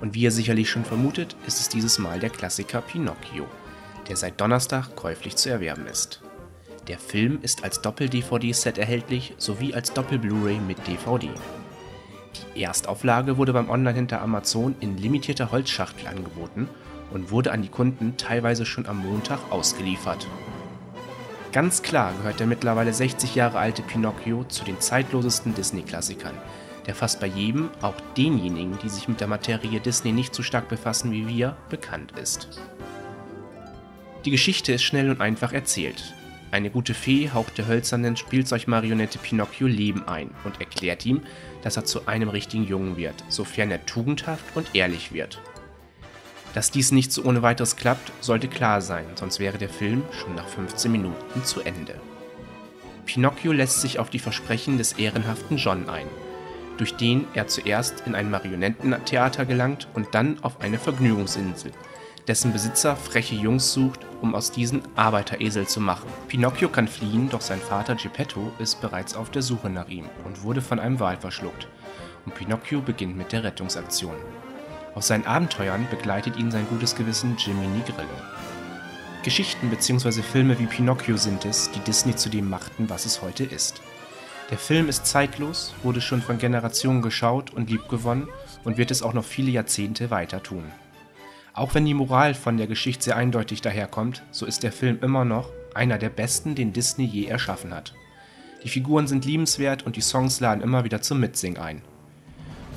Und 0.00 0.14
wie 0.14 0.22
ihr 0.22 0.32
sicherlich 0.32 0.68
schon 0.68 0.84
vermutet, 0.84 1.36
ist 1.46 1.60
es 1.60 1.68
dieses 1.68 2.00
Mal 2.00 2.18
der 2.18 2.30
Klassiker 2.30 2.80
Pinocchio, 2.80 3.46
der 4.08 4.16
seit 4.16 4.40
Donnerstag 4.40 4.96
käuflich 4.96 5.36
zu 5.36 5.48
erwerben 5.48 5.86
ist. 5.86 6.22
Der 6.88 6.98
Film 6.98 7.38
ist 7.42 7.62
als 7.62 7.82
Doppel-DVD-Set 7.82 8.78
erhältlich 8.78 9.34
sowie 9.38 9.74
als 9.74 9.92
Doppel-Blu-ray 9.92 10.58
mit 10.58 10.84
DVD. 10.88 11.30
Die 12.56 12.64
Erstauflage 12.64 13.36
wurde 13.36 13.52
beim 13.52 13.70
Online-Hinter 13.70 14.22
Amazon 14.22 14.74
in 14.80 14.98
limitierter 14.98 15.52
Holzschachtel 15.52 16.08
angeboten 16.08 16.68
und 17.12 17.30
wurde 17.30 17.52
an 17.52 17.62
die 17.62 17.68
Kunden 17.68 18.16
teilweise 18.16 18.66
schon 18.66 18.86
am 18.86 19.06
Montag 19.06 19.38
ausgeliefert. 19.50 20.26
Ganz 21.54 21.82
klar 21.82 22.12
gehört 22.14 22.40
der 22.40 22.48
mittlerweile 22.48 22.92
60 22.92 23.36
Jahre 23.36 23.60
alte 23.60 23.82
Pinocchio 23.82 24.42
zu 24.42 24.64
den 24.64 24.80
zeitlosesten 24.80 25.54
Disney-Klassikern, 25.54 26.34
der 26.86 26.96
fast 26.96 27.20
bei 27.20 27.28
jedem, 27.28 27.70
auch 27.80 27.94
denjenigen, 28.16 28.76
die 28.82 28.88
sich 28.88 29.06
mit 29.06 29.20
der 29.20 29.28
Materie 29.28 29.78
Disney 29.78 30.10
nicht 30.10 30.34
so 30.34 30.42
stark 30.42 30.68
befassen 30.68 31.12
wie 31.12 31.28
wir, 31.28 31.56
bekannt 31.70 32.10
ist. 32.20 32.60
Die 34.24 34.32
Geschichte 34.32 34.72
ist 34.72 34.82
schnell 34.82 35.10
und 35.10 35.20
einfach 35.20 35.52
erzählt. 35.52 36.16
Eine 36.50 36.70
gute 36.70 36.92
Fee 36.92 37.30
haucht 37.32 37.56
der 37.56 37.68
hölzernen 37.68 38.16
Spielzeugmarionette 38.16 39.18
Pinocchio 39.18 39.68
Leben 39.68 40.08
ein 40.08 40.30
und 40.42 40.58
erklärt 40.58 41.06
ihm, 41.06 41.20
dass 41.62 41.76
er 41.76 41.84
zu 41.84 42.08
einem 42.08 42.30
richtigen 42.30 42.64
Jungen 42.64 42.96
wird, 42.96 43.22
sofern 43.28 43.70
er 43.70 43.86
tugendhaft 43.86 44.44
und 44.56 44.74
ehrlich 44.74 45.12
wird. 45.12 45.40
Dass 46.54 46.70
dies 46.70 46.92
nicht 46.92 47.12
so 47.12 47.24
ohne 47.24 47.42
weiteres 47.42 47.76
klappt, 47.76 48.12
sollte 48.20 48.46
klar 48.46 48.80
sein, 48.80 49.04
sonst 49.16 49.40
wäre 49.40 49.58
der 49.58 49.68
Film 49.68 50.04
schon 50.12 50.36
nach 50.36 50.46
15 50.46 50.90
Minuten 50.90 51.44
zu 51.44 51.60
Ende. 51.60 51.96
Pinocchio 53.06 53.52
lässt 53.52 53.80
sich 53.80 53.98
auf 53.98 54.08
die 54.08 54.20
Versprechen 54.20 54.78
des 54.78 54.92
ehrenhaften 54.92 55.56
John 55.56 55.88
ein, 55.88 56.06
durch 56.78 56.94
den 56.96 57.26
er 57.34 57.48
zuerst 57.48 58.04
in 58.06 58.14
ein 58.14 58.30
Marionettentheater 58.30 59.44
gelangt 59.44 59.88
und 59.94 60.14
dann 60.14 60.42
auf 60.42 60.60
eine 60.60 60.78
Vergnügungsinsel, 60.78 61.72
dessen 62.28 62.52
Besitzer 62.52 62.94
freche 62.94 63.34
Jungs 63.34 63.72
sucht, 63.72 64.00
um 64.22 64.34
aus 64.36 64.52
diesen 64.52 64.82
Arbeiteresel 64.94 65.66
zu 65.66 65.80
machen. 65.80 66.08
Pinocchio 66.28 66.68
kann 66.68 66.86
fliehen, 66.86 67.28
doch 67.30 67.40
sein 67.40 67.60
Vater 67.60 67.96
Geppetto 67.96 68.52
ist 68.60 68.80
bereits 68.80 69.16
auf 69.16 69.30
der 69.30 69.42
Suche 69.42 69.70
nach 69.70 69.88
ihm 69.88 70.06
und 70.24 70.42
wurde 70.42 70.62
von 70.62 70.78
einem 70.78 71.00
Wal 71.00 71.16
verschluckt. 71.16 71.66
Und 72.24 72.34
Pinocchio 72.34 72.80
beginnt 72.80 73.16
mit 73.16 73.32
der 73.32 73.42
Rettungsaktion. 73.44 74.14
Auf 74.94 75.02
seinen 75.02 75.26
Abenteuern 75.26 75.86
begleitet 75.90 76.36
ihn 76.36 76.50
sein 76.50 76.66
gutes 76.68 76.94
Gewissen 76.94 77.36
Jiminy 77.36 77.80
Grille. 77.84 78.08
Geschichten 79.24 79.70
bzw. 79.70 80.22
Filme 80.22 80.58
wie 80.58 80.66
Pinocchio 80.66 81.16
sind 81.16 81.44
es, 81.44 81.70
die 81.70 81.80
Disney 81.80 82.14
zu 82.14 82.28
dem 82.28 82.48
machten, 82.48 82.88
was 82.88 83.04
es 83.06 83.22
heute 83.22 83.44
ist. 83.44 83.80
Der 84.50 84.58
Film 84.58 84.88
ist 84.88 85.06
zeitlos, 85.06 85.74
wurde 85.82 86.00
schon 86.00 86.22
von 86.22 86.38
Generationen 86.38 87.02
geschaut 87.02 87.50
und 87.52 87.70
liebgewonnen 87.70 88.28
und 88.62 88.76
wird 88.76 88.90
es 88.90 89.02
auch 89.02 89.14
noch 89.14 89.24
viele 89.24 89.50
Jahrzehnte 89.50 90.10
weiter 90.10 90.42
tun. 90.42 90.64
Auch 91.54 91.74
wenn 91.74 91.86
die 91.86 91.94
Moral 91.94 92.34
von 92.34 92.56
der 92.56 92.66
Geschichte 92.66 93.04
sehr 93.04 93.16
eindeutig 93.16 93.62
daherkommt, 93.62 94.22
so 94.30 94.44
ist 94.44 94.62
der 94.62 94.72
Film 94.72 94.98
immer 95.02 95.24
noch 95.24 95.50
einer 95.74 95.98
der 95.98 96.10
besten, 96.10 96.54
den 96.54 96.72
Disney 96.72 97.06
je 97.06 97.24
erschaffen 97.24 97.74
hat. 97.74 97.94
Die 98.62 98.68
Figuren 98.68 99.06
sind 99.06 99.24
liebenswert 99.24 99.84
und 99.84 99.96
die 99.96 100.02
Songs 100.02 100.40
laden 100.40 100.62
immer 100.62 100.84
wieder 100.84 101.02
zum 101.02 101.20
Mitsingen 101.20 101.60
ein. 101.60 101.82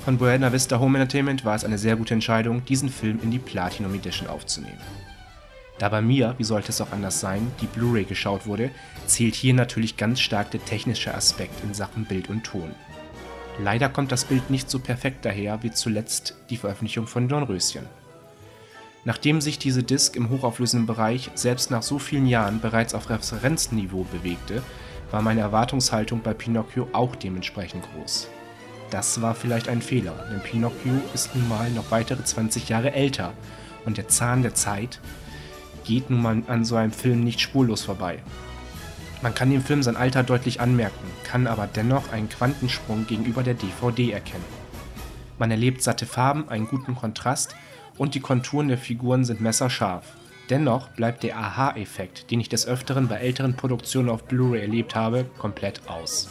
Von 0.04 0.16
Buena 0.16 0.52
Vista 0.52 0.78
Home 0.78 0.98
Entertainment 0.98 1.44
war 1.44 1.54
es 1.54 1.64
eine 1.64 1.78
sehr 1.78 1.96
gute 1.96 2.14
Entscheidung, 2.14 2.64
diesen 2.64 2.88
Film 2.88 3.20
in 3.22 3.30
die 3.30 3.38
Platinum 3.38 3.94
Edition 3.94 4.28
aufzunehmen. 4.28 4.78
Da 5.78 5.88
bei 5.88 6.00
mir, 6.02 6.34
wie 6.38 6.44
sollte 6.44 6.70
es 6.70 6.80
auch 6.80 6.92
anders 6.92 7.20
sein, 7.20 7.52
die 7.60 7.66
Blu-ray 7.66 8.04
geschaut 8.04 8.46
wurde, 8.46 8.70
zählt 9.06 9.34
hier 9.34 9.54
natürlich 9.54 9.96
ganz 9.96 10.20
stark 10.20 10.50
der 10.50 10.64
technische 10.64 11.14
Aspekt 11.14 11.62
in 11.62 11.74
Sachen 11.74 12.04
Bild 12.04 12.28
und 12.30 12.44
Ton. 12.44 12.70
Leider 13.62 13.88
kommt 13.88 14.10
das 14.12 14.24
Bild 14.24 14.50
nicht 14.50 14.70
so 14.70 14.78
perfekt 14.78 15.24
daher 15.24 15.62
wie 15.62 15.70
zuletzt 15.70 16.36
die 16.50 16.56
Veröffentlichung 16.56 17.06
von 17.06 17.28
Dornröschen. 17.28 17.86
Nachdem 19.04 19.40
sich 19.40 19.58
diese 19.58 19.82
Disc 19.82 20.16
im 20.16 20.30
hochauflösenden 20.30 20.86
Bereich 20.86 21.30
selbst 21.34 21.70
nach 21.70 21.82
so 21.82 21.98
vielen 21.98 22.26
Jahren 22.26 22.60
bereits 22.60 22.94
auf 22.94 23.10
Referenzniveau 23.10 24.04
bewegte, 24.04 24.62
war 25.10 25.22
meine 25.22 25.40
Erwartungshaltung 25.40 26.20
bei 26.22 26.34
Pinocchio 26.34 26.88
auch 26.92 27.16
dementsprechend 27.16 27.84
groß. 27.92 28.28
Das 28.90 29.20
war 29.20 29.34
vielleicht 29.34 29.68
ein 29.68 29.82
Fehler, 29.82 30.14
denn 30.30 30.40
Pinocchio 30.40 30.94
ist 31.12 31.34
nun 31.34 31.48
mal 31.48 31.70
noch 31.70 31.90
weitere 31.90 32.24
20 32.24 32.68
Jahre 32.68 32.92
älter 32.92 33.34
und 33.84 33.98
der 33.98 34.08
Zahn 34.08 34.42
der 34.42 34.54
Zeit 34.54 35.00
geht 35.84 36.10
nun 36.10 36.22
mal 36.22 36.42
an 36.48 36.64
so 36.64 36.76
einem 36.76 36.92
Film 36.92 37.22
nicht 37.24 37.40
spurlos 37.40 37.84
vorbei. 37.84 38.18
Man 39.20 39.34
kann 39.34 39.50
dem 39.50 39.62
Film 39.62 39.82
sein 39.82 39.96
Alter 39.96 40.22
deutlich 40.22 40.60
anmerken, 40.60 41.06
kann 41.24 41.46
aber 41.46 41.66
dennoch 41.66 42.12
einen 42.12 42.28
Quantensprung 42.28 43.06
gegenüber 43.06 43.42
der 43.42 43.54
DVD 43.54 44.12
erkennen. 44.12 44.44
Man 45.38 45.50
erlebt 45.50 45.82
satte 45.82 46.06
Farben, 46.06 46.48
einen 46.48 46.66
guten 46.66 46.94
Kontrast 46.94 47.54
und 47.96 48.14
die 48.14 48.20
Konturen 48.20 48.68
der 48.68 48.78
Figuren 48.78 49.24
sind 49.24 49.40
messerscharf. 49.40 50.04
Dennoch 50.50 50.88
bleibt 50.90 51.24
der 51.24 51.36
Aha-Effekt, 51.36 52.30
den 52.30 52.40
ich 52.40 52.48
des 52.48 52.66
Öfteren 52.66 53.08
bei 53.08 53.16
älteren 53.16 53.54
Produktionen 53.54 54.08
auf 54.08 54.24
Blu-ray 54.24 54.62
erlebt 54.62 54.94
habe, 54.94 55.26
komplett 55.36 55.82
aus. 55.88 56.28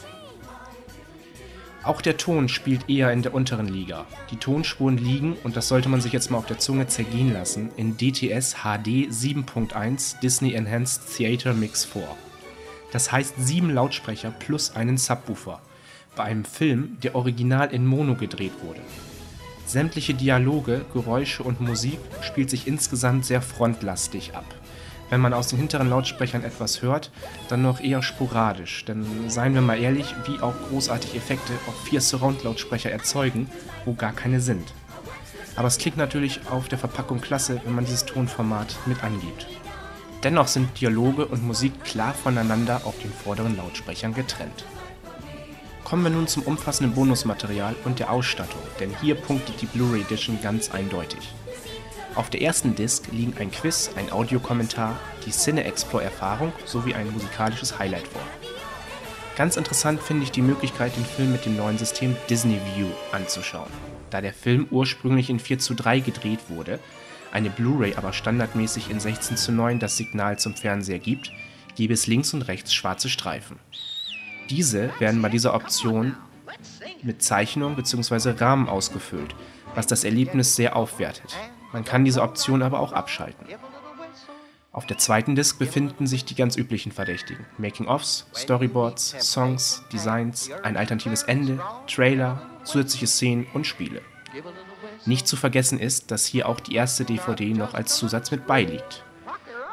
Auch 1.87 2.01
der 2.01 2.17
Ton 2.17 2.49
spielt 2.49 2.89
eher 2.89 3.13
in 3.13 3.21
der 3.21 3.33
unteren 3.33 3.69
Liga. 3.69 4.05
Die 4.29 4.35
Tonspuren 4.35 4.97
liegen, 4.97 5.37
und 5.45 5.55
das 5.55 5.69
sollte 5.69 5.87
man 5.87 6.01
sich 6.01 6.11
jetzt 6.11 6.29
mal 6.29 6.37
auf 6.37 6.45
der 6.45 6.59
Zunge 6.59 6.87
zergehen 6.87 7.31
lassen, 7.31 7.69
in 7.77 7.95
DTS 7.95 8.55
HD 8.55 9.07
7.1 9.09 10.19
Disney 10.19 10.51
Enhanced 10.51 11.15
Theater 11.15 11.53
Mix 11.53 11.85
vor. 11.85 12.17
Das 12.91 13.13
heißt 13.13 13.35
sieben 13.37 13.69
Lautsprecher 13.73 14.31
plus 14.31 14.75
einen 14.75 14.97
Subwoofer. 14.97 15.61
Bei 16.17 16.25
einem 16.25 16.43
Film, 16.43 16.97
der 17.03 17.15
original 17.15 17.73
in 17.73 17.85
Mono 17.85 18.15
gedreht 18.15 18.61
wurde. 18.63 18.81
Sämtliche 19.65 20.13
Dialoge, 20.13 20.83
Geräusche 20.91 21.43
und 21.43 21.61
Musik 21.61 21.99
spielt 22.21 22.49
sich 22.49 22.67
insgesamt 22.67 23.23
sehr 23.23 23.41
frontlastig 23.41 24.35
ab. 24.35 24.43
Wenn 25.09 25.21
man 25.21 25.33
aus 25.33 25.47
den 25.47 25.59
hinteren 25.59 25.89
Lautsprechern 25.89 26.43
etwas 26.43 26.81
hört, 26.81 27.11
dann 27.47 27.61
noch 27.61 27.79
eher 27.79 28.03
sporadisch, 28.03 28.83
denn 28.85 29.29
seien 29.29 29.53
wir 29.53 29.61
mal 29.61 29.79
ehrlich, 29.79 30.13
wie 30.25 30.41
auch 30.41 30.53
großartige 30.69 31.17
Effekte 31.17 31.53
auf 31.67 31.81
vier 31.85 32.01
Surround-Lautsprecher 32.01 32.91
erzeugen, 32.91 33.49
wo 33.85 33.93
gar 33.93 34.11
keine 34.11 34.41
sind. 34.41 34.73
Aber 35.55 35.67
es 35.67 35.77
klingt 35.77 35.97
natürlich 35.97 36.41
auf 36.51 36.67
der 36.67 36.77
Verpackung 36.77 37.21
klasse, 37.21 37.61
wenn 37.63 37.73
man 37.73 37.85
dieses 37.85 38.05
Tonformat 38.05 38.75
mit 38.85 39.03
angibt. 39.03 39.47
Dennoch 40.23 40.47
sind 40.47 40.81
Dialoge 40.81 41.25
und 41.25 41.45
Musik 41.45 41.83
klar 41.83 42.13
voneinander 42.13 42.81
auf 42.83 42.99
den 42.99 43.11
vorderen 43.11 43.55
Lautsprechern 43.55 44.13
getrennt. 44.13 44.65
Kommen 45.83 46.03
wir 46.03 46.09
nun 46.09 46.27
zum 46.27 46.43
umfassenden 46.43 46.95
Bonusmaterial 46.95 47.73
und 47.85 47.99
der 47.99 48.11
Ausstattung, 48.11 48.61
denn 48.79 48.93
hier 48.99 49.15
punktet 49.15 49.61
die 49.61 49.67
Blu-ray 49.67 50.01
Edition 50.01 50.37
ganz 50.41 50.69
eindeutig. 50.69 51.33
Auf 52.17 52.31
der 52.31 52.41
ersten 52.41 52.73
Disc 52.73 53.11
liegen 53.11 53.35
ein 53.37 53.51
Quiz, 53.51 53.91
ein 53.95 54.11
Audiokommentar, 54.11 54.99
die 55.27 55.29
Cine 55.29 55.63
Explore 55.65 56.03
Erfahrung 56.03 56.51
sowie 56.65 56.95
ein 56.95 57.13
musikalisches 57.13 57.77
Highlight 57.77 58.07
vor. 58.07 58.23
Ganz 59.35 59.55
interessant 59.55 60.01
finde 60.01 60.23
ich 60.23 60.31
die 60.31 60.41
Möglichkeit, 60.41 60.97
den 60.97 61.05
Film 61.05 61.31
mit 61.31 61.45
dem 61.45 61.55
neuen 61.55 61.77
System 61.77 62.17
Disney 62.27 62.59
View 62.73 62.87
anzuschauen. 63.11 63.69
Da 64.09 64.19
der 64.19 64.33
Film 64.33 64.67
ursprünglich 64.71 65.29
in 65.29 65.39
4 65.39 65.59
zu 65.59 65.75
3 65.75 65.99
gedreht 65.99 66.39
wurde, 66.49 66.79
eine 67.31 67.51
Blu-ray 67.51 67.93
aber 67.97 68.13
standardmäßig 68.13 68.89
in 68.89 68.99
16 68.99 69.37
zu 69.37 69.51
9 69.51 69.77
das 69.77 69.95
Signal 69.95 70.39
zum 70.39 70.55
Fernseher 70.55 70.97
gibt, 70.97 71.31
gäbe 71.75 71.93
es 71.93 72.07
links 72.07 72.33
und 72.33 72.41
rechts 72.47 72.73
schwarze 72.73 73.09
Streifen. 73.09 73.59
Diese 74.49 74.89
werden 74.97 75.21
bei 75.21 75.29
dieser 75.29 75.53
Option 75.53 76.15
mit 77.03 77.21
Zeichnung 77.21 77.75
bzw. 77.75 78.31
Rahmen 78.31 78.67
ausgefüllt, 78.69 79.35
was 79.75 79.85
das 79.85 80.03
Erlebnis 80.03 80.55
sehr 80.55 80.75
aufwertet. 80.75 81.37
Man 81.73 81.85
kann 81.85 82.05
diese 82.05 82.21
Option 82.21 82.61
aber 82.61 82.79
auch 82.79 82.93
abschalten. 82.93 83.45
Auf 84.71 84.85
der 84.85 84.97
zweiten 84.99 85.35
Disc 85.35 85.57
befinden 85.57 86.05
sich 86.05 86.23
die 86.23 86.35
ganz 86.35 86.55
üblichen 86.55 86.91
Verdächtigen: 86.91 87.45
Making-ofs, 87.57 88.27
Storyboards, 88.35 89.15
Songs, 89.19 89.83
Designs, 89.91 90.51
ein 90.63 90.77
alternatives 90.77 91.23
Ende, 91.23 91.59
Trailer, 91.87 92.41
zusätzliche 92.63 93.07
Szenen 93.07 93.47
und 93.53 93.65
Spiele. 93.65 94.01
Nicht 95.05 95.27
zu 95.27 95.35
vergessen 95.35 95.79
ist, 95.79 96.11
dass 96.11 96.25
hier 96.25 96.47
auch 96.47 96.59
die 96.59 96.75
erste 96.75 97.05
DVD 97.05 97.53
noch 97.53 97.73
als 97.73 97.95
Zusatz 97.95 98.29
mit 98.29 98.45
beiliegt. 98.45 99.03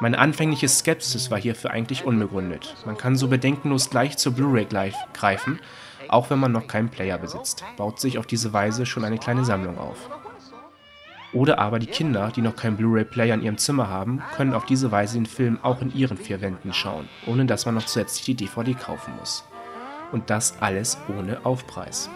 Meine 0.00 0.18
anfängliche 0.18 0.68
Skepsis 0.68 1.30
war 1.30 1.38
hierfür 1.38 1.70
eigentlich 1.70 2.04
unbegründet. 2.04 2.74
Man 2.84 2.96
kann 2.96 3.16
so 3.16 3.28
bedenkenlos 3.28 3.90
gleich 3.90 4.16
zur 4.16 4.32
Blu-ray 4.32 4.66
greifen, 5.12 5.60
auch 6.08 6.30
wenn 6.30 6.38
man 6.38 6.52
noch 6.52 6.66
keinen 6.66 6.88
Player 6.88 7.18
besitzt, 7.18 7.64
baut 7.76 8.00
sich 8.00 8.18
auf 8.18 8.26
diese 8.26 8.52
Weise 8.52 8.86
schon 8.86 9.04
eine 9.04 9.18
kleine 9.18 9.44
Sammlung 9.44 9.78
auf. 9.78 10.08
Oder 11.34 11.58
aber 11.58 11.80
die 11.80 11.86
Kinder, 11.86 12.30
die 12.34 12.42
noch 12.42 12.54
keinen 12.54 12.76
Blu-ray-Player 12.76 13.34
in 13.34 13.42
ihrem 13.42 13.58
Zimmer 13.58 13.88
haben, 13.88 14.22
können 14.36 14.54
auf 14.54 14.66
diese 14.66 14.92
Weise 14.92 15.18
den 15.18 15.26
Film 15.26 15.58
auch 15.62 15.82
in 15.82 15.92
ihren 15.92 16.16
vier 16.16 16.40
Wänden 16.40 16.72
schauen, 16.72 17.08
ohne 17.26 17.44
dass 17.44 17.66
man 17.66 17.74
noch 17.74 17.86
zusätzlich 17.86 18.24
die 18.24 18.46
DVD 18.46 18.74
kaufen 18.74 19.14
muss. 19.18 19.44
Und 20.12 20.30
das 20.30 20.56
alles 20.60 20.96
ohne 21.08 21.44
Aufpreis. 21.44 22.08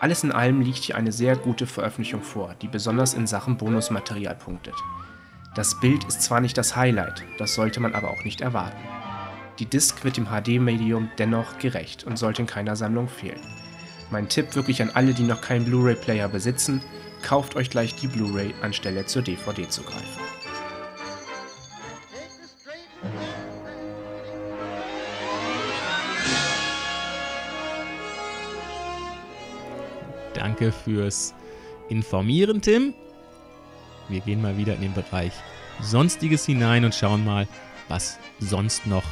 Alles 0.00 0.24
in 0.24 0.32
allem 0.32 0.62
liegt 0.62 0.84
hier 0.84 0.96
eine 0.96 1.12
sehr 1.12 1.36
gute 1.36 1.66
Veröffentlichung 1.66 2.22
vor, 2.22 2.54
die 2.62 2.68
besonders 2.68 3.12
in 3.12 3.26
Sachen 3.26 3.58
Bonusmaterial 3.58 4.34
punktet. 4.34 4.74
Das 5.54 5.78
Bild 5.80 6.04
ist 6.04 6.22
zwar 6.22 6.40
nicht 6.40 6.56
das 6.56 6.76
Highlight, 6.76 7.24
das 7.38 7.54
sollte 7.54 7.78
man 7.78 7.94
aber 7.94 8.10
auch 8.10 8.24
nicht 8.24 8.40
erwarten. 8.40 8.82
Die 9.58 9.66
Disc 9.66 10.02
wird 10.02 10.16
dem 10.16 10.26
HD-Medium 10.26 11.10
dennoch 11.18 11.58
gerecht 11.58 12.04
und 12.04 12.18
sollte 12.18 12.42
in 12.42 12.48
keiner 12.48 12.74
Sammlung 12.74 13.08
fehlen. 13.08 13.40
Mein 14.10 14.28
Tipp 14.28 14.56
wirklich 14.56 14.82
an 14.82 14.90
alle, 14.94 15.14
die 15.14 15.22
noch 15.22 15.42
keinen 15.42 15.64
Blu-ray-Player 15.64 16.28
besitzen, 16.28 16.82
kauft 17.24 17.56
euch 17.56 17.70
gleich 17.70 17.94
die 17.96 18.06
Blu-ray 18.06 18.54
anstelle 18.60 19.06
zur 19.06 19.22
DVD 19.22 19.68
zu 19.68 19.82
greifen. 19.82 20.22
Danke 30.34 30.70
fürs 30.70 31.34
Informieren, 31.88 32.60
Tim. 32.60 32.94
Wir 34.08 34.20
gehen 34.20 34.42
mal 34.42 34.56
wieder 34.58 34.74
in 34.74 34.82
den 34.82 34.92
Bereich 34.94 35.32
Sonstiges 35.80 36.44
hinein 36.44 36.84
und 36.84 36.94
schauen 36.94 37.24
mal, 37.24 37.48
was 37.88 38.18
sonst 38.38 38.86
noch 38.86 39.04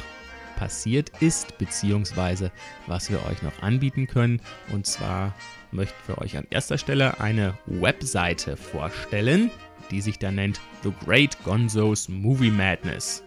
passiert 0.55 1.11
ist, 1.19 1.57
beziehungsweise 1.57 2.51
was 2.87 3.09
wir 3.09 3.25
euch 3.25 3.41
noch 3.41 3.61
anbieten 3.61 4.07
können. 4.07 4.41
Und 4.71 4.85
zwar 4.85 5.33
möchten 5.73 6.07
wir 6.07 6.19
euch 6.19 6.37
an 6.37 6.47
erster 6.49 6.77
Stelle 6.77 7.19
eine 7.19 7.57
Webseite 7.65 8.55
vorstellen, 8.57 9.51
die 9.91 10.01
sich 10.01 10.19
da 10.19 10.31
nennt 10.31 10.59
The 10.83 10.93
Great 11.05 11.37
Gonzo's 11.43 12.07
Movie 12.09 12.51
Madness. 12.51 13.23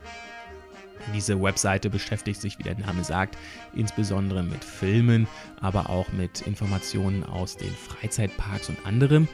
Diese 1.14 1.40
Webseite 1.40 1.90
beschäftigt 1.90 2.40
sich, 2.40 2.58
wie 2.58 2.64
der 2.64 2.78
Name 2.78 3.04
sagt, 3.04 3.36
insbesondere 3.74 4.42
mit 4.42 4.64
Filmen, 4.64 5.28
aber 5.60 5.88
auch 5.90 6.10
mit 6.12 6.40
Informationen 6.42 7.22
aus 7.22 7.56
den 7.56 7.72
Freizeitparks 7.72 8.68
und 8.68 8.84
anderem. 8.84 9.28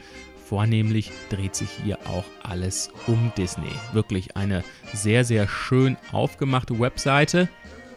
Vornehmlich 0.45 1.11
dreht 1.31 1.55
sich 1.55 1.71
hier 1.83 1.99
auch 2.07 2.25
alles 2.43 2.91
um 3.07 3.33
Disney. 3.39 3.73
Wirklich 3.93 4.37
eine 4.37 4.65
sehr, 4.93 5.25
sehr 5.25 5.49
schön 5.49 5.97
aufgemachte 6.11 6.79
Webseite. 6.79 7.49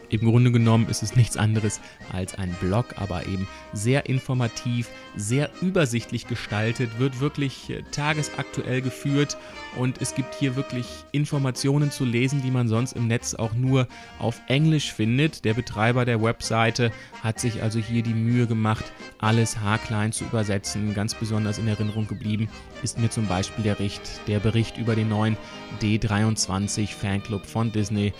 Im 0.09 0.21
Grunde 0.21 0.51
genommen 0.51 0.87
ist 0.89 1.03
es 1.03 1.15
nichts 1.15 1.37
anderes 1.37 1.79
als 2.11 2.35
ein 2.35 2.53
Blog, 2.59 2.95
aber 2.97 3.25
eben 3.25 3.47
sehr 3.73 4.07
informativ, 4.07 4.89
sehr 5.15 5.49
übersichtlich 5.61 6.27
gestaltet, 6.27 6.99
wird 6.99 7.19
wirklich 7.19 7.69
äh, 7.69 7.83
tagesaktuell 7.91 8.81
geführt 8.81 9.37
und 9.75 10.01
es 10.01 10.15
gibt 10.15 10.35
hier 10.35 10.55
wirklich 10.55 10.85
Informationen 11.11 11.91
zu 11.91 12.05
lesen, 12.05 12.41
die 12.41 12.51
man 12.51 12.67
sonst 12.67 12.93
im 12.93 13.07
Netz 13.07 13.33
auch 13.33 13.53
nur 13.53 13.87
auf 14.19 14.41
Englisch 14.47 14.93
findet. 14.93 15.45
Der 15.45 15.53
Betreiber 15.53 16.05
der 16.05 16.21
Webseite 16.21 16.91
hat 17.21 17.39
sich 17.39 17.61
also 17.61 17.79
hier 17.79 18.03
die 18.03 18.13
Mühe 18.13 18.47
gemacht, 18.47 18.85
alles 19.19 19.59
haarklein 19.59 20.11
zu 20.11 20.25
übersetzen. 20.25 20.93
Ganz 20.93 21.13
besonders 21.13 21.57
in 21.57 21.67
Erinnerung 21.67 22.07
geblieben 22.07 22.49
ist 22.83 22.99
mir 22.99 23.09
zum 23.09 23.27
Beispiel 23.27 23.63
der 23.63 23.75
Bericht, 23.75 24.01
der 24.27 24.39
Bericht 24.39 24.77
über 24.77 24.95
den 24.95 25.09
neuen 25.09 25.37
D23 25.81 26.87
Fanclub 26.87 27.45
von 27.45 27.71
Disney, 27.71 28.13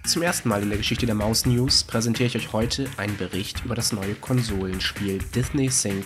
Zum 0.04 0.24
ersten 0.24 0.50
Mal 0.50 0.62
in 0.62 0.68
der 0.68 0.78
Geschichte 0.78 1.06
der 1.06 1.16
Maus 1.16 1.46
News 1.46 1.86
präsentiere 1.86 2.28
ich 2.28 2.36
euch 2.36 2.52
heute 2.52 2.90
einen 2.98 3.16
Bericht 3.16 3.64
über 3.64 3.76
das 3.76 3.94
neue 3.94 4.16
Konsolenspiel 4.16 5.20
Disney 5.34 5.70
Sync, 5.70 6.06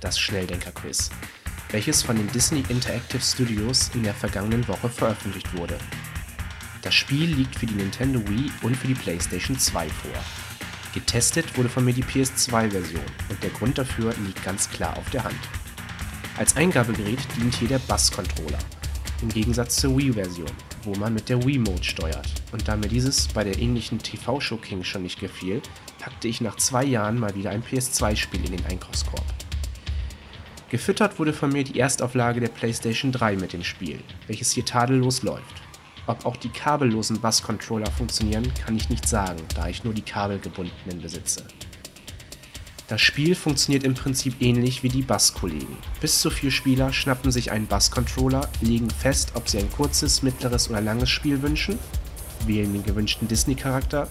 das 0.00 0.18
Schnelldenker-Quiz 0.18 1.10
welches 1.74 2.04
von 2.04 2.14
den 2.14 2.28
Disney 2.28 2.62
Interactive 2.68 3.20
Studios 3.20 3.90
in 3.94 4.04
der 4.04 4.14
vergangenen 4.14 4.66
Woche 4.68 4.88
veröffentlicht 4.88 5.58
wurde. 5.58 5.76
Das 6.82 6.94
Spiel 6.94 7.34
liegt 7.34 7.56
für 7.56 7.66
die 7.66 7.74
Nintendo 7.74 8.20
Wii 8.28 8.48
und 8.62 8.76
für 8.76 8.86
die 8.86 8.94
PlayStation 8.94 9.58
2 9.58 9.88
vor. 9.88 10.12
Getestet 10.94 11.58
wurde 11.58 11.68
von 11.68 11.84
mir 11.84 11.92
die 11.92 12.04
PS2-Version 12.04 13.02
und 13.28 13.42
der 13.42 13.50
Grund 13.50 13.76
dafür 13.76 14.14
liegt 14.24 14.44
ganz 14.44 14.70
klar 14.70 14.96
auf 14.96 15.10
der 15.10 15.24
Hand. 15.24 15.40
Als 16.38 16.56
Eingabegerät 16.56 17.18
dient 17.36 17.56
hier 17.56 17.66
der 17.66 17.80
Bass-Controller, 17.80 18.60
im 19.22 19.30
Gegensatz 19.30 19.74
zur 19.74 19.98
Wii-Version, 19.98 20.52
wo 20.84 20.94
man 20.94 21.12
mit 21.12 21.28
der 21.28 21.44
Wii-Mode 21.44 21.82
steuert. 21.82 22.30
Und 22.52 22.68
da 22.68 22.76
mir 22.76 22.86
dieses 22.86 23.26
bei 23.26 23.42
der 23.42 23.58
ähnlichen 23.58 23.98
TV-Show 23.98 24.58
King 24.58 24.84
schon 24.84 25.02
nicht 25.02 25.18
gefiel, 25.18 25.60
packte 25.98 26.28
ich 26.28 26.40
nach 26.40 26.54
zwei 26.54 26.84
Jahren 26.84 27.18
mal 27.18 27.34
wieder 27.34 27.50
ein 27.50 27.64
PS2-Spiel 27.64 28.44
in 28.44 28.58
den 28.58 28.66
Einkaufskorb. 28.66 29.24
Gefüttert 30.74 31.20
wurde 31.20 31.32
von 31.32 31.52
mir 31.52 31.62
die 31.62 31.78
Erstauflage 31.78 32.40
der 32.40 32.48
PlayStation 32.48 33.12
3 33.12 33.36
mit 33.36 33.52
dem 33.52 33.62
Spiel, 33.62 34.00
welches 34.26 34.50
hier 34.50 34.64
tadellos 34.64 35.22
läuft. 35.22 35.62
Ob 36.08 36.26
auch 36.26 36.36
die 36.36 36.48
kabellosen 36.48 37.20
Bass-Controller 37.20 37.88
funktionieren, 37.92 38.52
kann 38.54 38.74
ich 38.74 38.90
nicht 38.90 39.08
sagen, 39.08 39.40
da 39.54 39.68
ich 39.68 39.84
nur 39.84 39.94
die 39.94 40.02
kabelgebundenen 40.02 41.00
besitze. 41.00 41.44
Das 42.88 43.00
Spiel 43.00 43.36
funktioniert 43.36 43.84
im 43.84 43.94
Prinzip 43.94 44.34
ähnlich 44.40 44.82
wie 44.82 44.88
die 44.88 45.02
Bass-Kollegen. 45.02 45.76
Bis 46.00 46.20
zu 46.20 46.28
vier 46.28 46.50
Spieler 46.50 46.92
schnappen 46.92 47.30
sich 47.30 47.52
einen 47.52 47.68
Bass-Controller, 47.68 48.48
legen 48.60 48.90
fest, 48.90 49.30
ob 49.36 49.48
sie 49.48 49.58
ein 49.58 49.70
kurzes, 49.70 50.24
mittleres 50.24 50.68
oder 50.68 50.80
langes 50.80 51.08
Spiel 51.08 51.40
wünschen, 51.40 51.78
wählen 52.48 52.72
den 52.72 52.82
gewünschten 52.82 53.28
Disney-Charakter, 53.28 54.08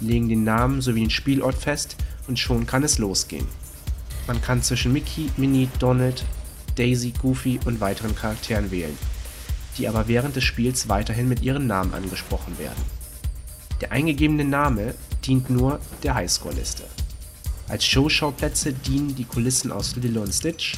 legen 0.00 0.28
den 0.28 0.42
Namen 0.42 0.80
sowie 0.82 1.02
den 1.02 1.10
Spielort 1.10 1.54
fest 1.54 1.94
und 2.26 2.36
schon 2.36 2.66
kann 2.66 2.82
es 2.82 2.98
losgehen. 2.98 3.46
Man 4.30 4.40
kann 4.40 4.62
zwischen 4.62 4.92
Mickey, 4.92 5.28
Minnie, 5.36 5.68
Donald, 5.80 6.24
Daisy, 6.76 7.12
Goofy 7.20 7.58
und 7.64 7.80
weiteren 7.80 8.14
Charakteren 8.14 8.70
wählen 8.70 8.96
die 9.80 9.88
aber 9.88 10.08
während 10.08 10.36
des 10.36 10.44
Spiels 10.44 10.90
weiterhin 10.90 11.26
mit 11.26 11.42
ihren 11.42 11.66
Namen 11.66 11.94
angesprochen 11.94 12.58
werden. 12.58 12.82
Der 13.80 13.92
eingegebene 13.92 14.44
Name 14.44 14.94
dient 15.24 15.48
nur 15.48 15.80
der 16.02 16.14
Highscore-Liste. 16.14 16.84
Als 17.66 17.86
Showschauplätze 17.86 18.74
dienen 18.74 19.14
die 19.14 19.24
Kulissen 19.24 19.72
aus 19.72 19.96
Lilo 19.96 20.20
und 20.20 20.34
Stitch, 20.34 20.76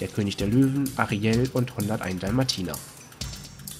Der 0.00 0.08
König 0.08 0.36
der 0.36 0.48
Löwen, 0.48 0.90
Ariel 0.96 1.48
und 1.54 1.70
101 1.70 2.20
Dalmatiner. 2.20 2.74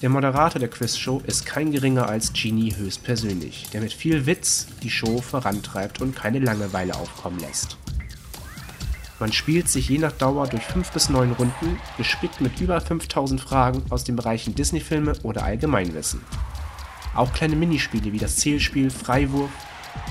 Der 0.01 0.09
Moderator 0.09 0.59
der 0.59 0.69
Quizshow 0.69 1.21
ist 1.27 1.45
kein 1.45 1.71
geringer 1.71 2.07
als 2.07 2.33
Genie 2.33 2.73
höchstpersönlich, 2.75 3.67
der 3.73 3.81
mit 3.81 3.93
viel 3.93 4.25
Witz 4.25 4.67
die 4.81 4.89
Show 4.89 5.21
vorantreibt 5.21 6.01
und 6.01 6.15
keine 6.15 6.39
Langeweile 6.39 6.95
aufkommen 6.95 7.39
lässt. 7.39 7.77
Man 9.23 9.31
spielt 9.31 9.69
sich 9.69 9.87
je 9.87 9.99
nach 9.99 10.11
Dauer 10.11 10.47
durch 10.47 10.63
5 10.63 10.91
bis 10.91 11.07
9 11.07 11.31
Runden, 11.31 11.79
gespickt 11.95 12.41
mit 12.41 12.59
über 12.59 12.81
5000 12.81 13.39
Fragen 13.39 13.81
aus 13.89 14.03
den 14.03 14.17
Bereichen 14.17 14.53
Disney-Filme 14.53 15.13
oder 15.23 15.45
Allgemeinwissen. 15.45 16.19
Auch 17.15 17.31
kleine 17.31 17.55
Minispiele 17.55 18.11
wie 18.11 18.17
das 18.17 18.35
Zählspiel, 18.35 18.89
Freiwurf 18.89 19.49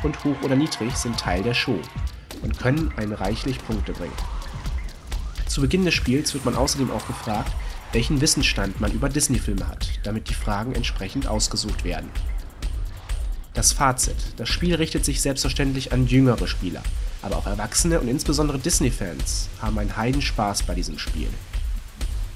und 0.03 0.25
Hoch 0.25 0.41
oder 0.41 0.57
Niedrig 0.57 0.97
sind 0.97 1.21
Teil 1.21 1.43
der 1.43 1.53
Show 1.53 1.79
und 2.41 2.59
können 2.59 2.91
einen 2.97 3.13
reichlich 3.13 3.63
Punkte 3.63 3.93
bringen. 3.93 4.17
Zu 5.47 5.61
Beginn 5.61 5.85
des 5.85 5.93
Spiels 5.93 6.33
wird 6.33 6.47
man 6.47 6.57
außerdem 6.57 6.91
auch 6.91 7.07
gefragt, 7.07 7.53
welchen 7.93 8.23
Wissensstand 8.23 8.81
man 8.81 8.93
über 8.93 9.11
Disney-Filme 9.11 9.69
hat, 9.69 9.91
damit 10.05 10.31
die 10.31 10.35
Fragen 10.35 10.75
entsprechend 10.75 11.27
ausgesucht 11.27 11.85
werden. 11.85 12.09
Das 13.55 13.73
Fazit: 13.73 14.17
Das 14.37 14.49
Spiel 14.49 14.75
richtet 14.75 15.05
sich 15.05 15.21
selbstverständlich 15.21 15.93
an 15.93 16.07
jüngere 16.07 16.47
Spieler, 16.47 16.83
aber 17.21 17.37
auch 17.37 17.47
Erwachsene 17.47 18.01
und 18.01 18.09
insbesondere 18.09 18.59
Disney-Fans 18.59 19.49
haben 19.61 19.79
einen 19.79 19.97
Heidenspaß 19.97 20.63
bei 20.63 20.75
diesem 20.75 20.99
Spiel. 20.99 21.29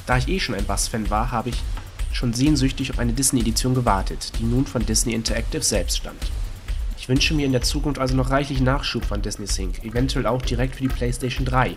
Da 0.05 0.19
ich 0.19 0.29
eh 0.29 0.39
schon 0.39 0.55
ein 0.55 0.67
Bass-Fan 0.67 1.09
war, 1.09 1.33
habe 1.33 1.49
ich 1.49 1.57
schon 2.13 2.35
sehnsüchtig 2.35 2.91
auf 2.91 2.99
eine 2.99 3.15
Disney-Edition 3.15 3.75
gewartet, 3.75 4.33
die 4.39 4.45
nun 4.45 4.67
von 4.67 4.85
Disney 4.85 5.15
Interactive 5.15 5.63
selbst 5.63 5.99
stammt. 5.99 6.31
Ich 6.99 7.09
wünsche 7.09 7.35
mir 7.35 7.47
in 7.47 7.53
der 7.53 7.63
Zukunft 7.63 7.99
also 7.99 8.15
noch 8.15 8.31
reichlich 8.31 8.61
Nachschub 8.61 9.05
von 9.05 9.23
Disney 9.23 9.47
Sync, 9.47 9.85
eventuell 9.85 10.27
auch 10.27 10.43
direkt 10.43 10.77
für 10.77 10.83
die 10.83 10.89
PlayStation 10.89 11.47
3, 11.47 11.77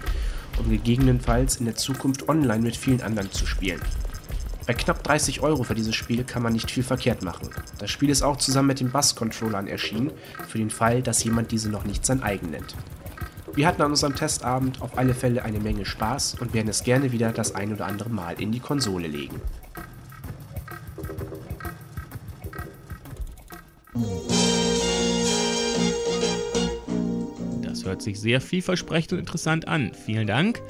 um 0.58 0.70
gegebenenfalls 0.70 1.58
in 1.58 1.66
der 1.66 1.76
Zukunft 1.76 2.28
online 2.28 2.62
mit 2.62 2.76
vielen 2.76 3.02
anderen 3.02 3.32
zu 3.32 3.46
spielen. 3.46 3.80
Bei 4.70 4.76
knapp 4.76 5.02
30 5.02 5.42
Euro 5.42 5.64
für 5.64 5.74
dieses 5.74 5.96
Spiel 5.96 6.24
kann 6.24 6.44
man 6.44 6.54
nicht 6.54 6.70
viel 6.70 6.84
verkehrt 6.84 7.24
machen. 7.24 7.50
Das 7.80 7.90
Spiel 7.90 8.12
ist 8.12 8.22
auch 8.22 8.38
zusammen 8.38 8.68
mit 8.68 8.80
den 8.80 8.92
Bass-Controllern 8.92 9.66
erschienen, 9.66 10.12
für 10.48 10.60
den 10.60 10.70
Fall, 10.70 11.02
dass 11.02 11.24
jemand 11.24 11.52
diese 11.52 11.72
noch 11.72 11.86
nicht 11.86 12.06
sein 12.06 12.22
eigen 12.22 12.52
nennt. 12.52 12.76
Wir 13.56 13.66
hatten 13.66 13.82
an 13.82 13.90
unserem 13.90 14.16
Testabend 14.16 14.80
auf 14.84 14.96
alle 14.96 15.16
Fälle 15.16 15.42
eine 15.42 15.60
Menge 15.60 15.88
Spaß 15.88 16.36
und 16.40 16.54
werden 16.54 16.68
es 16.68 16.84
gerne 16.84 17.12
wieder 17.12 17.32
das 17.32 17.56
ein 17.56 17.74
oder 17.74 17.88
andere 17.88 18.12
Mal 18.12 18.40
in 18.40 18.52
die 18.52 18.60
Konsole 18.60 19.08
legen. 19.08 19.42
Das 27.64 27.86
hört 27.86 28.04
sich 28.04 28.20
sehr 28.20 28.40
vielversprechend 28.40 29.14
und 29.14 29.18
interessant 29.18 29.68
an. 29.68 29.94
Vielen 30.06 30.28
Dank. 30.28 30.62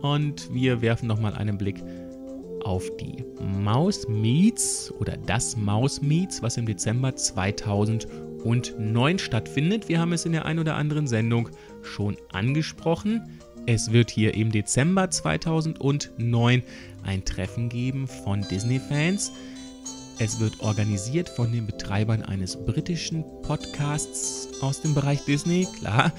Und 0.00 0.50
wir 0.54 0.80
werfen 0.80 1.06
nochmal 1.06 1.34
einen 1.34 1.58
Blick 1.58 1.84
auf 2.68 2.94
die 2.98 3.24
Maus 3.40 4.06
Meets 4.08 4.92
oder 5.00 5.16
das 5.16 5.56
Maus 5.56 6.02
Meets, 6.02 6.42
was 6.42 6.58
im 6.58 6.66
Dezember 6.66 7.16
2009 7.16 9.18
stattfindet. 9.18 9.88
Wir 9.88 9.98
haben 9.98 10.12
es 10.12 10.26
in 10.26 10.32
der 10.32 10.44
ein 10.44 10.58
oder 10.58 10.74
anderen 10.74 11.06
Sendung 11.06 11.48
schon 11.80 12.18
angesprochen. 12.30 13.40
Es 13.64 13.92
wird 13.92 14.10
hier 14.10 14.34
im 14.34 14.52
Dezember 14.52 15.08
2009 15.08 16.62
ein 17.04 17.24
Treffen 17.24 17.70
geben 17.70 18.06
von 18.06 18.42
Disney-Fans. 18.42 19.32
Es 20.20 20.40
wird 20.40 20.58
organisiert 20.58 21.28
von 21.28 21.52
den 21.52 21.66
Betreibern 21.66 22.22
eines 22.22 22.56
britischen 22.56 23.24
Podcasts 23.42 24.48
aus 24.60 24.80
dem 24.80 24.92
Bereich 24.92 25.24
Disney, 25.24 25.68
klar. 25.78 26.12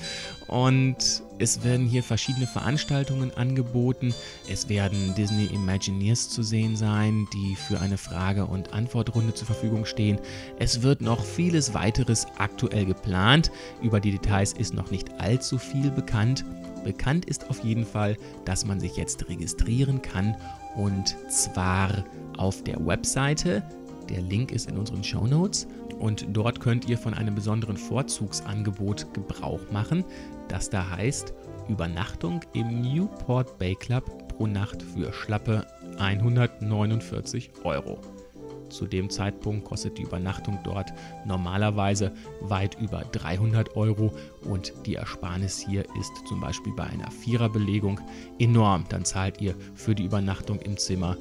Und 0.47 1.21
es 1.37 1.65
werden 1.65 1.85
hier 1.85 2.01
verschiedene 2.01 2.47
Veranstaltungen 2.47 3.35
angeboten. 3.35 4.13
Es 4.49 4.69
werden 4.69 5.13
Disney 5.15 5.47
Imagineers 5.47 6.29
zu 6.29 6.43
sehen 6.43 6.77
sein, 6.77 7.27
die 7.33 7.57
für 7.57 7.81
eine 7.81 7.97
Frage- 7.97 8.45
und 8.45 8.71
Antwortrunde 8.71 9.33
zur 9.33 9.47
Verfügung 9.47 9.85
stehen. 9.85 10.17
Es 10.59 10.81
wird 10.81 11.01
noch 11.01 11.21
vieles 11.21 11.73
weiteres 11.73 12.25
aktuell 12.37 12.85
geplant. 12.85 13.51
Über 13.81 13.99
die 13.99 14.11
Details 14.11 14.53
ist 14.53 14.73
noch 14.73 14.91
nicht 14.91 15.11
allzu 15.19 15.57
viel 15.57 15.91
bekannt. 15.91 16.45
Bekannt 16.85 17.25
ist 17.25 17.49
auf 17.49 17.65
jeden 17.65 17.85
Fall, 17.85 18.15
dass 18.45 18.63
man 18.63 18.79
sich 18.79 18.95
jetzt 18.95 19.27
registrieren 19.27 20.01
kann 20.01 20.37
und 20.77 21.17
zwar 21.29 22.05
auf 22.37 22.63
der 22.63 22.85
Webseite 22.85 23.61
der 24.09 24.21
Link 24.21 24.51
ist 24.51 24.69
in 24.69 24.77
unseren 24.77 25.03
Show 25.03 25.25
Notes 25.25 25.67
und 25.99 26.25
dort 26.31 26.59
könnt 26.59 26.89
ihr 26.89 26.97
von 26.97 27.13
einem 27.13 27.35
besonderen 27.35 27.77
Vorzugsangebot 27.77 29.13
Gebrauch 29.13 29.61
machen, 29.71 30.03
das 30.47 30.69
da 30.69 30.89
heißt 30.89 31.33
Übernachtung 31.67 32.41
im 32.53 32.81
Newport 32.81 33.57
Bay 33.59 33.75
Club 33.75 34.29
pro 34.29 34.47
Nacht 34.47 34.81
für 34.81 35.13
schlappe 35.13 35.67
149 35.99 37.51
Euro. 37.63 37.99
Zu 38.69 38.85
dem 38.85 39.09
Zeitpunkt 39.09 39.65
kostet 39.65 39.97
die 39.97 40.03
Übernachtung 40.03 40.59
dort 40.63 40.93
normalerweise 41.25 42.11
weit 42.41 42.79
über 42.79 43.03
300 43.11 43.75
Euro 43.75 44.13
und 44.43 44.73
die 44.85 44.95
Ersparnis 44.95 45.59
hier 45.59 45.83
ist 45.99 46.11
zum 46.27 46.39
Beispiel 46.39 46.73
bei 46.73 46.83
einer 46.83 47.09
Viererbelegung 47.11 47.99
enorm. 48.37 48.85
Dann 48.89 49.05
zahlt 49.05 49.41
ihr 49.41 49.55
für 49.73 49.95
die 49.95 50.05
Übernachtung 50.05 50.59
im 50.59 50.77
Zimmer 50.77 51.17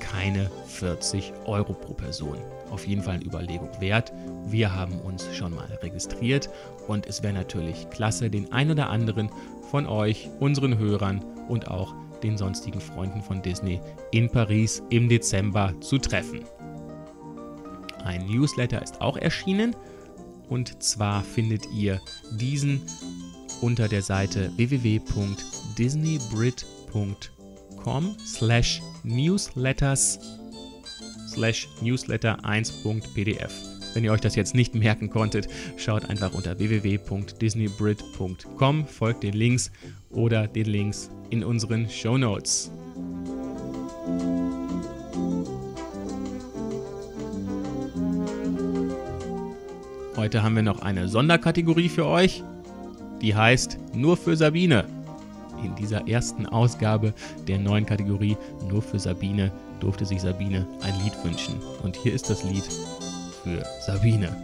keine 0.00 0.50
40 0.66 1.32
Euro 1.44 1.72
pro 1.72 1.94
Person. 1.94 2.36
Auf 2.70 2.86
jeden 2.86 3.02
Fall 3.02 3.14
eine 3.14 3.24
Überlegung 3.24 3.70
wert. 3.80 4.12
Wir 4.46 4.74
haben 4.74 5.00
uns 5.00 5.26
schon 5.34 5.54
mal 5.54 5.66
registriert 5.82 6.50
und 6.88 7.06
es 7.06 7.22
wäre 7.22 7.34
natürlich 7.34 7.88
klasse, 7.90 8.30
den 8.30 8.52
ein 8.52 8.70
oder 8.70 8.90
anderen 8.90 9.30
von 9.70 9.86
euch, 9.86 10.28
unseren 10.40 10.78
Hörern 10.78 11.24
und 11.48 11.68
auch 11.68 11.94
den 12.22 12.36
sonstigen 12.36 12.80
Freunden 12.80 13.22
von 13.22 13.40
Disney 13.42 13.80
in 14.10 14.28
Paris 14.28 14.82
im 14.90 15.08
Dezember 15.08 15.72
zu 15.80 15.98
treffen. 15.98 16.44
Ein 18.04 18.26
Newsletter 18.26 18.82
ist 18.82 19.00
auch 19.00 19.16
erschienen 19.16 19.76
und 20.48 20.82
zwar 20.82 21.22
findet 21.22 21.70
ihr 21.72 22.00
diesen 22.32 22.82
unter 23.60 23.86
der 23.88 24.02
Seite 24.02 24.50
www.disneybrit.com 24.56 27.39
com 27.82 28.16
slash 28.24 28.80
newsletters 29.04 30.18
slash 31.28 31.68
newsletter 31.80 32.38
1.pdf. 32.42 33.52
Wenn 33.94 34.04
ihr 34.04 34.12
euch 34.12 34.20
das 34.20 34.36
jetzt 34.36 34.54
nicht 34.54 34.74
merken 34.74 35.08
konntet, 35.10 35.48
schaut 35.76 36.08
einfach 36.08 36.32
unter 36.32 36.58
www.disneybrit.com, 36.58 38.86
folgt 38.86 39.24
den 39.24 39.34
Links 39.34 39.72
oder 40.10 40.46
den 40.46 40.66
Links 40.66 41.10
in 41.30 41.42
unseren 41.42 41.90
Show 41.90 42.16
Notes. 42.16 42.70
Heute 50.16 50.42
haben 50.42 50.54
wir 50.54 50.62
noch 50.62 50.82
eine 50.82 51.08
Sonderkategorie 51.08 51.88
für 51.88 52.04
euch, 52.06 52.44
die 53.22 53.34
heißt 53.34 53.78
Nur 53.94 54.18
für 54.18 54.36
Sabine 54.36 54.99
in 55.64 55.74
dieser 55.74 56.08
ersten 56.08 56.46
Ausgabe 56.46 57.14
der 57.46 57.58
neuen 57.58 57.86
Kategorie 57.86 58.36
Nur 58.68 58.82
für 58.82 58.98
Sabine 58.98 59.52
durfte 59.80 60.04
sich 60.04 60.20
Sabine 60.20 60.66
ein 60.82 60.94
Lied 61.02 61.14
wünschen. 61.24 61.54
Und 61.82 61.96
hier 61.96 62.12
ist 62.12 62.28
das 62.30 62.44
Lied 62.44 62.64
für 63.42 63.64
Sabine. 63.86 64.36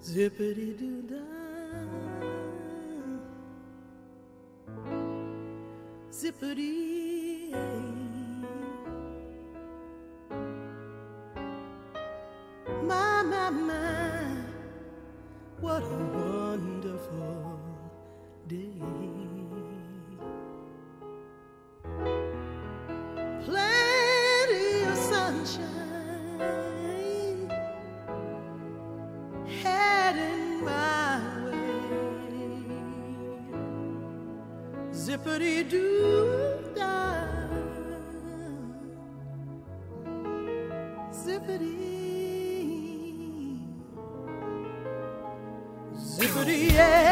Zippity 0.00 0.74
doo. 0.78 1.07
zippity. 6.18 7.52
My, 12.82 13.22
my, 13.22 13.50
my, 13.50 14.42
what 15.60 15.82
a 15.82 15.98
wonderful 16.18 17.60
day. 18.48 19.17
dippity 35.28 35.62
doo 35.64 36.58
da, 36.74 36.94
zippity, 41.12 41.76
zippity 45.94 46.72
yeah. 46.72 47.07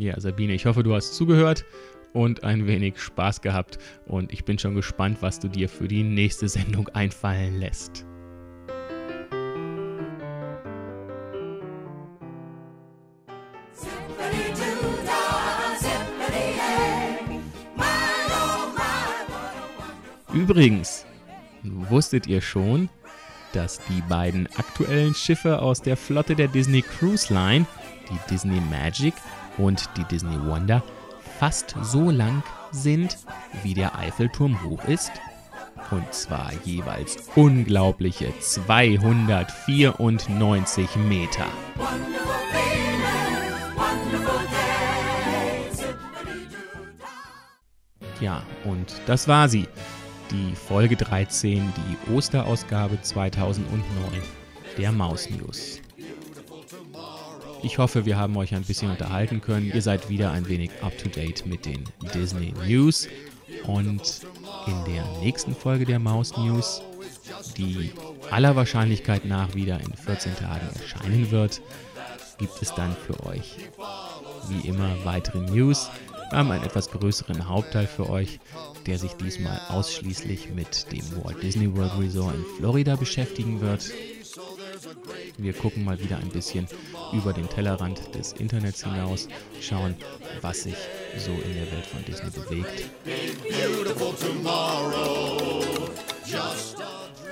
Ja, 0.00 0.18
Sabine, 0.18 0.54
ich 0.54 0.64
hoffe, 0.64 0.82
du 0.82 0.94
hast 0.94 1.14
zugehört 1.14 1.66
und 2.14 2.42
ein 2.42 2.66
wenig 2.66 2.98
Spaß 2.98 3.42
gehabt 3.42 3.76
und 4.06 4.32
ich 4.32 4.46
bin 4.46 4.58
schon 4.58 4.74
gespannt, 4.74 5.18
was 5.20 5.40
du 5.40 5.48
dir 5.48 5.68
für 5.68 5.88
die 5.88 6.02
nächste 6.02 6.48
Sendung 6.48 6.88
einfallen 6.88 7.58
lässt. 7.58 8.06
Übrigens, 20.32 21.04
wusstet 21.62 22.26
ihr 22.26 22.40
schon, 22.40 22.88
dass 23.52 23.82
die 23.90 24.00
beiden 24.08 24.46
aktuellen 24.56 25.12
Schiffe 25.12 25.60
aus 25.60 25.82
der 25.82 25.98
Flotte 25.98 26.34
der 26.34 26.48
Disney 26.48 26.80
Cruise 26.80 27.30
Line, 27.30 27.66
die 28.08 28.32
Disney 28.32 28.62
Magic 28.70 29.12
und 29.60 29.88
die 29.96 30.04
Disney 30.04 30.38
Wonder 30.46 30.84
fast 31.38 31.74
so 31.82 32.10
lang 32.10 32.42
sind, 32.72 33.18
wie 33.62 33.74
der 33.74 33.98
Eiffelturm 33.98 34.64
hoch 34.64 34.82
ist. 34.84 35.12
Und 35.90 36.12
zwar 36.12 36.50
jeweils 36.64 37.16
unglaubliche 37.34 38.32
294 38.38 40.96
Meter. 40.96 41.46
Ja, 48.20 48.42
und 48.64 49.00
das 49.06 49.28
war 49.28 49.48
sie. 49.48 49.66
Die 50.30 50.54
Folge 50.54 50.96
13, 50.96 51.72
die 51.76 51.96
Osterausgabe 52.12 53.00
2009 53.00 54.20
der 54.78 54.92
Maus 54.92 55.28
News. 55.30 55.80
Ich 57.62 57.78
hoffe, 57.78 58.06
wir 58.06 58.16
haben 58.16 58.36
euch 58.36 58.54
ein 58.54 58.62
bisschen 58.62 58.90
unterhalten 58.90 59.40
können. 59.40 59.70
Ihr 59.72 59.82
seid 59.82 60.08
wieder 60.08 60.30
ein 60.32 60.48
wenig 60.48 60.70
up 60.82 60.96
to 60.98 61.08
date 61.08 61.46
mit 61.46 61.66
den 61.66 61.84
Disney 62.14 62.54
News. 62.66 63.08
Und 63.66 64.22
in 64.66 64.94
der 64.94 65.04
nächsten 65.20 65.54
Folge 65.54 65.84
der 65.84 65.98
Maus 65.98 66.36
News, 66.36 66.82
die 67.56 67.92
aller 68.30 68.56
Wahrscheinlichkeit 68.56 69.24
nach 69.24 69.54
wieder 69.54 69.78
in 69.80 69.92
14 69.92 70.36
Tagen 70.36 70.68
erscheinen 70.80 71.30
wird, 71.30 71.60
gibt 72.38 72.62
es 72.62 72.74
dann 72.74 72.96
für 72.96 73.26
euch 73.26 73.56
wie 74.48 74.68
immer 74.68 74.96
weitere 75.04 75.38
News. 75.38 75.90
Wir 76.30 76.38
haben 76.38 76.50
einen 76.52 76.64
etwas 76.64 76.90
größeren 76.90 77.48
Hauptteil 77.48 77.86
für 77.86 78.08
euch, 78.08 78.38
der 78.86 78.98
sich 78.98 79.12
diesmal 79.14 79.60
ausschließlich 79.68 80.50
mit 80.54 80.90
dem 80.92 81.02
Walt 81.22 81.42
Disney 81.42 81.74
World 81.76 81.98
Resort 81.98 82.36
in 82.36 82.44
Florida 82.56 82.96
beschäftigen 82.96 83.60
wird. 83.60 83.92
Wir 85.36 85.52
gucken 85.52 85.84
mal 85.84 86.00
wieder 86.00 86.18
ein 86.18 86.28
bisschen 86.28 86.66
über 87.12 87.32
den 87.32 87.48
Tellerrand 87.48 88.14
des 88.14 88.32
Internets 88.34 88.84
hinaus, 88.84 89.28
schauen, 89.60 89.94
was 90.40 90.62
sich 90.62 90.76
so 91.18 91.32
in 91.32 91.54
der 91.54 91.70
Welt 91.72 91.86
von 91.86 92.04
Disney 92.04 92.30
bewegt. 92.30 92.90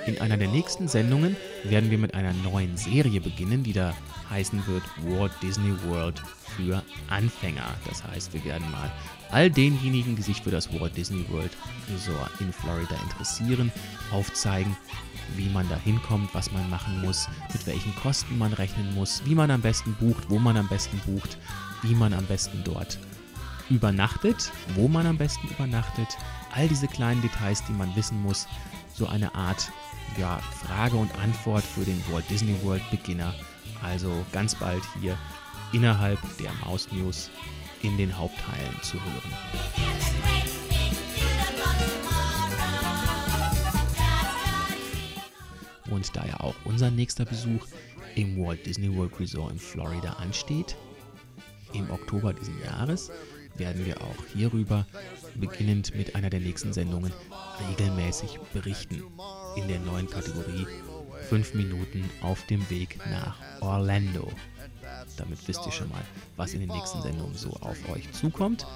In 0.06 0.20
einer 0.20 0.36
der 0.36 0.48
nächsten 0.48 0.88
Sendungen 0.88 1.36
werden 1.64 1.90
wir 1.90 1.98
mit 1.98 2.14
einer 2.14 2.32
neuen 2.32 2.76
Serie 2.76 3.20
beginnen, 3.20 3.62
die 3.62 3.74
da 3.74 3.94
heißen 4.30 4.66
wird 4.66 4.82
Walt 5.04 5.32
Disney 5.42 5.74
World 5.84 6.20
für 6.56 6.82
Anfänger. 7.08 7.74
Das 7.86 8.04
heißt, 8.04 8.32
wir 8.32 8.44
werden 8.44 8.70
mal 8.70 8.90
all 9.30 9.50
denjenigen, 9.50 10.16
die 10.16 10.22
sich 10.22 10.42
für 10.42 10.50
das 10.50 10.72
Walt 10.72 10.96
Disney 10.96 11.24
World 11.30 11.52
Resort 11.92 12.30
in 12.40 12.52
Florida 12.52 12.96
interessieren, 13.04 13.70
aufzeigen, 14.10 14.76
wie 15.36 15.48
man 15.48 15.68
da 15.68 15.76
hinkommt, 15.76 16.34
was 16.34 16.52
man 16.52 16.68
machen 16.70 17.00
muss, 17.00 17.28
mit 17.52 17.66
welchen 17.66 17.94
Kosten 17.96 18.38
man 18.38 18.52
rechnen 18.52 18.94
muss, 18.94 19.22
wie 19.24 19.34
man 19.34 19.50
am 19.50 19.60
besten 19.60 19.94
bucht, 19.94 20.28
wo 20.28 20.38
man 20.38 20.56
am 20.56 20.68
besten 20.68 20.98
bucht, 21.06 21.38
wie 21.82 21.94
man 21.94 22.12
am 22.12 22.26
besten 22.26 22.62
dort 22.64 22.98
übernachtet, 23.70 24.50
wo 24.74 24.88
man 24.88 25.06
am 25.06 25.18
besten 25.18 25.48
übernachtet, 25.48 26.08
all 26.52 26.68
diese 26.68 26.88
kleinen 26.88 27.22
Details, 27.22 27.62
die 27.66 27.72
man 27.72 27.94
wissen 27.96 28.20
muss, 28.22 28.46
so 28.94 29.06
eine 29.06 29.34
Art 29.34 29.70
ja, 30.16 30.38
Frage 30.38 30.96
und 30.96 31.14
Antwort 31.18 31.64
für 31.64 31.84
den 31.84 32.02
Walt 32.10 32.28
Disney 32.30 32.56
World 32.62 32.82
Beginner. 32.90 33.34
Also 33.82 34.24
ganz 34.32 34.54
bald 34.54 34.82
hier 35.00 35.16
innerhalb 35.72 36.18
der 36.38 36.50
Maus 36.64 36.90
News 36.90 37.30
in 37.82 37.96
den 37.96 38.16
Hauptteilen 38.16 38.74
zu 38.82 38.94
hören. 38.94 40.67
Und 45.90 46.14
da 46.14 46.26
ja 46.26 46.40
auch 46.40 46.54
unser 46.64 46.90
nächster 46.90 47.24
Besuch 47.24 47.66
im 48.14 48.38
Walt 48.38 48.66
Disney 48.66 48.94
World 48.94 49.18
Resort 49.20 49.52
in 49.52 49.58
Florida 49.58 50.14
ansteht, 50.14 50.76
im 51.72 51.90
Oktober 51.90 52.32
diesen 52.32 52.60
Jahres, 52.62 53.10
werden 53.56 53.84
wir 53.84 54.00
auch 54.00 54.16
hierüber, 54.34 54.86
beginnend 55.34 55.94
mit 55.94 56.14
einer 56.14 56.30
der 56.30 56.40
nächsten 56.40 56.72
Sendungen, 56.72 57.12
regelmäßig 57.70 58.38
berichten. 58.52 59.02
In 59.56 59.68
der 59.68 59.80
neuen 59.80 60.08
Kategorie 60.08 60.66
5 61.28 61.54
Minuten 61.54 62.08
auf 62.22 62.46
dem 62.46 62.68
Weg 62.70 62.98
nach 63.10 63.36
Orlando. 63.60 64.30
Damit 65.16 65.46
wisst 65.46 65.66
ihr 65.66 65.72
schon 65.72 65.88
mal, 65.90 66.02
was 66.36 66.54
in 66.54 66.60
den 66.60 66.70
nächsten 66.70 67.02
Sendungen 67.02 67.34
so 67.34 67.50
auf 67.60 67.88
euch 67.90 68.10
zukommt. 68.12 68.66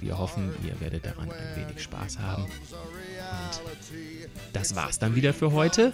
Wir 0.00 0.18
hoffen, 0.18 0.52
ihr 0.66 0.80
werdet 0.80 1.06
daran 1.06 1.30
ein 1.30 1.56
wenig 1.56 1.82
Spaß 1.82 2.18
haben. 2.18 2.46
Und 3.32 4.52
das 4.52 4.76
war's 4.76 4.98
dann 4.98 5.14
wieder 5.14 5.32
für 5.32 5.52
heute. 5.52 5.92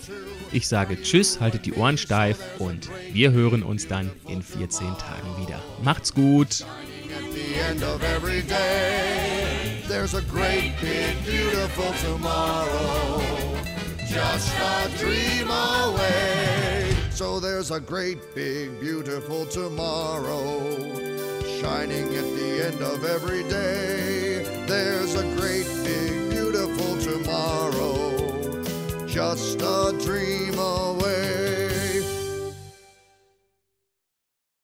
Ich 0.52 0.66
sage 0.66 1.00
Tschüss, 1.00 1.40
haltet 1.40 1.66
die 1.66 1.74
Ohren 1.74 1.98
steif 1.98 2.38
und 2.58 2.88
wir 3.12 3.32
hören 3.32 3.62
uns 3.62 3.86
dann 3.86 4.10
in 4.26 4.42
14 4.42 4.86
Tagen 4.98 5.46
wieder. 5.46 5.60
Macht's 5.82 6.12
gut! 6.12 6.64
There's 9.88 10.12
a 10.12 10.20
great, 10.20 10.74
big, 10.82 11.24
beautiful 11.24 11.92
tomorrow. 12.02 13.22
Just 14.06 14.54
a 14.58 14.88
dream 14.98 15.50
away. 15.50 16.94
So 17.10 17.40
there's 17.40 17.70
a 17.70 17.80
great, 17.80 18.18
big, 18.34 18.78
beautiful 18.80 19.46
tomorrow. 19.46 20.60
Shining 21.60 22.14
at 22.14 22.24
the 22.36 22.66
end 22.66 22.82
of 22.82 23.04
every 23.04 23.44
day. 23.44 24.44
There's 24.66 25.14
a 25.14 25.22
great, 25.36 25.64
big, 25.66 25.66
beautiful 25.66 25.77
tomorrow, 27.08 28.62
just 29.06 29.60
a 29.62 29.94
dream 30.04 30.58
away. 30.58 31.47